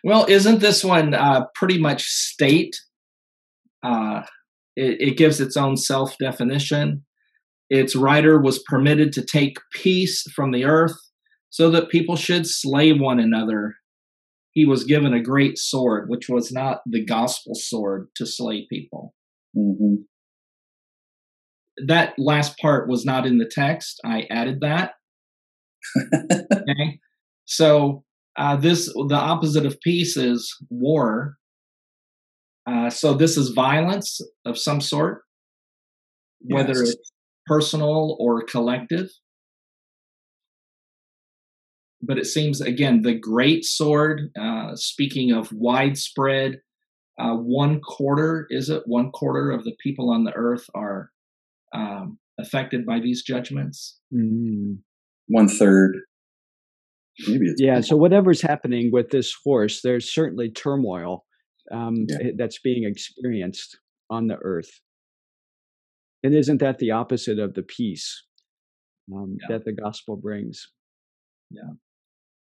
Well, 0.05 0.25
isn't 0.29 0.61
this 0.61 0.85
one 0.85 1.15
uh, 1.15 1.47
pretty 1.55 1.79
much 1.79 2.05
state? 2.05 2.77
Uh, 3.83 4.23
it, 4.75 5.01
it 5.01 5.17
gives 5.17 5.41
its 5.41 5.57
own 5.57 5.77
self 5.77 6.17
definition. 6.19 7.05
Its 7.69 7.97
writer 7.97 8.41
was 8.41 8.63
permitted 8.63 9.13
to 9.13 9.25
take 9.25 9.59
peace 9.73 10.23
from 10.35 10.53
the 10.53 10.65
earth 10.65 10.97
so 11.51 11.71
that 11.71 11.89
people 11.89 12.17
should 12.17 12.47
slay 12.47 12.93
one 12.93 13.19
another 13.19 13.77
he 14.57 14.65
was 14.65 14.85
given 14.85 15.13
a 15.13 15.21
great 15.21 15.59
sword, 15.59 16.09
which 16.09 16.31
was 16.31 16.51
not 16.51 16.81
the 16.87 17.05
gospel 17.05 17.55
sword 17.55 18.09
to 18.15 18.25
slay 18.25 18.67
people. 18.71 19.13
Mm-hmm. 19.55 19.97
That 21.87 22.15
last 22.17 22.57
part 22.59 22.89
was 22.89 23.05
not 23.05 23.27
in 23.27 23.37
the 23.37 23.51
text. 23.55 24.01
I 24.03 24.27
added 24.31 24.61
that. 24.63 24.93
okay. 26.33 27.01
So 27.45 28.03
uh, 28.37 28.57
this 28.57 28.87
the 28.87 29.15
opposite 29.17 29.67
of 29.67 29.81
peace 29.81 30.17
is 30.17 30.55
war, 30.71 31.37
Uh, 32.67 32.91
so 32.91 33.15
this 33.15 33.37
is 33.37 33.51
violence 33.51 34.21
of 34.45 34.59
some 34.59 34.81
sort, 34.81 35.23
whether 36.41 36.75
Yes. 36.75 36.91
it's 36.95 37.13
personal 37.47 38.17
or 38.19 38.43
collective. 38.43 39.09
But 42.03 42.19
it 42.19 42.27
seems, 42.27 42.61
again, 42.61 43.03
the 43.03 43.15
great 43.15 43.65
sword, 43.65 44.33
uh, 44.37 44.75
speaking 44.75 45.31
of 45.31 45.53
widespread, 45.53 46.61
uh, 47.19 47.37
one 47.37 47.81
quarter, 47.81 48.47
is 48.51 48.69
it? 48.69 48.83
One 48.87 49.11
quarter 49.13 49.51
of 49.53 49.63
the 49.65 49.77
people 49.81 50.11
on 50.11 50.25
the 50.25 50.35
earth 50.35 50.67
are 50.75 51.13
um, 51.73 52.19
affected 52.39 52.85
by 52.85 52.99
these 53.01 53.23
judgments. 53.23 54.01
Mm. 54.13 54.79
One 55.29 55.49
third. 55.49 56.01
Maybe 57.27 57.47
it's 57.47 57.61
Yeah. 57.61 57.81
So 57.81 57.97
whatever's 57.97 58.43
happening 58.43 58.91
with 58.93 59.11
this 59.11 59.35
horse, 59.45 59.81
there's 59.83 60.13
certainly 60.13 60.51
turmoil 60.51 61.25
um, 61.73 62.07
Yeah. 62.09 62.19
eh, 62.29 62.31
that's 62.37 62.61
being 62.61 62.85
experienced 62.85 63.79
on 64.11 64.27
the 64.29 64.37
earth. 64.43 64.71
And 66.23 66.35
isn't 66.35 66.59
that 66.59 66.79
the 66.79 66.91
opposite 66.93 67.39
of 67.39 67.55
the 67.55 67.63
peace 67.63 68.25
um, 69.15 69.37
Yeah. 69.41 69.57
that 69.57 69.65
the 69.65 69.73
gospel 69.73 70.17
brings? 70.17 70.67
Yeah. 71.51 71.63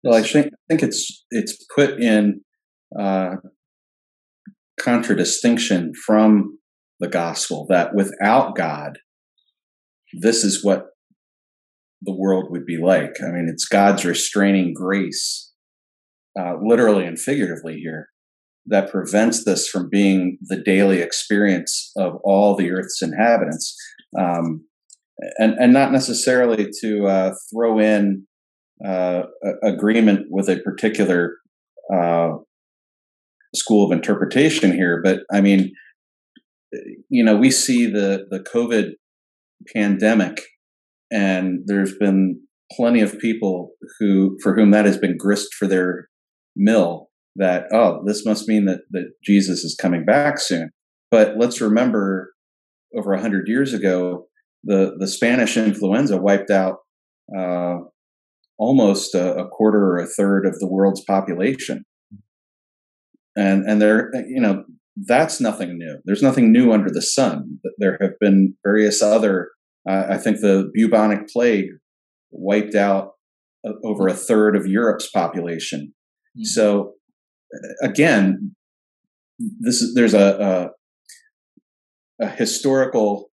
Well, 0.04 0.16
I 0.16 0.22
think 0.24 0.48
I 0.48 0.58
think 0.70 0.84
it's 0.84 1.26
it's 1.32 1.66
put 1.76 2.00
in 2.02 2.42
uh, 3.00 3.36
contradistinction 4.80 5.94
from 6.06 6.58
the 7.00 7.08
gospel 7.08 7.66
that 7.70 7.94
without 7.96 8.56
God, 8.56 9.00
this 10.14 10.44
is 10.44 10.64
what 10.64 10.88
the 12.04 12.16
world 12.16 12.50
would 12.50 12.66
be 12.66 12.78
like. 12.78 13.16
I 13.22 13.32
mean, 13.32 13.48
it's 13.50 13.66
God's 13.66 14.06
restraining 14.06 14.74
grace, 14.74 15.52
uh, 16.40 16.56
literally 16.62 17.06
and 17.06 17.20
figuratively 17.20 17.80
here, 17.80 18.10
that 18.66 18.92
prevents 18.92 19.44
this 19.46 19.68
from 19.68 19.90
being 19.90 20.38
the 20.42 20.58
daily 20.58 21.02
experience 21.02 21.92
of 21.98 22.16
all 22.24 22.56
the 22.56 22.72
earth's 22.72 23.02
inhabitants, 23.02 23.76
um, 24.18 24.66
and 25.38 25.54
and 25.60 25.74
not 25.74 25.92
necessarily 25.92 26.70
to 26.82 27.08
uh, 27.08 27.34
throw 27.52 27.80
in 27.80 28.26
uh, 28.86 29.24
agreement 29.64 30.28
with 30.30 30.50
a 30.50 30.60
particular 30.60 31.38
uh, 31.94 32.34
school 33.56 33.86
of 33.86 33.92
interpretation 33.92 34.72
here, 34.72 35.02
but 35.04 35.22
I 35.32 35.42
mean, 35.42 35.74
you 37.10 37.24
know, 37.24 37.36
we 37.36 37.52
see 37.52 37.86
the 37.86 38.26
the 38.30 38.40
COVID 38.40 38.94
pandemic, 39.74 40.42
and 41.14 41.60
there's 41.66 41.96
been 41.98 42.42
plenty 42.72 43.02
of 43.02 43.20
people 43.20 43.72
who 44.00 44.38
for 44.42 44.56
whom 44.56 44.72
that 44.72 44.86
has 44.86 44.98
been 44.98 45.16
grist 45.16 45.54
for 45.54 45.68
their 45.68 46.10
mill. 46.56 47.10
That 47.36 47.66
oh, 47.72 48.04
this 48.06 48.26
must 48.26 48.48
mean 48.48 48.66
that 48.66 48.82
that 48.92 49.12
Jesus 49.24 49.64
is 49.64 49.78
coming 49.80 50.06
back 50.06 50.40
soon. 50.40 50.72
But 51.12 51.38
let's 51.38 51.62
remember, 51.62 52.34
over 52.96 53.14
a 53.14 53.22
hundred 53.22 53.48
years 53.48 53.74
ago, 53.74 54.26
the 54.64 54.96
the 55.00 55.08
Spanish 55.08 55.56
influenza 55.56 56.18
wiped 56.18 56.50
out. 56.50 56.78
Uh, 57.36 57.78
almost 58.60 59.16
a, 59.16 59.36
a 59.36 59.48
quarter 59.48 59.80
or 59.80 59.98
a 59.98 60.06
third 60.06 60.46
of 60.46 60.60
the 60.60 60.68
world's 60.68 61.04
population. 61.04 61.84
And 63.36 63.68
and 63.68 63.82
there, 63.82 64.12
you 64.28 64.40
know, 64.40 64.64
that's 64.96 65.42
nothing 65.42 65.78
new. 65.78 65.98
There's 66.06 66.22
nothing 66.22 66.52
new 66.52 66.72
under 66.72 66.90
the 66.92 67.02
sun. 67.02 67.60
There 67.80 67.98
have 68.00 68.20
been 68.20 68.56
various 68.64 69.02
other. 69.02 69.50
Uh, 69.90 70.06
I 70.10 70.18
think 70.18 70.40
the 70.40 70.72
bubonic 70.74 71.28
plague 71.28 71.70
wiped 72.32 72.76
out 72.76 73.12
uh, 73.68 73.74
over 73.84 74.08
a 74.08 74.14
third 74.14 74.56
of 74.56 74.66
Europe's 74.66 75.10
population. 75.10 75.94
Mhm. 76.38 76.46
So 76.46 76.94
uh, 77.54 77.88
again, 77.90 78.56
this 79.60 79.82
is 79.82 79.94
there's 79.94 80.14
a 80.14 80.72
a, 82.20 82.26
a 82.26 82.30
historical 82.30 83.32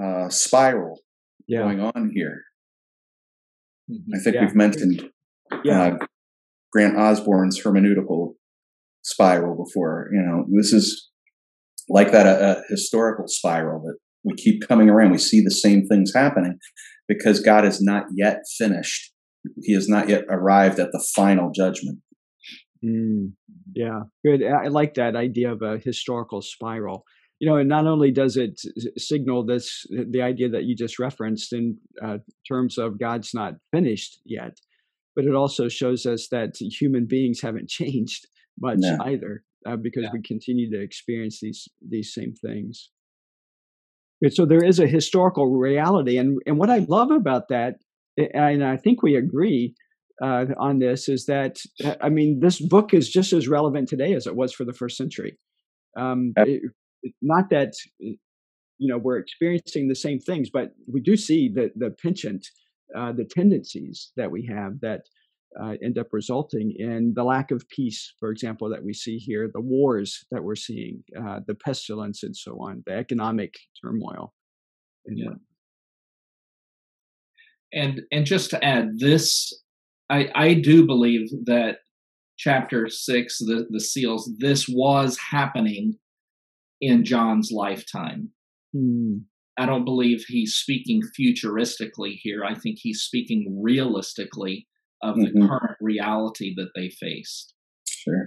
uh, 0.00 0.28
spiral 0.28 1.00
Yeah. 1.46 1.62
going 1.62 1.80
on 1.80 2.10
here. 2.14 2.42
Mhm. 3.90 4.04
I 4.14 4.18
think 4.18 4.34
Yeah. 4.36 4.44
we've 4.46 4.54
mentioned 4.54 5.10
Yeah. 5.64 5.82
uh, 5.82 6.06
Grant 6.72 6.96
Osborne's 6.96 7.60
hermeneutical 7.62 8.34
spiral 9.02 9.54
before. 9.62 10.08
You 10.12 10.22
know, 10.22 10.46
this 10.58 10.72
is 10.72 11.10
like 11.88 12.12
that 12.12 12.26
a, 12.26 12.60
a 12.60 12.62
historical 12.68 13.26
spiral 13.28 13.80
that 13.82 13.98
we 14.24 14.34
keep 14.34 14.66
coming 14.66 14.88
around. 14.88 15.10
We 15.12 15.18
see 15.18 15.42
the 15.42 15.50
same 15.50 15.86
things 15.86 16.12
happening 16.14 16.58
because 17.08 17.40
God 17.40 17.64
is 17.64 17.80
not 17.82 18.04
yet 18.14 18.38
finished. 18.58 19.12
He 19.62 19.72
has 19.74 19.88
not 19.88 20.08
yet 20.08 20.24
arrived 20.28 20.78
at 20.78 20.92
the 20.92 21.04
final 21.16 21.50
judgment. 21.50 21.98
Mm, 22.84 23.32
yeah, 23.74 24.00
good. 24.24 24.42
I 24.44 24.64
I 24.64 24.68
like 24.68 24.94
that 24.94 25.16
idea 25.16 25.52
of 25.52 25.62
a 25.62 25.78
historical 25.78 26.42
spiral. 26.42 27.04
You 27.40 27.48
know, 27.48 27.56
and 27.56 27.68
not 27.68 27.86
only 27.88 28.12
does 28.12 28.36
it 28.36 28.60
signal 28.96 29.44
this, 29.44 29.84
the 29.90 30.22
idea 30.22 30.48
that 30.50 30.62
you 30.64 30.76
just 30.76 31.00
referenced 31.00 31.52
in 31.52 31.76
uh, 32.04 32.18
terms 32.46 32.78
of 32.78 33.00
God's 33.00 33.30
not 33.34 33.54
finished 33.72 34.20
yet, 34.24 34.52
but 35.16 35.24
it 35.24 35.34
also 35.34 35.68
shows 35.68 36.06
us 36.06 36.28
that 36.30 36.50
human 36.80 37.06
beings 37.08 37.40
haven't 37.40 37.68
changed 37.68 38.26
much 38.60 38.78
No. 38.78 38.96
either, 39.04 39.42
uh, 39.66 39.74
because 39.76 40.04
Yeah. 40.04 40.10
we 40.12 40.22
continue 40.22 40.70
to 40.70 40.80
experience 40.80 41.40
these 41.40 41.68
these 41.94 42.12
same 42.14 42.34
things. 42.34 42.90
And 44.22 44.32
so 44.32 44.46
there 44.46 44.64
is 44.64 44.78
a 44.80 44.86
historical 44.86 45.48
reality, 45.48 46.16
and 46.18 46.38
and 46.46 46.58
what 46.58 46.70
I 46.70 46.78
love 46.88 47.10
about 47.10 47.48
that, 47.48 47.76
and 48.16 48.64
I 48.64 48.76
think 48.76 49.02
we 49.02 49.16
agree, 49.16 49.74
uh, 50.22 50.46
on 50.58 50.78
this 50.78 51.08
is 51.08 51.26
that 51.26 51.58
uh, 51.84 51.96
I 52.00 52.08
mean 52.08 52.40
this 52.40 52.60
book 52.60 52.94
is 52.94 53.10
just 53.10 53.32
as 53.32 53.48
relevant 53.48 53.88
today 53.88 54.14
as 54.14 54.26
it 54.26 54.36
was 54.36 54.52
for 54.52 54.64
the 54.64 54.72
first 54.72 54.96
century. 54.96 55.38
Um, 55.96 56.34
it- 56.38 56.62
it- 57.02 57.14
not 57.22 57.50
that 57.50 57.74
uh, 58.04 58.14
you 58.78 58.88
know 58.88 58.98
we're 58.98 59.18
experiencing 59.18 59.88
the 59.88 59.94
same 59.96 60.18
things, 60.20 60.50
but 60.50 60.72
we 60.92 61.00
do 61.00 61.16
see 61.16 61.48
the 61.48 61.72
the 61.76 61.90
penchant, 62.02 62.46
uh, 62.96 63.12
the 63.12 63.24
tendencies 63.24 64.12
that 64.16 64.30
we 64.30 64.46
have 64.46 64.80
that 64.80 65.02
uh, 65.60 65.74
end 65.82 65.98
up 65.98 66.08
resulting 66.12 66.74
in 66.78 67.12
the 67.14 67.24
lack 67.24 67.50
of 67.50 67.68
peace, 67.68 68.14
for 68.18 68.30
example, 68.30 68.68
that 68.70 68.84
we 68.84 68.92
see 68.92 69.18
here, 69.18 69.50
the 69.52 69.60
wars 69.60 70.24
that 70.30 70.42
we're 70.44 70.54
seeing, 70.54 71.02
uh, 71.18 71.40
the 71.46 71.54
pestilence, 71.54 72.22
and 72.22 72.36
so 72.36 72.52
on, 72.60 72.82
the 72.86 72.92
economic 72.92 73.54
turmoil. 73.82 74.32
And, 75.06 75.18
Yeah. 75.18 75.34
and 77.72 78.02
and 78.12 78.26
just 78.26 78.50
to 78.50 78.64
add 78.64 78.98
this 78.98 79.52
i 80.10 80.30
i 80.34 80.54
do 80.54 80.86
believe 80.86 81.28
that 81.44 81.78
chapter 82.36 82.88
six 82.88 83.38
the 83.38 83.66
the 83.70 83.80
seals 83.80 84.30
this 84.38 84.68
was 84.68 85.18
happening 85.18 85.98
in 86.80 87.04
john's 87.04 87.50
lifetime. 87.52 88.28
Hmm, 88.74 89.18
i 89.58 89.66
don't 89.66 89.84
believe 89.84 90.24
he's 90.28 90.54
speaking 90.54 91.02
futuristically 91.18 92.14
here. 92.22 92.44
I 92.44 92.54
think 92.54 92.78
he's 92.80 93.02
speaking 93.02 93.58
realistically 93.62 94.66
of 95.02 95.16
the 95.16 95.30
Mhm. 95.32 95.48
current 95.48 95.76
reality 95.80 96.54
that 96.56 96.70
they 96.74 96.88
faced 96.90 97.54
Sure. 97.86 98.26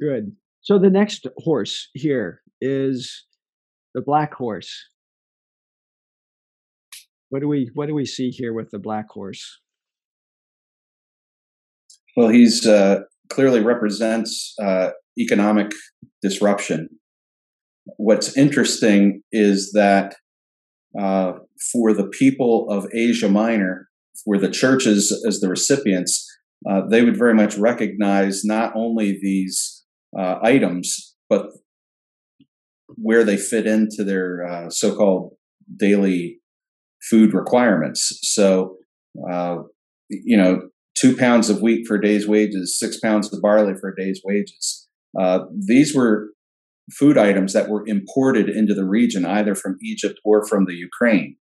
Good. 0.00 0.36
So 0.60 0.78
the 0.78 0.90
next 0.90 1.26
horse 1.38 1.88
here 1.94 2.42
is 2.60 3.26
the 3.94 4.02
black 4.02 4.34
horse. 4.34 4.70
What 7.30 7.40
do 7.40 7.48
we 7.48 7.70
what 7.74 7.86
do 7.86 7.94
we 7.94 8.04
see 8.06 8.30
here 8.30 8.52
with 8.52 8.70
the 8.70 8.78
black 8.78 9.08
horse? 9.10 9.60
Well, 12.16 12.28
he's 12.28 12.66
uh, 12.66 13.00
clearly 13.28 13.60
represents 13.60 14.54
uh, 14.60 14.90
economic 15.18 15.72
disruption. 16.22 16.88
What's 17.96 18.36
interesting 18.36 19.22
is 19.32 19.72
that 19.72 20.16
uh, 20.98 21.32
for 21.72 21.92
the 21.92 22.08
people 22.08 22.70
of 22.70 22.86
Asia 22.92 23.28
Minor, 23.28 23.87
for 24.24 24.38
the 24.38 24.50
churches 24.50 25.12
as 25.26 25.40
the 25.40 25.48
recipients, 25.48 26.26
uh, 26.68 26.82
they 26.90 27.02
would 27.02 27.16
very 27.16 27.34
much 27.34 27.56
recognize 27.56 28.44
not 28.44 28.72
only 28.74 29.18
these 29.20 29.84
uh, 30.18 30.36
items, 30.42 31.14
but 31.28 31.46
where 32.96 33.24
they 33.24 33.36
fit 33.36 33.66
into 33.66 34.02
their 34.04 34.46
uh, 34.46 34.70
so-called 34.70 35.32
daily 35.76 36.40
food 37.10 37.32
requirements. 37.34 38.18
So, 38.22 38.76
uh, 39.30 39.58
you 40.08 40.36
know, 40.36 40.62
two 40.96 41.16
pounds 41.16 41.48
of 41.48 41.62
wheat 41.62 41.86
for 41.86 41.96
a 41.96 42.02
day's 42.02 42.26
wages, 42.26 42.78
six 42.78 42.98
pounds 42.98 43.32
of 43.32 43.40
barley 43.40 43.74
for 43.80 43.90
a 43.90 43.96
day's 43.96 44.20
wages. 44.24 44.88
Uh, 45.18 45.40
these 45.56 45.94
were 45.94 46.30
food 46.92 47.18
items 47.18 47.52
that 47.52 47.68
were 47.68 47.84
imported 47.86 48.48
into 48.48 48.74
the 48.74 48.86
region 48.86 49.24
either 49.24 49.54
from 49.54 49.76
Egypt 49.82 50.18
or 50.24 50.46
from 50.46 50.64
the 50.64 50.74
Ukraine. 50.74 51.36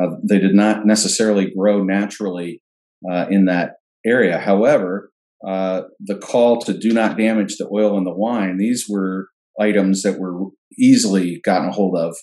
Uh, 0.00 0.16
they 0.28 0.38
did 0.38 0.54
not 0.54 0.86
necessarily 0.86 1.50
grow 1.50 1.82
naturally 1.82 2.62
uh, 3.10 3.26
in 3.30 3.46
that 3.46 3.74
area. 4.06 4.38
However, 4.38 5.10
uh, 5.46 5.82
the 6.00 6.16
call 6.16 6.60
to 6.62 6.76
do 6.76 6.92
not 6.92 7.16
damage 7.18 7.56
the 7.56 7.68
oil 7.72 7.96
and 7.96 8.06
the 8.06 8.14
wine, 8.14 8.58
these 8.58 8.86
were 8.88 9.28
items 9.60 10.02
that 10.02 10.18
were 10.18 10.46
easily 10.78 11.40
gotten 11.44 11.68
a 11.68 11.72
hold 11.72 11.96
of 11.96 12.16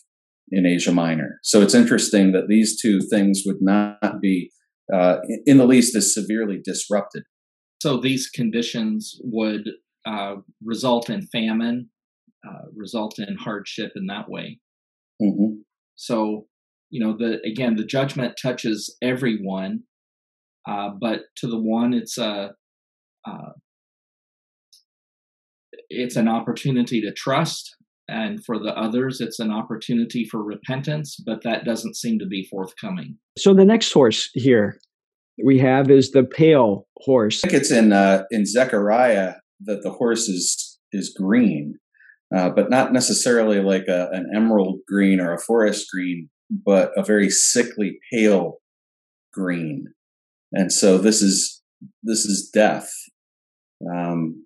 in 0.51 0.65
Asia 0.65 0.91
Minor. 0.91 1.39
So 1.43 1.61
it's 1.61 1.75
interesting 1.75 2.31
that 2.31 2.47
these 2.47 2.81
two 2.81 2.99
things 3.01 3.43
would 3.45 3.61
not 3.61 4.19
be 4.21 4.51
uh, 4.91 5.17
in 5.45 5.57
the 5.57 5.67
least 5.67 5.95
as 5.95 6.13
severely 6.13 6.59
disrupted. 6.63 7.23
so 7.81 7.97
these 7.97 8.27
conditions 8.27 9.19
would 9.23 9.69
uh, 10.05 10.35
result 10.63 11.09
in 11.09 11.21
famine, 11.27 11.89
uh, 12.47 12.65
result 12.75 13.19
in 13.19 13.35
hardship 13.37 13.91
in 13.95 14.07
that 14.07 14.29
way. 14.29 14.59
Mm-hmm. 15.21 15.61
So, 15.95 16.47
you 16.89 17.03
know, 17.03 17.15
the 17.17 17.39
again, 17.45 17.75
the 17.75 17.85
judgment 17.85 18.35
touches 18.41 18.95
everyone, 19.01 19.83
uh, 20.67 20.89
but 20.99 21.21
to 21.37 21.47
the 21.47 21.59
one, 21.59 21.93
it's 21.93 22.17
a 22.17 22.51
uh, 23.27 23.51
it's 25.89 26.15
an 26.15 26.27
opportunity 26.27 27.01
to 27.01 27.11
trust, 27.13 27.75
and 28.07 28.43
for 28.45 28.57
the 28.57 28.75
others, 28.77 29.21
it's 29.21 29.39
an 29.39 29.51
opportunity 29.51 30.25
for 30.25 30.43
repentance. 30.43 31.17
But 31.25 31.43
that 31.43 31.65
doesn't 31.65 31.95
seem 31.95 32.19
to 32.19 32.25
be 32.25 32.47
forthcoming. 32.49 33.17
So 33.37 33.53
the 33.53 33.65
next 33.65 33.91
horse 33.91 34.29
here 34.33 34.79
we 35.43 35.59
have 35.59 35.89
is 35.89 36.11
the 36.11 36.23
pale 36.23 36.87
horse. 36.97 37.43
I 37.43 37.49
think 37.49 37.61
it's 37.61 37.71
in 37.71 37.93
uh, 37.93 38.23
in 38.31 38.45
Zechariah 38.45 39.35
that 39.61 39.83
the 39.83 39.91
horse 39.91 40.27
is 40.27 40.79
is 40.91 41.13
green, 41.15 41.75
uh, 42.35 42.49
but 42.49 42.69
not 42.69 42.93
necessarily 42.93 43.61
like 43.61 43.87
a, 43.87 44.09
an 44.11 44.29
emerald 44.35 44.79
green 44.87 45.19
or 45.19 45.33
a 45.33 45.39
forest 45.39 45.87
green, 45.91 46.29
but 46.49 46.91
a 46.95 47.03
very 47.03 47.29
sickly 47.29 47.99
pale 48.11 48.57
green. 49.33 49.93
And 50.51 50.71
so 50.71 50.97
this 50.97 51.21
is 51.21 51.61
this 52.03 52.25
is 52.25 52.49
death. 52.49 52.91
Um, 53.93 54.45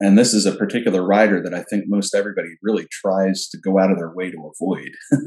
and 0.00 0.18
this 0.18 0.34
is 0.34 0.46
a 0.46 0.54
particular 0.54 1.04
rider 1.04 1.42
that 1.42 1.54
I 1.54 1.62
think 1.62 1.84
most 1.86 2.14
everybody 2.14 2.48
really 2.60 2.86
tries 2.90 3.48
to 3.48 3.58
go 3.58 3.78
out 3.78 3.90
of 3.90 3.98
their 3.98 4.12
way 4.14 4.30
to 4.30 4.52
avoid. 4.52 4.90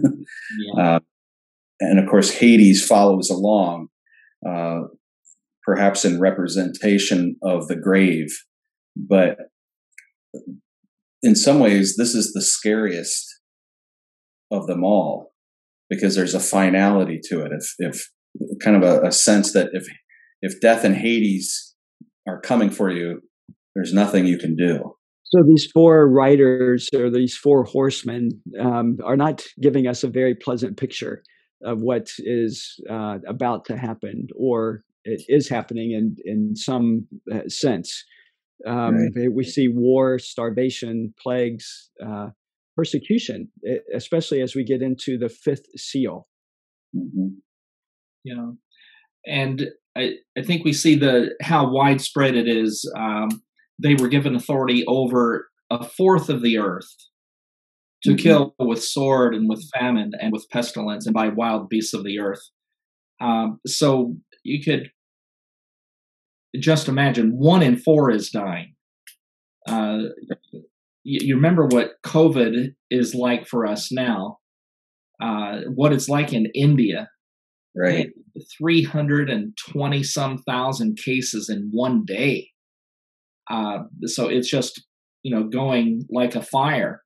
yeah. 0.75 0.95
uh, 0.95 0.99
and 1.79 1.99
of 1.99 2.09
course, 2.09 2.31
Hades 2.31 2.85
follows 2.85 3.29
along 3.29 3.87
uh, 4.47 4.81
perhaps 5.63 6.05
in 6.05 6.19
representation 6.19 7.37
of 7.41 7.67
the 7.67 7.75
grave. 7.75 8.27
But 8.95 9.37
in 11.21 11.35
some 11.35 11.59
ways, 11.59 11.95
this 11.97 12.13
is 12.13 12.33
the 12.33 12.41
scariest 12.41 13.25
of 14.51 14.67
them 14.67 14.83
all 14.83 15.33
because 15.89 16.15
there's 16.15 16.33
a 16.33 16.39
finality 16.39 17.19
to 17.29 17.41
it. 17.41 17.51
If, 17.51 17.73
if 17.79 18.09
kind 18.61 18.75
of 18.75 18.83
a, 18.83 19.07
a 19.07 19.11
sense 19.11 19.53
that 19.53 19.69
if 19.73 19.87
if 20.41 20.59
death 20.61 20.83
and 20.83 20.95
Hades 20.95 21.73
are 22.27 22.39
coming 22.39 22.69
for 22.69 22.91
you, 22.91 23.21
there's 23.73 23.93
nothing 23.93 24.25
you 24.27 24.37
can 24.37 24.55
do. 24.55 24.95
So 25.23 25.43
these 25.43 25.65
four 25.73 26.07
riders 26.07 26.87
or 26.93 27.09
these 27.09 27.35
four 27.35 27.63
horsemen 27.63 28.29
um, 28.59 28.97
are 29.03 29.17
not 29.17 29.43
giving 29.61 29.87
us 29.87 30.03
a 30.03 30.07
very 30.07 30.35
pleasant 30.35 30.77
picture 30.77 31.23
of 31.63 31.81
what 31.81 32.09
is 32.19 32.79
uh, 32.89 33.17
about 33.27 33.65
to 33.65 33.77
happen 33.77 34.27
or 34.37 34.83
it 35.03 35.23
is 35.27 35.49
happening 35.49 35.91
in 35.91 36.15
in 36.25 36.55
some 36.55 37.07
uh, 37.33 37.47
sense. 37.47 38.03
Um, 38.65 39.09
right. 39.15 39.31
We 39.31 39.43
see 39.43 39.67
war, 39.67 40.17
starvation, 40.19 41.13
plagues, 41.21 41.89
uh, 42.03 42.29
persecution, 42.75 43.49
especially 43.93 44.41
as 44.41 44.55
we 44.55 44.63
get 44.63 44.81
into 44.81 45.17
the 45.17 45.29
fifth 45.29 45.65
seal. 45.77 46.27
Mm-hmm. 46.95 47.27
Yeah, 48.23 48.51
and 49.25 49.67
I, 49.97 50.13
I 50.37 50.41
think 50.43 50.65
we 50.65 50.73
see 50.73 50.95
the 50.95 51.35
how 51.41 51.71
widespread 51.71 52.35
it 52.35 52.47
is. 52.47 52.91
Um, 52.97 53.29
they 53.81 53.95
were 53.95 54.07
given 54.07 54.35
authority 54.35 54.83
over 54.87 55.49
a 55.69 55.83
fourth 55.83 56.29
of 56.29 56.41
the 56.41 56.57
earth 56.57 56.89
to 58.03 58.11
mm-hmm. 58.11 58.17
kill 58.17 58.55
with 58.59 58.83
sword 58.83 59.33
and 59.35 59.49
with 59.49 59.67
famine 59.77 60.11
and 60.19 60.31
with 60.31 60.47
pestilence 60.49 61.05
and 61.05 61.13
by 61.13 61.29
wild 61.29 61.69
beasts 61.69 61.93
of 61.93 62.03
the 62.03 62.19
earth. 62.19 62.41
Um, 63.21 63.59
so 63.65 64.15
you 64.43 64.63
could 64.63 64.89
just 66.59 66.87
imagine 66.87 67.31
one 67.31 67.61
in 67.61 67.77
four 67.77 68.11
is 68.11 68.29
dying. 68.29 68.75
Uh, 69.67 69.99
you, 71.05 71.35
remember 71.35 71.67
what 71.67 71.93
COVID 72.05 72.73
is 72.91 73.15
like 73.15 73.47
for 73.47 73.65
us 73.65 73.91
now, 73.91 74.39
uh, 75.21 75.61
what 75.73 75.93
it's 75.93 76.09
like 76.09 76.33
in 76.33 76.47
India. 76.53 77.09
Right. 77.77 78.09
320 78.57 80.03
some 80.03 80.37
thousand 80.39 80.97
cases 80.97 81.49
in 81.49 81.69
one 81.73 82.05
day. 82.05 82.49
Uh, 83.49 83.79
so 84.05 84.29
it's 84.29 84.49
just, 84.49 84.81
you 85.23 85.35
know, 85.35 85.43
going 85.43 86.05
like 86.09 86.35
a 86.35 86.41
fire 86.41 87.01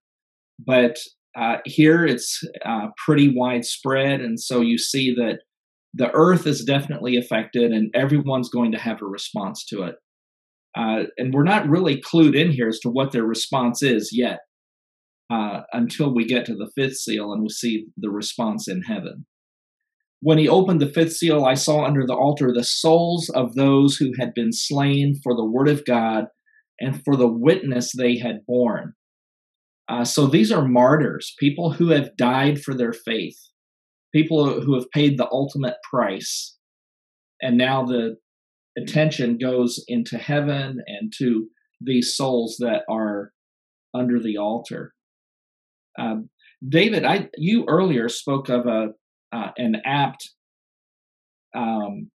but 0.66 0.98
uh, 1.38 1.58
here 1.66 2.06
it's 2.06 2.44
uh, 2.66 2.88
pretty 3.06 3.34
widespread, 3.34 4.22
and 4.22 4.40
so 4.40 4.62
you 4.62 4.78
see 4.78 5.14
that 5.16 5.40
the 5.94 6.12
earth 6.12 6.46
is 6.46 6.64
definitely 6.64 7.18
affected, 7.18 7.72
and 7.72 7.92
everyone's 7.96 8.50
going 8.50 8.72
to 8.72 8.78
have 8.78 9.02
a 9.02 9.06
response 9.06 9.66
to 9.66 9.84
it. 9.84 9.96
Uh, 10.78 11.04
and 11.18 11.34
we're 11.34 11.44
not 11.44 11.68
really 11.68 12.02
clued 12.02 12.36
in 12.36 12.52
here 12.52 12.68
as 12.68 12.80
to 12.80 12.90
what 12.90 13.12
their 13.12 13.24
response 13.24 13.82
is 13.82 14.12
yet 14.14 14.40
uh, 15.30 15.62
until 15.74 16.14
we 16.14 16.26
get 16.26 16.46
to 16.46 16.56
the 16.56 16.72
fifth 16.76 16.98
seal 16.98 17.32
and 17.34 17.42
we 17.42 17.50
see 17.50 17.88
the 17.98 18.10
response 18.10 18.68
in 18.68 18.84
heaven. 18.84 19.26
When 20.22 20.38
he 20.38 20.50
opened 20.50 20.82
the 20.82 20.92
fifth 20.92 21.14
seal, 21.14 21.46
I 21.46 21.54
saw 21.54 21.86
under 21.86 22.06
the 22.06 22.16
altar 22.16 22.52
the 22.54 22.64
souls 22.64 23.30
of 23.30 23.56
those 23.56 23.96
who 23.96 24.12
had 24.20 24.34
been 24.34 24.52
slain 24.52 25.20
for 25.24 25.36
the 25.36 25.46
word 25.46 25.70
of 25.70 25.86
God 25.86 26.26
and 26.80 27.02
for 27.04 27.16
the 27.16 27.28
witness 27.28 27.94
they 27.94 28.18
had 28.18 28.46
borne. 28.46 28.94
Uh, 29.88 30.04
so 30.04 30.28
these 30.28 30.52
are 30.52 30.68
martyrs, 30.68 31.34
people 31.40 31.72
who 31.72 31.90
have 31.90 32.16
died 32.16 32.62
for 32.62 32.76
their 32.76 32.94
faith, 32.94 33.38
people 34.14 34.62
who 34.62 34.76
have 34.76 34.92
paid 34.92 35.18
the 35.18 35.30
ultimate 35.32 35.76
price. 35.90 36.58
And 37.42 37.58
now 37.58 37.86
the 37.86 38.18
attention 38.82 39.38
goes 39.38 39.84
into 39.88 40.18
heaven 40.18 40.80
and 40.88 41.14
to 41.18 41.48
these 41.82 42.16
souls 42.16 42.58
that 42.60 42.84
are 42.90 43.32
under 43.94 44.20
the 44.20 44.38
altar. 44.38 44.94
Um, 45.98 46.30
David, 46.68 47.06
I 47.06 47.30
you 47.38 47.66
earlier 47.68 48.10
spoke 48.10 48.50
of 48.50 48.66
a 48.68 48.90
uh, 49.32 49.52
an 49.58 49.82
apt 49.86 50.30
um, 51.56 52.10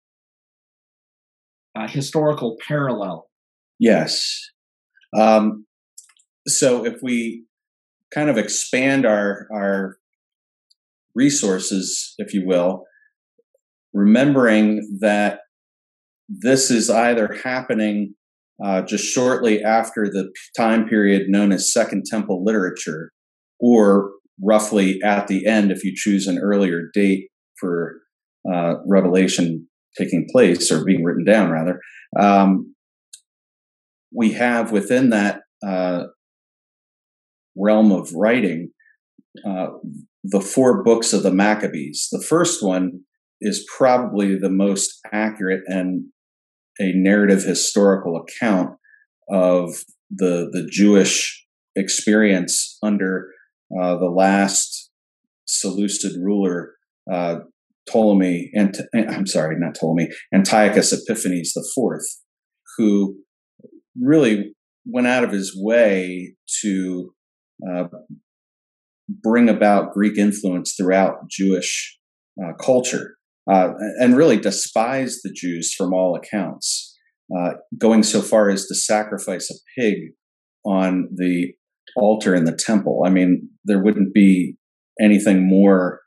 historical 1.88 2.56
parallel. 2.66 3.28
Yes. 3.78 4.38
Um, 5.18 5.66
so 6.46 6.84
if 6.84 6.96
we 7.02 7.44
kind 8.12 8.30
of 8.30 8.38
expand 8.38 9.06
our 9.06 9.46
our 9.52 9.96
resources, 11.14 12.14
if 12.18 12.32
you 12.34 12.46
will, 12.46 12.84
remembering 13.92 14.98
that 15.00 15.40
this 16.40 16.70
is 16.70 16.88
either 16.88 17.38
happening 17.44 18.14
uh, 18.64 18.82
just 18.82 19.04
shortly 19.04 19.62
after 19.62 20.04
the 20.06 20.32
time 20.56 20.88
period 20.88 21.28
known 21.28 21.52
as 21.52 21.72
Second 21.72 22.04
Temple 22.06 22.44
literature, 22.44 23.12
or 23.60 24.12
roughly 24.40 25.00
at 25.02 25.26
the 25.26 25.46
end 25.46 25.70
if 25.70 25.84
you 25.84 25.92
choose 25.94 26.26
an 26.26 26.38
earlier 26.38 26.90
date 26.94 27.28
for 27.58 27.96
uh, 28.50 28.74
Revelation 28.86 29.68
taking 29.98 30.26
place 30.30 30.70
or 30.70 30.84
being 30.84 31.04
written 31.04 31.24
down, 31.24 31.50
rather. 31.50 31.80
Um, 32.18 32.74
we 34.14 34.32
have 34.32 34.72
within 34.72 35.10
that 35.10 35.40
uh, 35.66 36.04
realm 37.56 37.92
of 37.92 38.12
writing 38.14 38.70
uh, 39.46 39.68
the 40.24 40.40
four 40.40 40.82
books 40.82 41.12
of 41.12 41.22
the 41.22 41.32
Maccabees. 41.32 42.08
The 42.12 42.22
first 42.22 42.62
one 42.62 43.00
is 43.40 43.66
probably 43.76 44.38
the 44.38 44.50
most 44.50 45.00
accurate 45.12 45.62
and 45.66 46.04
a 46.80 46.92
narrative 46.94 47.42
historical 47.42 48.16
account 48.16 48.76
of 49.28 49.84
the 50.10 50.48
the 50.52 50.66
Jewish 50.70 51.46
experience 51.76 52.78
under 52.82 53.28
uh, 53.80 53.96
the 53.96 54.10
last 54.10 54.90
Seleucid 55.46 56.12
ruler 56.20 56.72
uh, 57.10 57.40
Ptolemy 57.90 58.50
and 58.54 58.76
I'm 58.94 59.26
sorry, 59.26 59.56
not 59.58 59.74
Ptolemy, 59.74 60.10
Antiochus 60.34 60.92
Epiphanes 60.92 61.52
the 61.52 61.68
Fourth, 61.74 62.06
who 62.76 63.16
really 64.00 64.54
went 64.86 65.06
out 65.06 65.24
of 65.24 65.30
his 65.30 65.52
way 65.56 66.34
to 66.62 67.14
uh, 67.68 67.84
bring 69.08 69.48
about 69.48 69.92
Greek 69.92 70.18
influence 70.18 70.74
throughout 70.76 71.28
Jewish 71.28 71.98
uh, 72.42 72.52
culture 72.54 73.16
uh, 73.50 73.72
and 73.98 74.16
really 74.16 74.36
despise 74.36 75.20
the 75.22 75.32
Jews 75.32 75.74
from 75.74 75.92
all 75.92 76.16
accounts, 76.16 76.96
uh, 77.36 77.54
going 77.78 78.02
so 78.02 78.20
far 78.22 78.50
as 78.50 78.66
to 78.66 78.74
sacrifice 78.74 79.50
a 79.50 79.80
pig 79.80 80.12
on 80.64 81.08
the 81.14 81.52
altar 81.96 82.34
in 82.34 82.44
the 82.44 82.56
temple. 82.56 83.02
I 83.04 83.10
mean, 83.10 83.48
there 83.64 83.82
wouldn't 83.82 84.14
be 84.14 84.56
anything 85.00 85.48
more 85.48 86.00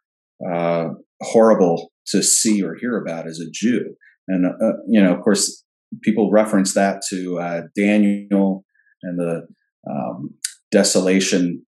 uh, 0.49 0.89
horrible 1.21 1.91
to 2.07 2.23
see 2.23 2.63
or 2.63 2.75
hear 2.75 2.97
about 2.97 3.27
as 3.27 3.39
a 3.39 3.49
Jew. 3.51 3.95
And, 4.27 4.45
you 4.87 5.01
know, 5.01 5.13
of 5.13 5.21
course, 5.21 5.63
people 6.03 6.31
reference 6.31 6.73
that 6.73 7.01
to 7.09 7.67
Daniel 7.75 8.63
and 9.03 9.19
the 9.19 9.47
um, 9.89 10.31
desolation. 10.71 11.65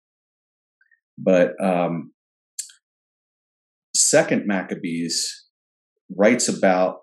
But 1.18 1.52
um, 1.64 2.12
Second 3.96 4.46
Maccabees 4.46 5.45
writes 6.14 6.48
about 6.48 7.00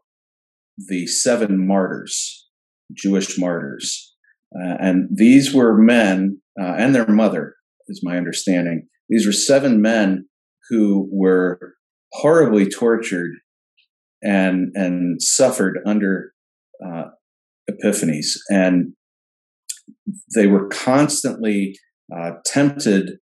the 0.76 1.07
seven 1.07 1.66
martyrs, 1.66 2.48
Jewish 2.92 3.38
martyrs, 3.38 4.11
Uh, 4.55 4.76
and 4.80 5.09
these 5.11 5.55
were 5.55 5.74
men, 5.78 6.38
uh, 6.61 6.74
and 6.76 6.94
their 6.94 7.07
mother, 7.07 7.55
is 7.88 8.03
my 8.03 8.18
understanding. 8.18 8.86
These 9.09 9.24
were 9.26 9.32
seven 9.32 9.80
men 9.80 10.28
who 10.68 11.09
were 11.11 11.74
horribly 12.12 12.68
tortured 12.68 13.32
and 14.22 14.70
and 14.74 15.22
suffered 15.22 15.78
under 15.86 16.32
uh, 16.84 17.05
Epiphanes, 17.68 18.36
and 18.50 18.92
they 20.34 20.46
were 20.46 20.68
constantly 20.68 21.74
uh, 22.14 22.32
tempted 22.44 23.18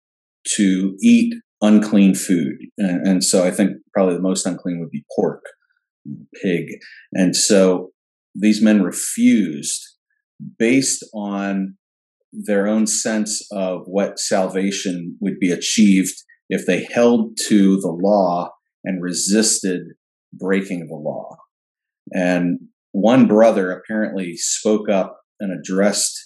to 0.55 0.95
eat 1.01 1.33
unclean 1.61 2.13
food, 2.13 2.57
and, 2.77 3.07
and, 3.07 3.23
so 3.23 3.43
I 3.43 3.51
think 3.51 3.71
probably 3.93 4.15
the 4.15 4.21
most 4.21 4.45
unclean 4.45 4.79
would 4.79 4.91
be 4.91 5.05
pork, 5.15 5.43
pig, 6.41 6.65
and 7.13 7.35
so 7.35 7.91
these 8.33 8.61
men 8.61 8.83
refused 8.83 9.81
based 10.59 11.03
on 11.13 11.77
their 12.31 12.67
own 12.67 12.85
sense 12.85 13.47
of 13.51 13.83
what 13.85 14.19
salvation 14.19 15.17
would 15.21 15.39
be 15.39 15.51
achieved 15.51 16.13
if 16.49 16.65
they 16.65 16.85
held 16.91 17.37
to 17.47 17.79
the 17.79 17.91
law 17.91 18.49
and 18.83 19.01
resisted 19.01 19.81
breaking 20.33 20.87
the 20.87 20.95
law. 20.95 21.37
And 22.13 22.59
one 22.91 23.27
brother 23.27 23.71
apparently 23.71 24.35
spoke 24.35 24.89
up 24.89 25.19
and 25.39 25.51
addressed 25.51 26.19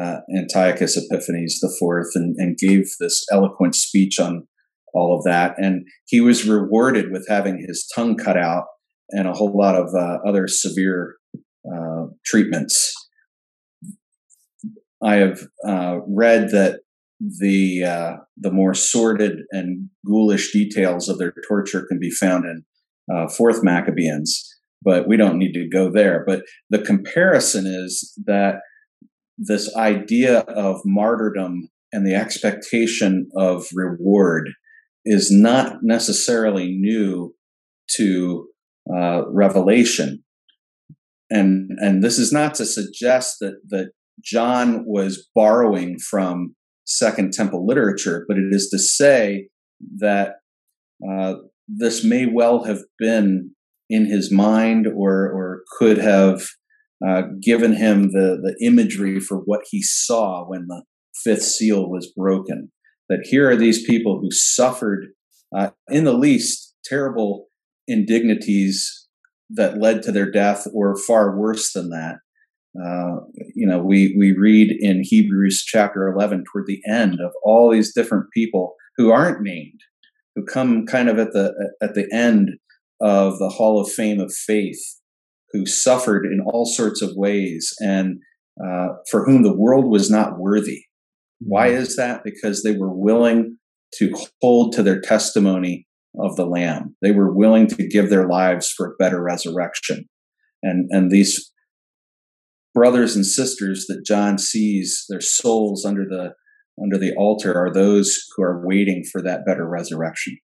uh, 0.00 0.20
Antiochus 0.36 0.96
Epiphanes 0.96 1.62
IV 1.62 2.06
and, 2.14 2.34
and 2.38 2.56
gave 2.56 2.86
this 2.98 3.24
eloquent 3.30 3.74
speech 3.74 4.18
on 4.18 4.46
all 4.94 5.16
of 5.16 5.24
that. 5.24 5.54
And 5.58 5.86
he 6.06 6.20
was 6.20 6.48
rewarded 6.48 7.12
with 7.12 7.26
having 7.28 7.64
his 7.66 7.90
tongue 7.94 8.16
cut 8.16 8.36
out 8.36 8.64
and 9.10 9.28
a 9.28 9.32
whole 9.32 9.56
lot 9.56 9.76
of 9.76 9.94
uh, 9.94 10.18
other 10.26 10.48
severe 10.48 11.16
uh, 11.70 12.06
treatments. 12.24 12.94
I 15.02 15.16
have 15.16 15.40
uh, 15.66 15.98
read 16.06 16.50
that 16.50 16.80
the 17.20 17.84
uh, 17.84 18.16
the 18.36 18.50
more 18.50 18.74
sordid 18.74 19.40
and 19.50 19.88
ghoulish 20.06 20.52
details 20.52 21.08
of 21.08 21.18
their 21.18 21.34
torture 21.46 21.86
can 21.88 21.98
be 21.98 22.10
found 22.10 22.44
in 22.44 22.64
uh, 23.12 23.28
Fourth 23.28 23.62
Maccabees, 23.62 24.44
but 24.82 25.08
we 25.08 25.16
don't 25.16 25.38
need 25.38 25.52
to 25.52 25.68
go 25.68 25.90
there. 25.90 26.24
But 26.26 26.42
the 26.70 26.80
comparison 26.80 27.66
is 27.66 28.12
that 28.26 28.56
this 29.38 29.74
idea 29.76 30.40
of 30.40 30.80
martyrdom 30.84 31.68
and 31.92 32.06
the 32.06 32.14
expectation 32.14 33.28
of 33.36 33.66
reward 33.74 34.50
is 35.04 35.30
not 35.30 35.78
necessarily 35.82 36.72
new 36.72 37.34
to 37.96 38.48
uh, 38.90 39.22
Revelation, 39.30 40.24
and 41.30 41.70
and 41.78 42.02
this 42.02 42.18
is 42.18 42.32
not 42.32 42.54
to 42.54 42.64
suggest 42.64 43.36
that 43.40 43.56
that 43.68 43.90
John 44.22 44.84
was 44.86 45.28
borrowing 45.34 45.98
from 45.98 46.54
Second 46.84 47.32
Temple 47.32 47.66
literature, 47.66 48.24
but 48.28 48.36
it 48.36 48.48
is 48.50 48.68
to 48.70 48.78
say 48.78 49.48
that 49.98 50.36
uh, 51.08 51.34
this 51.68 52.04
may 52.04 52.26
well 52.26 52.64
have 52.64 52.80
been 52.98 53.54
in 53.88 54.06
his 54.06 54.32
mind 54.32 54.86
or, 54.86 55.30
or 55.30 55.62
could 55.78 55.98
have 55.98 56.42
uh, 57.06 57.22
given 57.42 57.74
him 57.74 58.12
the, 58.12 58.38
the 58.42 58.56
imagery 58.64 59.20
for 59.20 59.38
what 59.38 59.62
he 59.70 59.82
saw 59.82 60.44
when 60.46 60.66
the 60.68 60.82
fifth 61.24 61.42
seal 61.42 61.90
was 61.90 62.12
broken. 62.16 62.70
That 63.08 63.26
here 63.28 63.50
are 63.50 63.56
these 63.56 63.84
people 63.84 64.20
who 64.20 64.30
suffered, 64.30 65.08
uh, 65.56 65.70
in 65.88 66.04
the 66.04 66.14
least, 66.14 66.74
terrible 66.84 67.48
indignities 67.86 69.08
that 69.50 69.78
led 69.78 70.02
to 70.02 70.12
their 70.12 70.30
death, 70.30 70.66
or 70.72 70.96
far 70.96 71.36
worse 71.36 71.72
than 71.72 71.90
that. 71.90 72.16
Uh, 72.74 73.20
you 73.54 73.66
know, 73.66 73.82
we 73.82 74.14
we 74.18 74.32
read 74.32 74.74
in 74.80 75.02
Hebrews 75.02 75.62
chapter 75.62 76.08
eleven 76.08 76.44
toward 76.50 76.66
the 76.66 76.80
end 76.88 77.20
of 77.20 77.32
all 77.42 77.70
these 77.70 77.92
different 77.94 78.26
people 78.32 78.74
who 78.96 79.10
aren't 79.10 79.42
named, 79.42 79.80
who 80.34 80.44
come 80.44 80.86
kind 80.86 81.08
of 81.08 81.18
at 81.18 81.32
the 81.32 81.52
at 81.82 81.94
the 81.94 82.08
end 82.12 82.50
of 83.00 83.38
the 83.38 83.50
Hall 83.50 83.80
of 83.80 83.92
Fame 83.92 84.20
of 84.20 84.32
faith, 84.32 84.80
who 85.50 85.66
suffered 85.66 86.24
in 86.24 86.40
all 86.46 86.64
sorts 86.64 87.02
of 87.02 87.10
ways, 87.14 87.74
and 87.80 88.16
uh, 88.64 88.88
for 89.10 89.24
whom 89.24 89.42
the 89.42 89.56
world 89.56 89.90
was 89.90 90.10
not 90.10 90.38
worthy. 90.38 90.84
Why 91.40 91.68
mm-hmm. 91.68 91.82
is 91.82 91.96
that? 91.96 92.22
Because 92.24 92.62
they 92.62 92.76
were 92.76 92.94
willing 92.94 93.58
to 93.96 94.14
hold 94.40 94.72
to 94.72 94.82
their 94.82 95.00
testimony 95.00 95.86
of 96.18 96.36
the 96.36 96.46
Lamb. 96.46 96.96
They 97.02 97.10
were 97.10 97.32
willing 97.32 97.66
to 97.68 97.88
give 97.88 98.10
their 98.10 98.28
lives 98.28 98.70
for 98.70 98.86
a 98.86 98.96
better 98.98 99.22
resurrection. 99.22 100.06
And, 100.62 100.88
and 100.90 101.10
these 101.10 101.52
brothers 102.74 103.16
and 103.16 103.26
sisters 103.26 103.86
that 103.88 104.04
John 104.04 104.38
sees, 104.38 105.04
their 105.08 105.20
souls 105.20 105.84
under 105.84 106.04
the 106.04 106.34
under 106.82 106.96
the 106.96 107.14
altar 107.16 107.54
are 107.54 107.70
those 107.70 108.18
who 108.34 108.42
are 108.42 108.66
waiting 108.66 109.04
for 109.04 109.22
that 109.22 109.44
better 109.44 109.68
resurrection. 109.68 110.38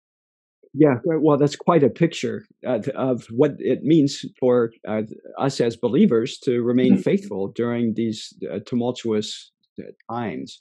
Yeah, 0.75 0.97
well, 1.05 1.39
that's 1.39 1.57
quite 1.57 1.83
a 1.83 1.89
picture 1.89 2.45
uh, 2.67 2.81
of 2.95 3.25
what 3.31 3.53
it 3.59 3.83
means 3.83 4.25
for 4.39 4.71
uh, 4.87 5.03
us 5.39 5.61
as 5.61 5.77
believers 5.77 6.39
to 6.41 6.63
remain 6.63 6.93
mm-hmm. 6.93 7.03
faithful 7.03 7.53
during 7.55 7.95
these 7.97 8.35
uh, 8.53 8.59
tumultuous 8.67 9.51
uh, 9.81 9.85
times. 10.13 10.61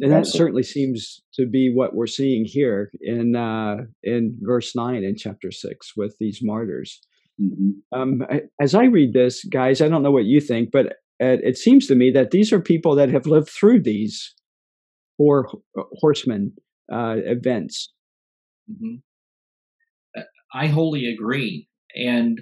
And 0.00 0.12
that 0.12 0.26
certainly 0.26 0.62
seems 0.62 1.20
to 1.34 1.46
be 1.46 1.72
what 1.74 1.94
we're 1.94 2.06
seeing 2.06 2.44
here 2.44 2.90
in 3.00 3.34
uh, 3.34 3.78
in 4.02 4.38
verse 4.40 4.76
nine 4.76 5.02
in 5.02 5.16
chapter 5.16 5.50
six 5.50 5.92
with 5.96 6.16
these 6.20 6.40
martyrs. 6.42 7.00
Mm-hmm. 7.40 7.98
Um, 7.98 8.22
as 8.60 8.74
I 8.74 8.84
read 8.84 9.12
this, 9.12 9.44
guys, 9.44 9.80
I 9.80 9.88
don't 9.88 10.02
know 10.02 10.10
what 10.10 10.24
you 10.24 10.40
think, 10.40 10.70
but 10.72 10.96
it 11.20 11.56
seems 11.56 11.86
to 11.88 11.96
me 11.96 12.12
that 12.12 12.30
these 12.30 12.52
are 12.52 12.60
people 12.60 12.94
that 12.94 13.08
have 13.10 13.26
lived 13.26 13.48
through 13.48 13.82
these 13.82 14.34
four 15.16 15.48
horsemen 15.94 16.52
uh, 16.92 17.16
events. 17.24 17.92
Mm-hmm. 18.70 18.96
Uh, 20.16 20.22
I 20.54 20.68
wholly 20.68 21.06
agree, 21.06 21.68
and 21.94 22.40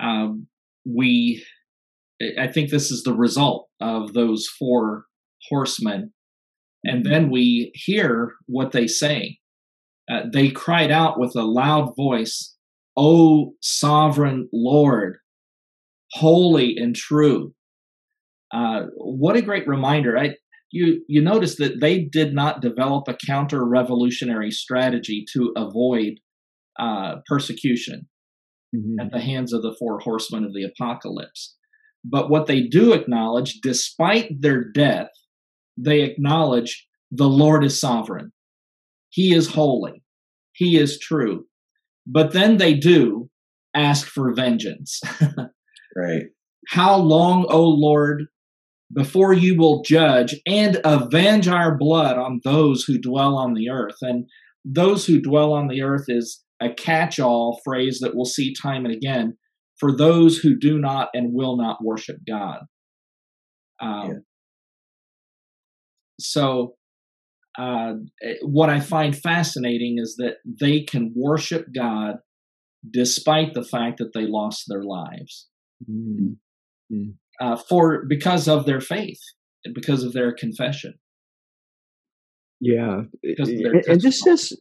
um, 0.00 0.46
we. 0.86 1.44
I 2.36 2.48
think 2.48 2.70
this 2.70 2.90
is 2.90 3.04
the 3.04 3.14
result 3.14 3.68
of 3.80 4.12
those 4.12 4.48
four 4.58 5.04
horsemen, 5.48 6.12
and 6.84 7.04
then 7.04 7.30
we 7.30 7.72
hear 7.74 8.34
what 8.46 8.72
they 8.72 8.86
say. 8.86 9.38
Uh, 10.10 10.22
they 10.32 10.50
cried 10.50 10.90
out 10.90 11.18
with 11.18 11.34
a 11.36 11.42
loud 11.42 11.94
voice, 11.96 12.56
"O 12.96 13.54
sovereign 13.60 14.48
Lord, 14.52 15.18
holy 16.12 16.76
and 16.76 16.94
true." 16.94 17.54
Uh, 18.52 18.86
what 18.96 19.36
a 19.36 19.42
great 19.42 19.66
reminder! 19.68 20.16
I 20.16 20.36
you 20.70 21.04
you 21.08 21.22
notice 21.22 21.56
that 21.56 21.80
they 21.80 22.00
did 22.00 22.34
not 22.34 22.62
develop 22.62 23.08
a 23.08 23.16
counter 23.26 23.64
revolutionary 23.64 24.50
strategy 24.50 25.24
to 25.32 25.52
avoid 25.56 26.20
uh, 26.78 27.16
persecution 27.26 28.08
mm-hmm. 28.74 29.00
at 29.00 29.12
the 29.12 29.20
hands 29.20 29.52
of 29.52 29.62
the 29.62 29.74
four 29.78 29.98
horsemen 29.98 30.44
of 30.44 30.54
the 30.54 30.64
apocalypse. 30.64 31.56
But 32.04 32.30
what 32.30 32.46
they 32.46 32.62
do 32.62 32.92
acknowledge, 32.92 33.60
despite 33.60 34.40
their 34.40 34.64
death, 34.64 35.08
they 35.78 36.02
acknowledge 36.02 36.86
the 37.10 37.28
Lord 37.28 37.64
is 37.64 37.80
sovereign. 37.80 38.32
He 39.10 39.34
is 39.34 39.48
holy. 39.48 40.02
He 40.52 40.76
is 40.76 40.98
true. 40.98 41.46
But 42.06 42.32
then 42.32 42.56
they 42.56 42.74
do 42.74 43.30
ask 43.74 44.06
for 44.06 44.34
vengeance. 44.34 45.00
right. 45.96 46.24
How 46.68 46.96
long, 46.96 47.46
O 47.48 47.62
Lord, 47.62 48.26
before 48.92 49.32
you 49.32 49.56
will 49.56 49.82
judge 49.82 50.34
and 50.46 50.80
avenge 50.84 51.48
our 51.48 51.76
blood 51.76 52.16
on 52.16 52.40
those 52.44 52.84
who 52.84 52.98
dwell 52.98 53.36
on 53.36 53.54
the 53.54 53.68
earth. 53.68 53.96
And 54.00 54.26
those 54.64 55.06
who 55.06 55.20
dwell 55.20 55.52
on 55.52 55.68
the 55.68 55.82
earth 55.82 56.06
is 56.08 56.42
a 56.60 56.72
catch 56.72 57.20
all 57.20 57.60
phrase 57.64 58.00
that 58.00 58.14
we'll 58.14 58.24
see 58.24 58.54
time 58.54 58.84
and 58.84 58.94
again 58.94 59.36
for 59.78 59.94
those 59.94 60.38
who 60.38 60.58
do 60.58 60.78
not 60.78 61.08
and 61.14 61.32
will 61.32 61.56
not 61.56 61.84
worship 61.84 62.16
God. 62.26 62.60
Um, 63.80 64.08
yeah. 64.08 64.18
So, 66.20 66.74
uh, 67.58 67.94
what 68.42 68.70
I 68.70 68.80
find 68.80 69.16
fascinating 69.16 69.96
is 69.98 70.16
that 70.18 70.36
they 70.44 70.82
can 70.82 71.12
worship 71.16 71.66
God 71.74 72.16
despite 72.88 73.54
the 73.54 73.64
fact 73.64 73.98
that 73.98 74.12
they 74.14 74.26
lost 74.26 74.64
their 74.68 74.84
lives. 74.84 75.48
Mm-hmm 75.90 76.34
uh, 77.40 77.56
for 77.56 78.04
because 78.08 78.48
of 78.48 78.66
their 78.66 78.80
faith 78.80 79.20
and 79.64 79.74
because 79.74 80.02
of 80.02 80.12
their 80.12 80.32
confession. 80.32 80.94
Yeah, 82.60 83.02
and 83.22 84.00
this 84.00 84.20
says 84.20 84.52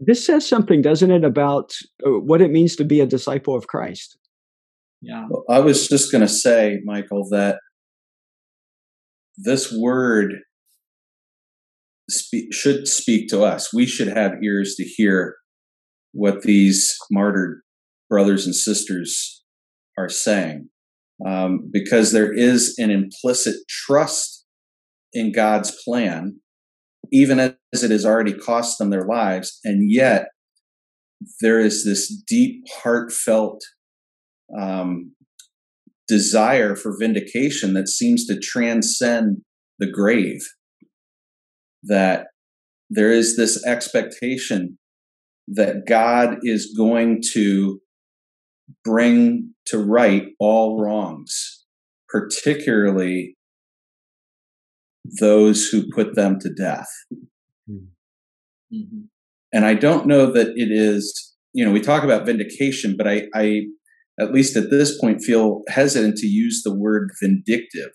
this 0.00 0.24
says 0.24 0.48
something, 0.48 0.80
doesn't 0.80 1.10
it, 1.10 1.24
about 1.24 1.74
uh, 2.06 2.10
what 2.10 2.40
it 2.40 2.50
means 2.50 2.76
to 2.76 2.84
be 2.84 3.00
a 3.00 3.06
disciple 3.06 3.54
of 3.54 3.66
Christ? 3.66 4.16
Yeah, 5.02 5.26
well, 5.28 5.44
I 5.50 5.60
was 5.60 5.88
just 5.88 6.10
going 6.10 6.22
to 6.22 6.28
say, 6.28 6.80
Michael, 6.84 7.28
that 7.30 7.58
this 9.36 9.70
word 9.70 10.32
spe- 12.10 12.52
should 12.52 12.88
speak 12.88 13.28
to 13.28 13.42
us. 13.42 13.72
We 13.72 13.86
should 13.86 14.08
have 14.08 14.42
ears 14.42 14.74
to 14.76 14.84
hear 14.84 15.36
what 16.12 16.42
these 16.42 16.96
martyred 17.10 17.60
brothers 18.08 18.46
and 18.46 18.54
sisters 18.54 19.42
are 19.98 20.08
saying 20.08 20.68
um, 21.24 21.70
because 21.72 22.12
there 22.12 22.32
is 22.32 22.74
an 22.78 22.90
implicit 22.90 23.56
trust 23.68 24.44
in 25.12 25.32
God's 25.32 25.70
plan, 25.84 26.40
even 27.12 27.38
as 27.40 27.82
it 27.82 27.90
has 27.90 28.04
already 28.04 28.34
cost 28.34 28.78
them 28.78 28.90
their 28.90 29.06
lives. 29.06 29.58
And 29.64 29.90
yet, 29.90 30.26
there 31.40 31.60
is 31.60 31.84
this 31.84 32.14
deep, 32.26 32.64
heartfelt 32.82 33.62
um, 34.58 35.12
desire 36.06 36.76
for 36.76 36.96
vindication 36.98 37.72
that 37.74 37.88
seems 37.88 38.26
to 38.26 38.38
transcend 38.38 39.38
the 39.78 39.90
grave. 39.90 40.40
That 41.86 42.26
there 42.90 43.10
is 43.10 43.36
this 43.36 43.64
expectation 43.66 44.78
that 45.48 45.86
God 45.86 46.38
is 46.42 46.74
going 46.76 47.22
to 47.32 47.80
bring 48.84 49.54
to 49.66 49.78
right 49.78 50.28
all 50.40 50.80
wrongs, 50.80 51.64
particularly 52.08 53.36
those 55.20 55.68
who 55.68 55.88
put 55.94 56.14
them 56.14 56.38
to 56.40 56.52
death. 56.52 56.88
Mm-hmm. 58.72 59.02
And 59.52 59.64
I 59.64 59.74
don't 59.74 60.06
know 60.06 60.32
that 60.32 60.48
it 60.56 60.70
is, 60.70 61.34
you 61.52 61.64
know, 61.64 61.70
we 61.70 61.80
talk 61.80 62.02
about 62.02 62.26
vindication, 62.26 62.96
but 62.98 63.06
I, 63.06 63.26
I, 63.34 63.62
at 64.18 64.32
least 64.32 64.56
at 64.56 64.70
this 64.70 64.98
point, 64.98 65.22
feel 65.22 65.62
hesitant 65.68 66.16
to 66.16 66.26
use 66.26 66.62
the 66.64 66.74
word 66.74 67.10
vindictive. 67.22 67.92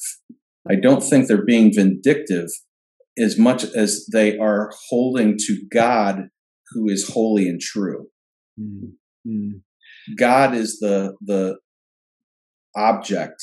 I 0.69 0.75
don't 0.75 1.01
think 1.01 1.27
they're 1.27 1.45
being 1.45 1.73
vindictive 1.73 2.49
as 3.21 3.37
much 3.37 3.63
as 3.63 4.07
they 4.11 4.37
are 4.37 4.71
holding 4.89 5.37
to 5.37 5.61
God 5.71 6.27
who 6.71 6.89
is 6.89 7.09
holy 7.13 7.47
and 7.47 7.59
true. 7.59 8.07
Mm-hmm. 8.59 9.57
God 10.17 10.55
is 10.55 10.79
the 10.79 11.15
the 11.21 11.57
object 12.75 13.41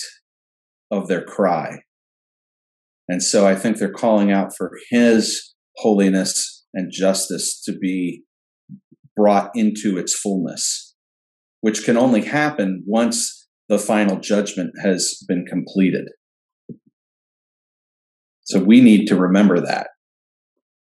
of 0.90 1.08
their 1.08 1.22
cry. 1.22 1.80
And 3.08 3.22
so 3.22 3.46
I 3.46 3.54
think 3.54 3.76
they're 3.76 3.92
calling 3.92 4.32
out 4.32 4.56
for 4.56 4.72
his 4.90 5.54
holiness 5.76 6.66
and 6.74 6.92
justice 6.92 7.62
to 7.64 7.72
be 7.72 8.22
brought 9.16 9.50
into 9.54 9.98
its 9.98 10.14
fullness, 10.14 10.94
which 11.60 11.84
can 11.84 11.96
only 11.96 12.22
happen 12.22 12.84
once 12.86 13.48
the 13.68 13.78
final 13.78 14.18
judgment 14.18 14.72
has 14.82 15.22
been 15.26 15.44
completed. 15.46 16.08
So 18.48 18.58
we 18.58 18.80
need 18.80 19.06
to 19.08 19.16
remember 19.16 19.60
that. 19.60 19.88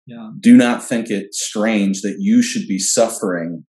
Yeah. 0.06 0.32
Do 0.38 0.58
not 0.58 0.84
think 0.84 1.10
it 1.10 1.34
strange 1.34 2.02
that 2.02 2.18
you 2.20 2.42
should 2.42 2.68
be 2.68 2.78
suffering 2.78 3.66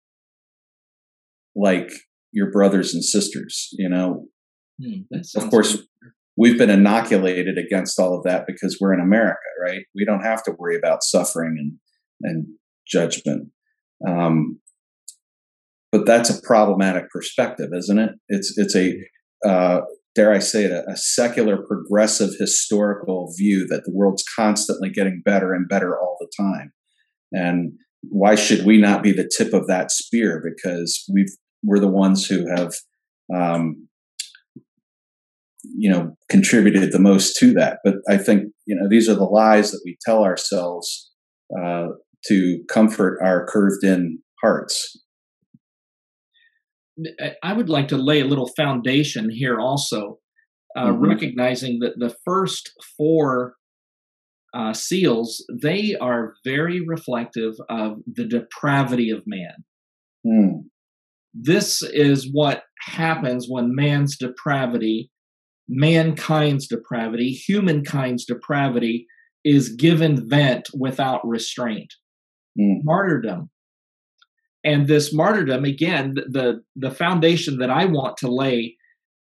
like 1.56 1.92
your 2.32 2.50
brothers 2.52 2.94
and 2.94 3.04
sisters, 3.04 3.68
you 3.74 3.90
know. 3.90 4.28
Hmm, 4.82 5.02
of 5.36 5.50
course, 5.50 5.76
good. 5.76 5.86
we've 6.38 6.58
been 6.58 6.70
inoculated 6.70 7.58
against 7.58 8.00
all 8.00 8.18
of 8.18 8.24
that 8.24 8.46
because 8.48 8.78
we're 8.80 8.94
in 8.94 9.02
America, 9.02 9.40
right? 9.62 9.82
We 9.94 10.06
don't 10.06 10.24
have 10.24 10.42
to 10.44 10.56
worry 10.58 10.78
about 10.78 11.04
suffering 11.04 11.58
and 11.60 11.74
and 12.24 12.46
judgment. 12.88 13.50
Um, 14.08 14.60
but 15.92 16.06
that's 16.06 16.30
a 16.30 16.42
problematic 16.42 17.10
perspective, 17.10 17.72
isn't 17.78 18.00
it? 18.00 18.12
It's 18.30 18.58
it's 18.58 18.76
a 18.76 18.96
uh, 19.46 19.82
dare 20.16 20.34
I 20.34 20.40
say 20.40 20.66
it, 20.66 20.72
a, 20.72 20.84
a, 20.90 20.98
secular 20.98 21.58
progressive 21.66 22.32
historical 22.38 23.34
view 23.38 23.66
that 23.68 23.84
the 23.86 23.92
world's 23.94 24.24
constantly 24.36 24.90
getting 24.90 25.22
better 25.24 25.54
and 25.54 25.68
better 25.70 25.98
all 25.98 26.18
the 26.20 26.30
time. 26.38 26.74
And 27.32 27.74
why 28.02 28.36
should 28.36 28.66
we 28.66 28.78
not 28.78 29.04
be 29.04 29.12
the 29.12 29.30
tip 29.38 29.54
of 29.54 29.68
that 29.68 29.92
spear? 29.92 30.44
Because 30.44 31.04
we've 31.14 31.32
we're 31.64 31.80
the 31.80 31.88
ones 31.88 32.26
who 32.26 32.48
have, 32.48 32.74
um, 33.34 33.88
you 35.64 35.90
know, 35.90 36.16
contributed 36.30 36.92
the 36.92 37.00
most 37.00 37.38
to 37.38 37.54
that. 37.54 37.80
But 37.84 37.96
I 38.10 38.18
think 38.18 38.52
you 38.66 38.76
know 38.76 38.90
these 38.90 39.08
are 39.08 39.16
the 39.16 39.24
lies 39.24 39.72
that 39.72 39.82
we 39.86 39.98
tell 40.04 40.24
ourselves 40.24 41.12
uh, 41.58 41.88
to 42.26 42.64
comfort 42.70 43.20
our 43.24 43.46
curved-in 43.46 44.20
hearts. 44.42 45.01
I 47.44 47.54
would 47.54 47.70
like 47.70 47.88
to 47.90 47.98
lay 47.98 48.22
a 48.22 48.26
little 48.26 48.50
foundation 48.56 49.30
here 49.30 49.60
also, 49.60 50.20
uh, 50.76 50.88
mm-hmm. 50.88 51.06
recognizing 51.06 51.80
that 51.80 51.98
the 51.98 52.16
first 52.26 52.72
four 52.98 53.56
uh, 54.54 54.74
seals 54.74 55.46
they 55.62 55.96
are 56.02 56.34
very 56.44 56.82
reflective 56.86 57.54
of 57.70 57.98
the 58.06 58.26
depravity 58.26 59.10
of 59.10 59.24
man. 59.26 59.54
Mm. 60.26 60.64
This 61.34 61.82
is 61.82 62.30
what 62.32 62.64
happens 62.82 63.48
when 63.48 63.74
man's 63.74 64.18
depravity, 64.18 65.10
mankind's 65.70 66.68
depravity, 66.68 67.32
humankind's 67.32 68.26
depravity 68.26 69.08
is 69.46 69.70
given 69.70 70.30
vent 70.30 70.70
without 70.78 71.26
restraint. 71.26 71.94
Mm. 72.60 72.80
Martyrdom 72.84 73.50
and 74.64 74.88
this 74.88 75.14
martyrdom 75.14 75.66
again 75.66 76.16
the 76.16 76.62
the 76.76 76.92
foundation 76.92 77.58
that 77.58 77.70
i 77.70 77.86
want 77.86 78.18
to 78.18 78.28
lay 78.28 78.76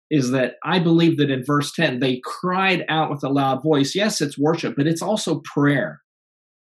is 0.09 0.31
that 0.31 0.55
i 0.63 0.79
believe 0.79 1.17
that 1.17 1.31
in 1.31 1.43
verse 1.45 1.71
10 1.73 1.99
they 1.99 2.21
cried 2.23 2.85
out 2.89 3.09
with 3.09 3.23
a 3.23 3.29
loud 3.29 3.63
voice. 3.63 3.95
Yes 3.95 4.21
it's 4.21 4.37
worship 4.37 4.75
but 4.75 4.87
it's 4.87 5.01
also 5.01 5.41
prayer. 5.53 6.01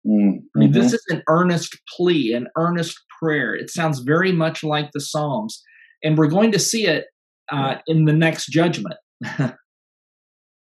Mm-hmm. 0.06 0.38
i 0.54 0.58
mean 0.58 0.72
this 0.72 0.86
mm-hmm. 0.86 0.94
is 0.94 1.06
an 1.10 1.22
earnest 1.28 1.78
plea 1.96 2.32
an 2.32 2.48
earnest 2.56 2.98
prayer. 3.20 3.54
It 3.54 3.70
sounds 3.70 4.00
very 4.00 4.32
much 4.32 4.62
like 4.62 4.90
the 4.92 5.00
psalms. 5.00 5.62
And 6.02 6.18
we're 6.18 6.26
going 6.26 6.52
to 6.52 6.58
see 6.58 6.86
it 6.86 7.06
uh, 7.50 7.76
in 7.86 8.04
the 8.04 8.12
next 8.12 8.46
judgment. 8.46 8.96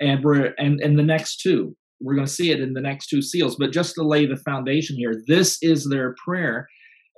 And 0.00 0.24
we're 0.24 0.54
and 0.58 0.80
in 0.80 0.96
the 0.96 1.02
next 1.02 1.40
two. 1.40 1.76
We're 2.00 2.16
going 2.16 2.26
to 2.26 2.32
see 2.32 2.50
it 2.50 2.60
in 2.60 2.74
the 2.74 2.80
next 2.80 3.06
two 3.06 3.22
seals. 3.22 3.56
But 3.56 3.72
just 3.72 3.94
to 3.94 4.02
lay 4.02 4.26
the 4.26 4.36
foundation 4.36 4.96
here 4.96 5.14
this 5.26 5.56
is 5.62 5.88
their 5.88 6.14
prayer 6.24 6.66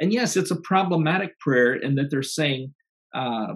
and 0.00 0.12
yes, 0.12 0.36
it's 0.36 0.50
a 0.50 0.60
problematic 0.60 1.38
prayer 1.38 1.74
in 1.74 1.94
that 1.96 2.10
they're 2.10 2.22
saying, 2.22 2.74
uh, 3.14 3.54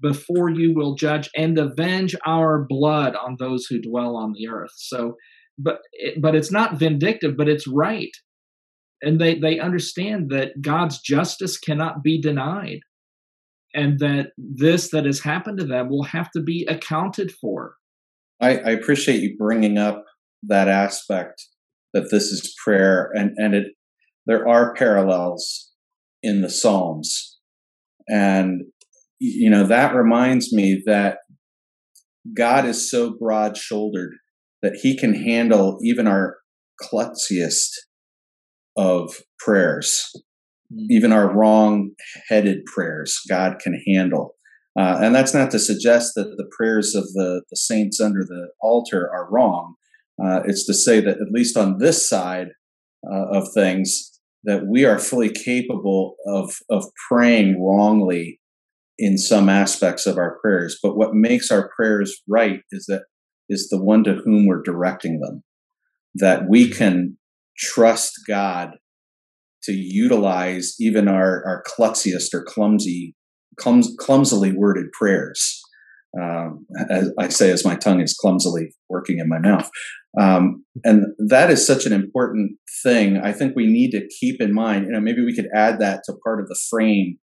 before 0.00 0.48
you 0.48 0.74
will 0.74 0.94
judge 0.94 1.28
and 1.36 1.58
avenge 1.58 2.16
our 2.26 2.64
blood 2.68 3.14
on 3.16 3.36
those 3.38 3.66
who 3.66 3.80
dwell 3.80 4.16
on 4.16 4.32
the 4.32 4.48
earth. 4.48 4.72
So, 4.76 5.16
but 5.58 5.80
but 6.18 6.34
it's 6.34 6.50
not 6.50 6.78
vindictive, 6.78 7.36
but 7.36 7.48
it's 7.48 7.68
right, 7.68 8.12
and 9.02 9.20
they 9.20 9.38
they 9.38 9.58
understand 9.58 10.30
that 10.30 10.62
God's 10.62 11.00
justice 11.00 11.58
cannot 11.58 12.02
be 12.02 12.20
denied, 12.20 12.80
and 13.74 13.98
that 13.98 14.30
this 14.38 14.90
that 14.90 15.04
has 15.04 15.20
happened 15.20 15.58
to 15.58 15.66
them 15.66 15.90
will 15.90 16.04
have 16.04 16.30
to 16.30 16.40
be 16.40 16.66
accounted 16.68 17.32
for. 17.32 17.74
I, 18.40 18.58
I 18.58 18.70
appreciate 18.70 19.20
you 19.20 19.36
bringing 19.36 19.76
up 19.78 20.04
that 20.44 20.68
aspect 20.68 21.46
that 21.92 22.10
this 22.10 22.24
is 22.32 22.54
prayer, 22.64 23.10
and 23.14 23.32
and 23.36 23.54
it 23.54 23.72
there 24.26 24.48
are 24.48 24.74
parallels 24.74 25.70
in 26.22 26.42
the 26.42 26.50
Psalms. 26.50 27.38
And, 28.08 28.62
you 29.18 29.50
know, 29.50 29.66
that 29.66 29.94
reminds 29.94 30.52
me 30.52 30.82
that 30.86 31.18
God 32.36 32.64
is 32.64 32.90
so 32.90 33.16
broad 33.18 33.56
shouldered 33.56 34.12
that 34.62 34.76
he 34.82 34.96
can 34.96 35.14
handle 35.14 35.78
even 35.82 36.06
our 36.06 36.38
klutziest 36.80 37.70
of 38.76 39.22
prayers, 39.38 40.10
mm. 40.72 40.86
even 40.88 41.12
our 41.12 41.32
wrong 41.34 41.90
headed 42.28 42.64
prayers, 42.64 43.20
God 43.28 43.58
can 43.58 43.80
handle. 43.86 44.36
Uh, 44.78 44.98
and 45.02 45.14
that's 45.14 45.34
not 45.34 45.50
to 45.50 45.58
suggest 45.58 46.12
that 46.14 46.34
the 46.36 46.48
prayers 46.56 46.94
of 46.94 47.04
the, 47.12 47.42
the 47.50 47.56
saints 47.56 48.00
under 48.00 48.24
the 48.24 48.48
altar 48.60 49.10
are 49.12 49.30
wrong. 49.30 49.74
Uh, 50.22 50.40
it's 50.46 50.64
to 50.66 50.72
say 50.72 51.00
that 51.00 51.18
at 51.20 51.32
least 51.32 51.56
on 51.56 51.78
this 51.78 52.08
side 52.08 52.48
uh, 53.10 53.26
of 53.32 53.48
things, 53.52 54.11
that 54.44 54.66
we 54.66 54.84
are 54.84 54.98
fully 54.98 55.30
capable 55.30 56.16
of 56.26 56.54
of 56.70 56.84
praying 57.08 57.62
wrongly 57.62 58.40
in 58.98 59.16
some 59.16 59.48
aspects 59.48 60.06
of 60.06 60.18
our 60.18 60.38
prayers 60.40 60.78
but 60.82 60.96
what 60.96 61.14
makes 61.14 61.50
our 61.50 61.70
prayers 61.74 62.20
right 62.28 62.60
is 62.70 62.86
that 62.86 63.02
is 63.48 63.68
the 63.68 63.82
one 63.82 64.04
to 64.04 64.14
whom 64.14 64.46
we're 64.46 64.62
directing 64.62 65.20
them 65.20 65.42
that 66.14 66.48
we 66.48 66.68
can 66.68 67.16
trust 67.58 68.12
god 68.26 68.72
to 69.62 69.72
utilize 69.72 70.74
even 70.80 71.08
our 71.08 71.44
our 71.46 71.62
klutziest 71.66 72.34
or 72.34 72.44
clumsy 72.44 73.14
clums, 73.58 73.94
clumsily 73.98 74.52
worded 74.52 74.90
prayers 74.92 75.62
um, 76.20 76.66
as 76.90 77.12
I 77.18 77.28
say 77.28 77.50
as 77.50 77.64
my 77.64 77.74
tongue 77.74 78.00
is 78.00 78.14
clumsily 78.14 78.74
working 78.88 79.18
in 79.18 79.28
my 79.28 79.38
mouth. 79.38 79.70
Um, 80.20 80.64
and 80.84 81.06
that 81.28 81.50
is 81.50 81.66
such 81.66 81.86
an 81.86 81.92
important 81.92 82.58
thing. 82.82 83.18
I 83.18 83.32
think 83.32 83.56
we 83.56 83.66
need 83.66 83.92
to 83.92 84.06
keep 84.20 84.40
in 84.40 84.52
mind. 84.52 84.86
You 84.86 84.92
know, 84.92 85.00
maybe 85.00 85.24
we 85.24 85.34
could 85.34 85.48
add 85.54 85.78
that 85.80 86.02
to 86.04 86.14
part 86.24 86.40
of 86.40 86.48
the 86.48 86.58
frame 86.70 87.18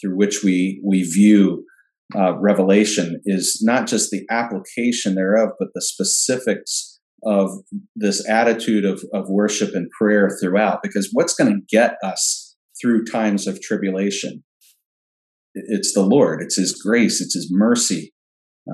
through 0.00 0.16
which 0.16 0.42
we 0.42 0.82
we 0.84 1.04
view 1.04 1.64
uh, 2.16 2.36
Revelation 2.38 3.20
is 3.24 3.60
not 3.62 3.86
just 3.86 4.10
the 4.10 4.24
application 4.30 5.14
thereof, 5.14 5.50
but 5.58 5.68
the 5.74 5.82
specifics 5.82 7.00
of 7.24 7.50
this 7.94 8.28
attitude 8.28 8.84
of, 8.84 9.02
of 9.14 9.28
worship 9.28 9.74
and 9.74 9.88
prayer 9.98 10.28
throughout. 10.40 10.80
Because 10.82 11.10
what's 11.12 11.34
going 11.34 11.52
to 11.52 11.60
get 11.70 11.96
us 12.02 12.56
through 12.80 13.04
times 13.04 13.46
of 13.46 13.62
tribulation? 13.62 14.42
It's 15.54 15.94
the 15.94 16.02
Lord. 16.02 16.42
It's 16.42 16.56
His 16.56 16.72
grace. 16.72 17.20
It's 17.20 17.34
His 17.34 17.48
mercy. 17.50 18.12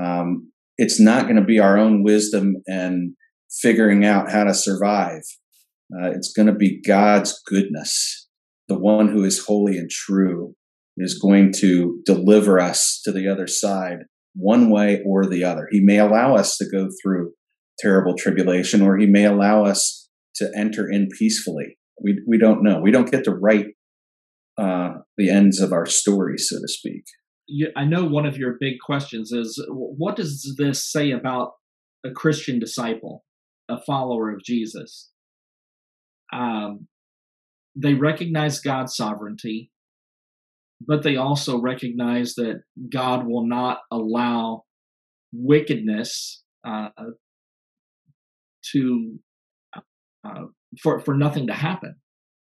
Um, 0.03 0.51
it's 0.77 1.01
not 1.01 1.25
going 1.25 1.37
to 1.37 1.45
be 1.45 1.59
our 1.59 1.77
own 1.79 2.03
wisdom 2.03 2.57
and 2.67 3.15
figuring 3.51 4.05
out 4.05 4.31
how 4.31 4.45
to 4.45 4.55
survive. 4.55 5.23
Uh, 5.93 6.11
it's 6.11 6.33
going 6.33 6.47
to 6.47 6.55
be 6.55 6.81
God's 6.81 7.41
goodness, 7.47 8.29
the 8.69 8.79
one 8.79 9.09
who 9.09 9.25
is 9.25 9.45
holy 9.47 9.79
and 9.79 9.91
true, 9.91 10.55
is 10.97 11.19
going 11.19 11.53
to 11.59 12.01
deliver 12.05 12.61
us 12.61 13.01
to 13.05 13.13
the 13.13 13.29
other 13.29 13.47
side 13.47 13.99
one 14.35 14.71
way 14.71 15.03
or 15.07 15.27
the 15.27 15.45
other. 15.45 15.69
He 15.71 15.81
may 15.81 15.99
allow 15.99 16.37
us 16.37 16.57
to 16.59 16.67
go 16.71 16.89
through 17.03 17.33
terrible 17.79 18.15
tribulation, 18.17 18.83
or 18.83 18.97
he 18.97 19.07
may 19.07 19.25
allow 19.25 19.65
us 19.65 20.09
to 20.37 20.51
enter 20.57 20.91
in 20.91 21.09
peacefully. 21.19 21.79
We, 22.03 22.21
we 22.27 22.39
don't 22.39 22.63
know. 22.63 22.81
We 22.81 22.91
don't 22.91 23.11
get 23.11 23.25
to 23.25 23.33
write 23.33 23.67
uh, 24.57 24.95
the 25.17 25.31
ends 25.31 25.61
of 25.61 25.73
our 25.73 25.87
story, 25.87 26.39
so 26.39 26.57
to 26.61 26.69
speak. 26.69 27.05
I 27.77 27.85
know 27.85 28.05
one 28.05 28.27
of 28.27 28.37
your 28.37 28.57
big 28.61 28.75
questions 28.85 29.33
is 29.33 29.65
what 29.71 30.17
does 30.17 30.55
this 30.59 30.91
say 30.91 31.13
about 31.13 31.53
a 32.05 32.11
Christian 32.11 32.59
disciple, 32.59 33.25
a 33.69 33.81
follower 33.81 34.31
of 34.31 34.43
Jesus? 34.43 35.11
Um, 36.33 36.89
they 37.75 37.95
recognize 37.95 38.61
God's 38.61 38.97
sovereignty, 38.97 39.71
but 40.81 41.03
they 41.03 41.17
also 41.17 41.61
recognize 41.61 42.35
that 42.35 42.63
God 42.93 43.27
will 43.27 43.47
not 43.47 43.81
allow 43.91 44.65
wickedness 45.33 46.43
uh, 46.67 46.89
to 48.73 49.19
uh, 50.25 50.45
for 50.83 51.01
for 51.01 51.15
nothing 51.15 51.47
to 51.47 51.55
happen. 51.55 51.97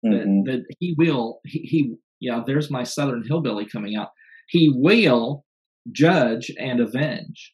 Mm-hmm. 0.04 0.44
That, 0.44 0.52
that 0.52 0.74
He 0.78 0.94
will 0.96 1.40
he, 1.44 1.60
he 1.60 1.94
yeah. 2.20 2.42
There's 2.46 2.70
my 2.70 2.84
Southern 2.84 3.24
hillbilly 3.26 3.66
coming 3.66 3.96
out. 3.96 4.08
He 4.48 4.72
will 4.74 5.44
judge 5.92 6.50
and 6.58 6.80
avenge. 6.80 7.52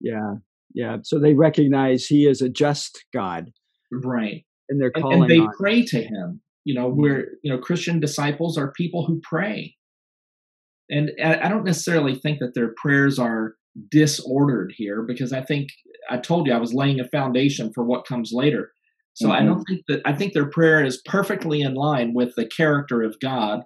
Yeah, 0.00 0.34
yeah. 0.74 0.98
So 1.02 1.18
they 1.18 1.34
recognize 1.34 2.06
He 2.06 2.26
is 2.26 2.42
a 2.42 2.48
just 2.48 3.04
God, 3.12 3.50
right? 3.92 4.44
And 4.68 4.80
they're 4.80 4.90
calling. 4.90 5.22
And, 5.22 5.30
and 5.30 5.42
they 5.42 5.46
pray 5.58 5.84
to 5.84 6.02
Him. 6.02 6.40
You 6.64 6.74
know, 6.74 6.88
we're 6.88 7.28
you 7.42 7.52
know 7.52 7.58
Christian 7.58 8.00
disciples 8.00 8.58
are 8.58 8.72
people 8.72 9.06
who 9.06 9.20
pray, 9.22 9.76
and 10.90 11.10
I 11.22 11.48
don't 11.48 11.64
necessarily 11.64 12.14
think 12.14 12.38
that 12.40 12.52
their 12.54 12.74
prayers 12.82 13.18
are 13.18 13.54
disordered 13.90 14.72
here 14.76 15.02
because 15.02 15.32
I 15.32 15.42
think 15.42 15.68
I 16.10 16.18
told 16.18 16.46
you 16.46 16.52
I 16.52 16.58
was 16.58 16.74
laying 16.74 17.00
a 17.00 17.08
foundation 17.08 17.72
for 17.74 17.84
what 17.84 18.06
comes 18.06 18.30
later. 18.32 18.70
So 19.14 19.28
mm-hmm. 19.28 19.42
I 19.42 19.44
don't 19.44 19.64
think 19.64 19.82
that 19.88 20.02
I 20.04 20.12
think 20.12 20.32
their 20.32 20.48
prayer 20.48 20.84
is 20.84 21.02
perfectly 21.04 21.60
in 21.60 21.74
line 21.74 22.12
with 22.14 22.34
the 22.36 22.46
character 22.46 23.02
of 23.02 23.16
God. 23.20 23.60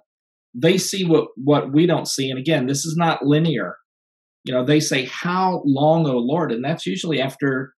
They 0.53 0.77
see 0.77 1.05
what 1.05 1.29
what 1.35 1.71
we 1.71 1.85
don't 1.85 2.07
see, 2.07 2.29
and 2.29 2.39
again, 2.39 2.67
this 2.67 2.85
is 2.85 2.95
not 2.97 3.25
linear. 3.25 3.77
You 4.45 4.53
know, 4.53 4.63
they 4.63 4.79
say, 4.79 5.05
"How 5.05 5.61
long, 5.65 6.07
O 6.07 6.17
Lord?" 6.17 6.51
and 6.51 6.63
that's 6.63 6.85
usually 6.85 7.21
after, 7.21 7.73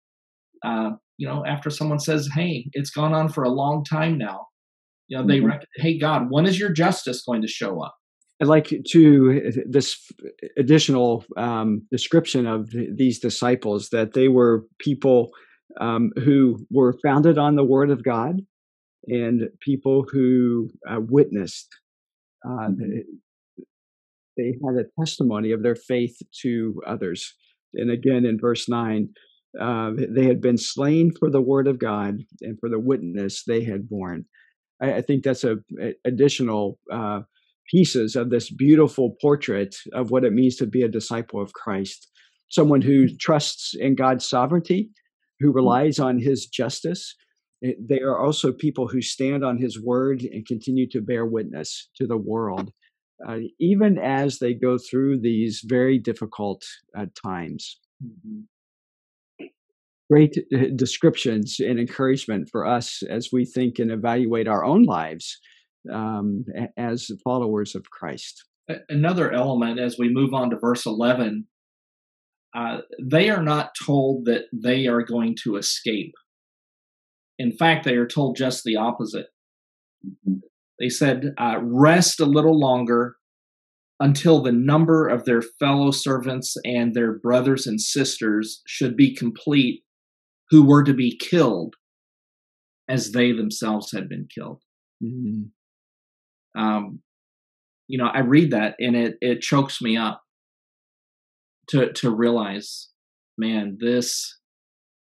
uh, 0.65 0.91
you 1.17 1.27
know, 1.27 1.45
after 1.47 1.71
someone 1.71 1.99
says, 1.99 2.29
"Hey, 2.35 2.67
it's 2.73 2.91
gone 2.91 3.15
on 3.15 3.29
for 3.29 3.45
a 3.45 3.51
long 3.51 3.85
time 3.85 4.19
now." 4.19 4.47
You 5.09 5.19
know, 5.19 5.25
mm-hmm. 5.25 5.49
they, 5.49 5.83
"Hey, 5.83 5.99
God, 5.99 6.31
when 6.31 6.47
is 6.47 6.59
your 6.59 6.71
justice 6.71 7.23
going 7.23 7.43
to 7.43 7.49
show 7.49 7.83
up?" 7.83 7.95
I'd 8.41 8.49
like 8.49 8.73
to 8.89 9.53
this 9.69 10.11
additional 10.57 11.25
um, 11.37 11.83
description 11.91 12.47
of 12.47 12.71
these 12.71 13.19
disciples 13.19 13.91
that 13.91 14.15
they 14.15 14.29
were 14.29 14.65
people 14.79 15.31
um, 15.79 16.11
who 16.17 16.67
were 16.71 16.97
founded 17.03 17.37
on 17.37 17.57
the 17.57 17.65
Word 17.65 17.91
of 17.91 18.03
God 18.03 18.41
and 19.07 19.49
people 19.61 20.07
who 20.11 20.71
uh, 20.89 21.01
witnessed. 21.01 21.69
Uh, 22.47 22.69
mm-hmm. 22.69 23.01
They 24.37 24.55
had 24.65 24.77
a 24.77 25.01
testimony 25.01 25.53
of 25.53 25.63
their 25.63 25.77
faith 25.77 26.17
to 26.43 26.81
others. 26.87 27.35
And 27.75 27.91
again, 27.91 28.25
in 28.25 28.39
verse 28.39 28.69
9, 28.69 29.09
uh, 29.61 29.93
they 29.97 30.27
had 30.27 30.41
been 30.41 30.59
slain 30.59 31.11
for 31.19 31.31
the 31.31 31.41
Word 31.41 31.67
of 31.67 31.79
God 31.79 32.19
and 32.41 32.59
for 32.61 32.69
the 32.69 32.79
witness 32.79 33.43
they 33.47 33.65
had 33.65 33.89
borne. 33.89 34.25
I, 34.81 34.95
I 34.95 35.03
think 35.03 35.25
that's 35.25 35.45
a, 35.45 35.57
a 35.81 35.95
additional 36.05 36.79
uh, 36.93 37.21
pieces 37.71 38.17
of 38.17 38.31
this 38.31 38.51
beautiful 38.51 39.17
portrait 39.21 39.77
of 39.93 40.11
what 40.11 40.25
it 40.25 40.33
means 40.33 40.57
to 40.57 40.67
be 40.67 40.83
a 40.83 40.89
disciple 40.89 41.41
of 41.41 41.53
Christ. 41.53 42.09
Someone 42.51 42.81
who 42.81 43.07
mm-hmm. 43.07 43.17
trusts 43.21 43.75
in 43.79 43.95
God's 43.95 44.29
sovereignty, 44.29 44.91
who 45.39 45.49
mm-hmm. 45.49 45.57
relies 45.57 45.99
on 45.99 46.19
his 46.19 46.47
justice. 46.47 47.15
They 47.63 48.01
are 48.01 48.19
also 48.19 48.53
people 48.53 48.89
who 48.89 49.03
stand 49.03 49.45
on 49.45 49.59
his 49.59 49.81
word 49.81 50.23
and 50.23 50.47
continue 50.47 50.89
to 50.91 51.03
bear 51.03 51.27
witness 51.27 51.91
to 51.97 52.07
the 52.07 52.17
world, 52.17 52.73
uh, 53.29 53.39
even 53.59 53.99
as 53.99 54.39
they 54.39 54.55
go 54.55 54.79
through 54.79 55.21
these 55.21 55.63
very 55.65 55.99
difficult 55.99 56.65
uh, 56.97 57.07
times. 57.23 57.79
Mm-hmm. 58.05 59.47
Great 60.11 60.37
uh, 60.53 60.59
descriptions 60.75 61.61
and 61.61 61.79
encouragement 61.79 62.49
for 62.51 62.67
us 62.67 63.03
as 63.09 63.29
we 63.33 63.45
think 63.45 63.79
and 63.79 63.91
evaluate 63.91 64.49
our 64.49 64.65
own 64.65 64.85
lives 64.85 65.39
um, 65.93 66.45
as 66.77 67.11
followers 67.23 67.75
of 67.75 67.91
Christ. 67.91 68.45
Another 68.89 69.33
element 69.33 69.79
as 69.79 69.97
we 69.99 70.13
move 70.13 70.35
on 70.35 70.51
to 70.51 70.59
verse 70.59 70.87
11, 70.87 71.47
uh, 72.55 72.79
they 73.01 73.31
are 73.31 73.43
not 73.43 73.73
told 73.85 74.25
that 74.27 74.45
they 74.53 74.87
are 74.87 75.03
going 75.03 75.37
to 75.45 75.57
escape. 75.57 76.15
In 77.39 77.53
fact, 77.53 77.85
they 77.85 77.95
are 77.95 78.07
told 78.07 78.37
just 78.37 78.65
the 78.65 78.77
opposite. 78.77 79.27
They 80.81 80.89
said, 80.89 81.35
uh, 81.39 81.59
rest 81.63 82.21
a 82.21 82.25
little 82.27 82.59
longer 82.59 83.17
until 84.01 84.43
the 84.43 84.53
number 84.53 85.07
of 85.07 85.25
their 85.27 85.43
fellow 85.43 85.91
servants 85.91 86.57
and 86.65 86.95
their 86.95 87.19
brothers 87.19 87.67
and 87.67 87.81
sisters 87.81 88.63
should 88.67 88.97
be 88.97 89.15
complete, 89.15 89.83
who 90.49 90.65
were 90.65 90.83
to 90.83 90.95
be 90.95 91.17
killed 91.19 91.75
as 92.89 93.13
they 93.13 93.31
themselves 93.31 93.93
had 93.93 94.09
been 94.09 94.27
killed. 94.35 94.63
Mm-hmm 95.05 95.43
um, 96.57 97.01
you 97.89 97.99
know, 97.99 98.07
I 98.13 98.21
read 98.21 98.53
that 98.53 98.77
and 98.79 98.97
it 98.97 99.17
it 99.21 99.41
chokes 99.41 99.81
me 99.83 99.97
up 99.97 100.23
to 101.69 101.93
to 101.93 102.11
realize, 102.11 102.89
man, 103.37 103.79
this 103.81 104.39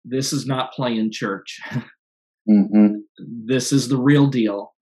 this 0.05 0.31
is 0.31 0.45
not 0.45 0.73
playing 0.73 1.11
church. 1.11 1.59
mm-hmm. 2.49 2.95
This 3.45 3.71
is 3.71 3.89
the 3.89 3.97
real 3.97 4.27
deal. 4.27 4.73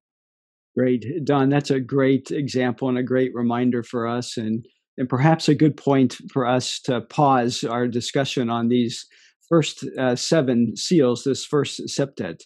Great, 0.77 1.06
Don. 1.23 1.49
That's 1.49 1.72
a 1.72 1.80
great 1.80 2.31
example 2.31 2.89
and 2.89 2.97
a 2.97 3.03
great 3.03 3.34
reminder 3.34 3.81
for 3.81 4.07
us, 4.07 4.35
and 4.35 4.65
and 4.97 5.07
perhaps 5.07 5.47
a 5.47 5.56
good 5.56 5.77
point 5.77 6.18
for 6.31 6.45
us 6.45 6.80
to 6.81 7.02
pause 7.02 7.64
our 7.64 7.88
discussion 7.88 8.49
on 8.49 8.68
these 8.68 9.06
first 9.47 9.85
uh, 9.97 10.15
seven 10.15 10.76
seals, 10.76 11.23
this 11.23 11.45
first 11.45 11.81
septet, 11.88 12.41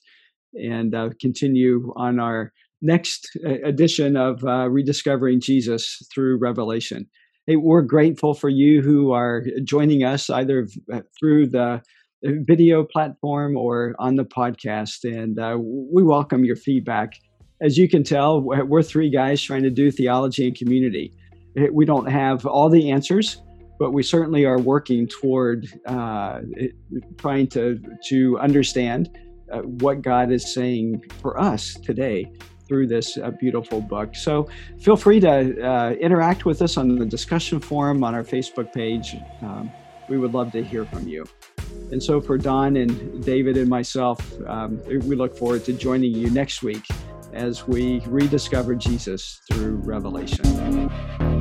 and 0.53 0.93
uh, 0.93 1.09
continue 1.19 1.91
on 1.95 2.19
our 2.19 2.51
next 2.81 3.29
uh, 3.45 3.61
edition 3.63 4.15
of 4.15 4.43
uh, 4.43 4.69
Rediscovering 4.69 5.41
Jesus 5.41 6.01
through 6.13 6.37
Revelation. 6.37 7.07
Hey, 7.47 7.55
we're 7.55 7.81
grateful 7.81 8.33
for 8.33 8.49
you 8.49 8.81
who 8.81 9.11
are 9.11 9.43
joining 9.63 10.03
us 10.03 10.29
either 10.29 10.67
uh, 10.93 11.01
through 11.19 11.47
the 11.47 11.81
video 12.23 12.83
platform 12.83 13.57
or 13.57 13.95
on 13.97 14.15
the 14.15 14.25
podcast, 14.25 15.03
and 15.03 15.39
uh, 15.39 15.57
we 15.59 16.03
welcome 16.03 16.45
your 16.45 16.55
feedback. 16.55 17.13
As 17.61 17.77
you 17.77 17.89
can 17.89 18.03
tell, 18.03 18.41
we're 18.41 18.83
three 18.83 19.09
guys 19.09 19.41
trying 19.41 19.63
to 19.63 19.69
do 19.69 19.91
theology 19.91 20.47
and 20.47 20.55
community. 20.55 21.13
We 21.73 21.85
don't 21.85 22.09
have 22.09 22.45
all 22.45 22.69
the 22.69 22.89
answers, 22.89 23.41
but 23.77 23.91
we 23.91 24.01
certainly 24.01 24.45
are 24.45 24.59
working 24.59 25.07
toward 25.07 25.67
uh, 25.85 26.39
trying 27.17 27.47
to 27.47 27.81
to 28.07 28.39
understand 28.39 29.09
uh, 29.51 29.59
what 29.59 30.01
God 30.01 30.31
is 30.31 30.53
saying 30.53 31.03
for 31.21 31.37
us 31.37 31.73
today 31.73 32.31
through 32.65 32.87
this 32.87 33.17
uh, 33.17 33.31
beautiful 33.31 33.81
book. 33.81 34.15
So 34.15 34.47
feel 34.79 34.95
free 34.95 35.19
to 35.19 35.61
uh, 35.61 35.91
interact 35.93 36.45
with 36.45 36.61
us 36.61 36.77
on 36.77 36.95
the 36.95 37.05
discussion 37.05 37.59
forum 37.59 38.03
on 38.05 38.15
our 38.15 38.23
Facebook 38.23 38.71
page. 38.71 39.17
Um, 39.41 39.69
we 40.07 40.17
would 40.17 40.33
love 40.33 40.51
to 40.53 40.63
hear 40.63 40.85
from 40.85 41.07
you. 41.07 41.25
And 41.91 42.01
so 42.01 42.21
for 42.21 42.37
Don 42.37 42.77
and 42.77 43.23
David 43.23 43.57
and 43.57 43.67
myself, 43.67 44.19
um, 44.47 44.81
we 44.87 45.15
look 45.15 45.35
forward 45.35 45.65
to 45.65 45.73
joining 45.73 46.13
you 46.13 46.29
next 46.29 46.63
week 46.63 46.85
as 47.33 47.67
we 47.67 48.01
rediscover 48.07 48.75
Jesus 48.75 49.41
through 49.47 49.75
Revelation. 49.77 51.38